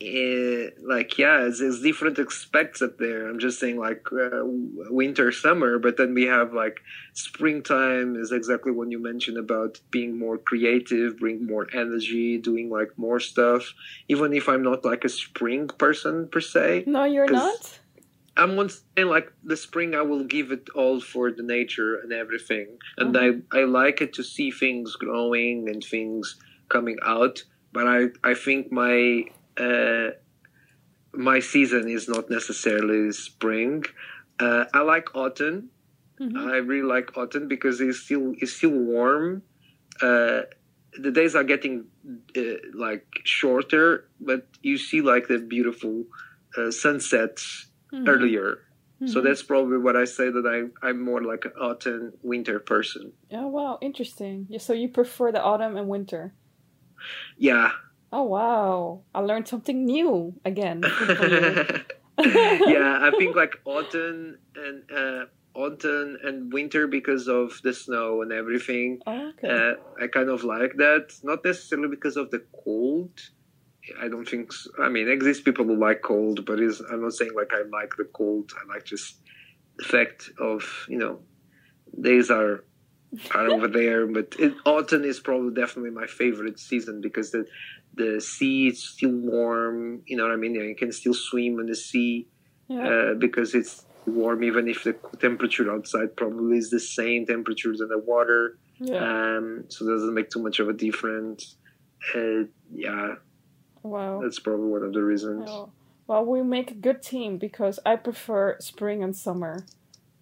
eh, 0.00 0.70
like 0.82 1.18
yeah, 1.18 1.42
it's, 1.42 1.60
it's 1.60 1.80
different 1.80 2.18
aspects 2.18 2.82
up 2.82 2.98
there. 2.98 3.28
I'm 3.28 3.38
just 3.38 3.58
saying 3.60 3.78
like 3.78 4.06
uh, 4.12 4.42
winter, 4.90 5.32
summer, 5.32 5.78
but 5.78 5.96
then 5.96 6.14
we 6.14 6.24
have 6.24 6.52
like 6.52 6.80
springtime 7.14 8.16
is 8.16 8.32
exactly 8.32 8.72
what 8.72 8.90
you 8.90 9.02
mentioned 9.02 9.38
about 9.38 9.80
being 9.90 10.18
more 10.18 10.38
creative, 10.38 11.18
bring 11.18 11.46
more 11.46 11.66
energy, 11.72 12.38
doing 12.38 12.70
like 12.70 12.90
more 12.96 13.20
stuff. 13.20 13.72
Even 14.08 14.32
if 14.32 14.48
I'm 14.48 14.62
not 14.62 14.84
like 14.84 15.04
a 15.04 15.08
spring 15.08 15.68
person 15.68 16.28
per 16.28 16.40
se, 16.40 16.84
no 16.86 17.04
you're 17.04 17.26
not 17.26 17.80
I'm 18.36 18.54
once 18.54 18.84
saying 18.96 19.08
like 19.08 19.32
the 19.42 19.56
spring 19.56 19.94
I 19.96 20.02
will 20.02 20.24
give 20.24 20.52
it 20.52 20.68
all 20.74 21.00
for 21.00 21.32
the 21.32 21.42
nature 21.42 21.96
and 21.96 22.12
everything. 22.12 22.78
And 22.96 23.14
Mhm. 23.14 23.42
I, 23.52 23.60
I 23.60 23.64
like 23.64 24.00
it 24.00 24.12
to 24.14 24.22
see 24.22 24.50
things 24.52 24.94
growing 24.94 25.68
and 25.68 25.82
things 25.82 26.36
coming 26.68 26.98
out. 27.02 27.42
But 27.72 27.86
I, 27.88 28.06
I 28.22 28.34
think 28.34 28.70
my 28.70 29.24
uh, 29.58 30.10
my 31.12 31.40
season 31.40 31.88
is 31.88 32.08
not 32.08 32.30
necessarily 32.30 33.12
spring. 33.12 33.84
Uh, 34.38 34.64
I 34.74 34.80
like 34.82 35.14
autumn. 35.14 35.70
Mhm. 36.20 36.36
I 36.36 36.56
really 36.58 36.86
like 36.86 37.16
autumn 37.16 37.48
because 37.48 37.80
it's 37.80 38.00
still 38.00 38.34
it's 38.38 38.52
still 38.52 38.70
warm. 38.94 39.42
Uh, 40.02 40.42
the 40.98 41.10
days 41.10 41.34
are 41.34 41.44
getting 41.44 41.86
uh, 42.36 42.40
like 42.74 43.06
shorter, 43.24 44.08
but 44.20 44.46
you 44.62 44.78
see 44.78 45.00
like 45.00 45.28
the 45.28 45.38
beautiful 45.38 46.04
uh, 46.56 46.70
sunsets 46.70 47.66
Mhm. 47.92 48.08
earlier. 48.08 48.58
So 49.06 49.20
Mhm. 49.20 49.24
that's 49.24 49.42
probably 49.44 49.78
what 49.78 49.96
I 49.96 50.04
say 50.04 50.28
that 50.30 50.46
I 50.46 50.86
I'm 50.86 51.00
more 51.00 51.22
like 51.22 51.44
an 51.44 51.52
autumn 51.60 52.12
winter 52.22 52.58
person. 52.58 53.12
Oh 53.32 53.46
wow, 53.48 53.78
interesting. 53.80 54.48
So 54.58 54.72
you 54.72 54.88
prefer 54.88 55.30
the 55.32 55.42
autumn 55.42 55.76
and 55.76 55.88
winter? 55.88 56.34
Yeah. 57.36 57.72
Oh 58.12 58.22
wow, 58.22 59.02
I 59.14 59.20
learned 59.20 59.48
something 59.48 59.84
new 59.84 60.34
again. 60.44 60.80
Good 60.80 61.18
for 61.18 61.26
you. 61.26 61.84
yeah, 62.66 62.98
I 63.02 63.12
think 63.18 63.36
like 63.36 63.60
autumn 63.64 64.38
and 64.56 64.82
uh, 64.90 65.24
autumn 65.54 66.16
and 66.24 66.52
winter 66.52 66.86
because 66.86 67.28
of 67.28 67.60
the 67.62 67.72
snow 67.72 68.22
and 68.22 68.32
everything. 68.32 69.00
Oh, 69.06 69.28
okay. 69.30 69.48
Uh, 69.48 70.02
I 70.02 70.06
kind 70.06 70.28
of 70.28 70.44
like 70.44 70.74
that, 70.76 71.12
not 71.22 71.44
necessarily 71.44 71.88
because 71.88 72.16
of 72.16 72.30
the 72.30 72.44
cold. 72.64 73.10
I 74.00 74.08
don't 74.08 74.28
think. 74.28 74.52
So. 74.52 74.70
I 74.80 74.88
mean, 74.88 75.08
exist 75.08 75.44
people 75.44 75.64
who 75.64 75.76
like 75.76 76.02
cold, 76.02 76.44
but 76.46 76.58
I'm 76.58 77.02
not 77.02 77.12
saying 77.12 77.32
like 77.34 77.52
I 77.52 77.62
like 77.70 77.92
the 77.96 78.04
cold. 78.04 78.52
I 78.56 78.72
like 78.72 78.84
just 78.84 79.16
the 79.76 79.84
fact 79.84 80.30
of 80.40 80.86
you 80.88 80.98
know 80.98 81.20
days 82.00 82.30
are 82.30 82.64
are 83.34 83.48
over 83.48 83.68
there. 83.68 84.06
But 84.06 84.34
it, 84.38 84.54
autumn 84.64 85.04
is 85.04 85.20
probably 85.20 85.54
definitely 85.54 85.90
my 85.90 86.06
favorite 86.06 86.58
season 86.58 87.00
because 87.00 87.30
the 87.30 87.46
the 87.94 88.20
sea 88.20 88.68
is 88.68 88.82
still 88.82 89.10
warm. 89.10 90.02
You 90.06 90.16
know 90.16 90.24
what 90.24 90.32
I 90.32 90.36
mean? 90.36 90.54
You 90.54 90.74
can 90.76 90.92
still 90.92 91.14
swim 91.14 91.58
in 91.60 91.66
the 91.66 91.76
sea 91.76 92.28
yeah. 92.68 92.88
uh, 92.88 93.14
because 93.14 93.54
it's 93.54 93.84
warm, 94.06 94.44
even 94.44 94.68
if 94.68 94.84
the 94.84 94.94
temperature 95.20 95.70
outside 95.70 96.16
probably 96.16 96.58
is 96.58 96.70
the 96.70 96.80
same 96.80 97.26
temperature 97.26 97.74
than 97.76 97.88
the 97.88 97.98
water. 97.98 98.58
yeah. 98.78 98.96
Um, 98.96 99.64
so 99.68 99.86
it 99.86 99.92
doesn't 99.92 100.14
make 100.14 100.30
too 100.30 100.42
much 100.42 100.58
of 100.60 100.68
a 100.68 100.72
difference. 100.72 101.56
Uh, 102.14 102.44
yeah, 102.72 103.14
wow. 103.82 104.20
that's 104.22 104.38
probably 104.38 104.68
one 104.68 104.82
of 104.82 104.92
the 104.92 105.02
reasons. 105.02 105.50
Well, 106.06 106.24
we 106.24 106.42
make 106.42 106.70
a 106.70 106.74
good 106.74 107.02
team 107.02 107.36
because 107.36 107.78
I 107.84 107.96
prefer 107.96 108.56
spring 108.60 109.02
and 109.02 109.14
summer 109.14 109.66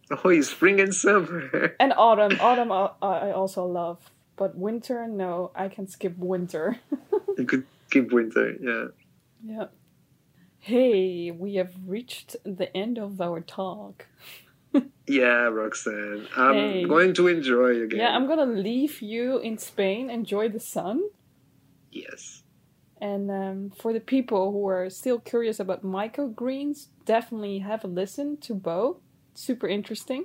Oh, 0.25 0.29
it's 0.29 0.51
spring 0.51 0.81
and 0.81 0.95
summer. 0.95 1.75
and 1.81 1.93
autumn. 1.97 2.39
Autumn 2.41 2.71
I, 2.71 2.91
I 3.03 3.33
also 3.33 3.65
love, 3.67 4.11
but 4.37 4.57
winter 4.57 5.07
no, 5.09 5.51
I 5.55 5.69
can 5.69 5.89
skip 5.89 6.17
winter. 6.17 6.79
you 7.39 7.45
could 7.45 7.67
keep 7.91 8.13
winter. 8.13 8.55
Yeah. 8.61 8.87
Yeah. 9.45 9.67
Hey, 10.59 11.31
we 11.31 11.57
have 11.57 11.73
reached 11.87 12.37
the 12.45 12.75
end 12.77 12.99
of 12.99 13.21
our 13.21 13.41
talk. 13.41 14.07
Yeah, 15.07 15.45
Roxanne. 15.49 16.27
I'm 16.37 16.55
Hey. 16.55 16.85
going 16.85 17.15
to 17.15 17.29
enjoy 17.29 17.83
again. 17.83 17.99
Yeah, 18.01 18.15
I'm 18.15 18.27
gonna 18.27 18.47
leave 18.47 19.01
you 19.01 19.39
in 19.39 19.59
Spain, 19.59 20.11
enjoy 20.11 20.49
the 20.49 20.61
sun. 20.61 21.03
Yes. 21.93 22.43
And 23.01 23.31
um, 23.31 23.71
for 23.79 23.93
the 23.93 24.01
people 24.01 24.53
who 24.53 24.67
are 24.69 24.89
still 24.91 25.19
curious 25.19 25.61
about 25.61 25.85
microgreens, 25.85 26.89
definitely 27.05 27.59
have 27.61 27.85
a 27.85 27.89
listen 27.89 28.37
to 28.39 28.55
Bo. 28.55 29.01
Super 29.37 29.69
interesting. 29.69 30.25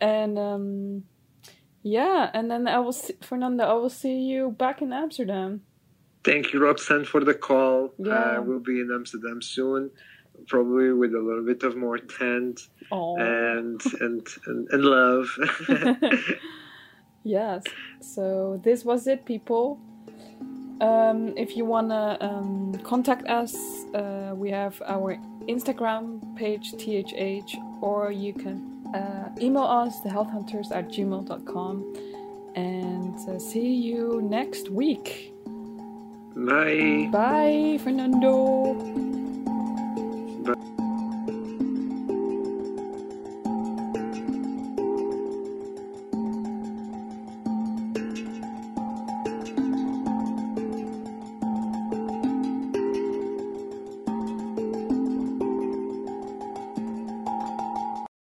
And 0.00 0.38
um, 0.38 1.04
yeah, 1.82 2.30
and 2.32 2.50
then 2.50 2.66
I 2.66 2.78
will, 2.78 2.92
see, 2.92 3.14
Fernando, 3.20 3.64
I 3.64 3.74
will 3.74 3.90
see 3.90 4.18
you 4.18 4.50
back 4.50 4.82
in 4.82 4.92
Amsterdam. 4.92 5.62
Thank 6.24 6.52
you, 6.52 6.64
Roxanne, 6.64 7.04
for 7.04 7.22
the 7.22 7.34
call. 7.34 7.92
Yeah. 7.98 8.38
we'll 8.38 8.60
be 8.60 8.80
in 8.80 8.90
Amsterdam 8.92 9.42
soon, 9.42 9.90
probably 10.48 10.92
with 10.92 11.14
a 11.14 11.18
little 11.20 11.44
bit 11.44 11.64
of 11.64 11.76
more 11.76 11.98
tent 11.98 12.60
and 12.90 13.80
and 14.00 14.26
and, 14.46 14.68
and 14.70 14.84
love. 14.84 15.28
yes. 17.24 17.64
So 18.00 18.60
this 18.64 18.84
was 18.84 19.06
it, 19.06 19.26
people. 19.26 19.80
Um, 20.82 21.32
if 21.36 21.56
you 21.56 21.64
wanna 21.64 22.18
um, 22.20 22.74
contact 22.82 23.28
us, 23.28 23.54
uh, 23.94 24.32
we 24.34 24.50
have 24.50 24.82
our 24.84 25.16
Instagram 25.48 26.36
page 26.36 26.72
thh, 26.72 27.54
or 27.80 28.10
you 28.10 28.32
can 28.32 28.56
uh, 28.92 29.28
email 29.40 29.62
us 29.62 30.00
thehealthhunters 30.00 30.74
at 30.74 30.88
gmail.com. 30.88 31.94
And 32.56 33.16
uh, 33.28 33.38
see 33.38 33.72
you 33.74 34.20
next 34.22 34.70
week. 34.70 35.32
Bye. 36.34 37.08
Bye, 37.12 37.78
Fernando. 37.82 39.11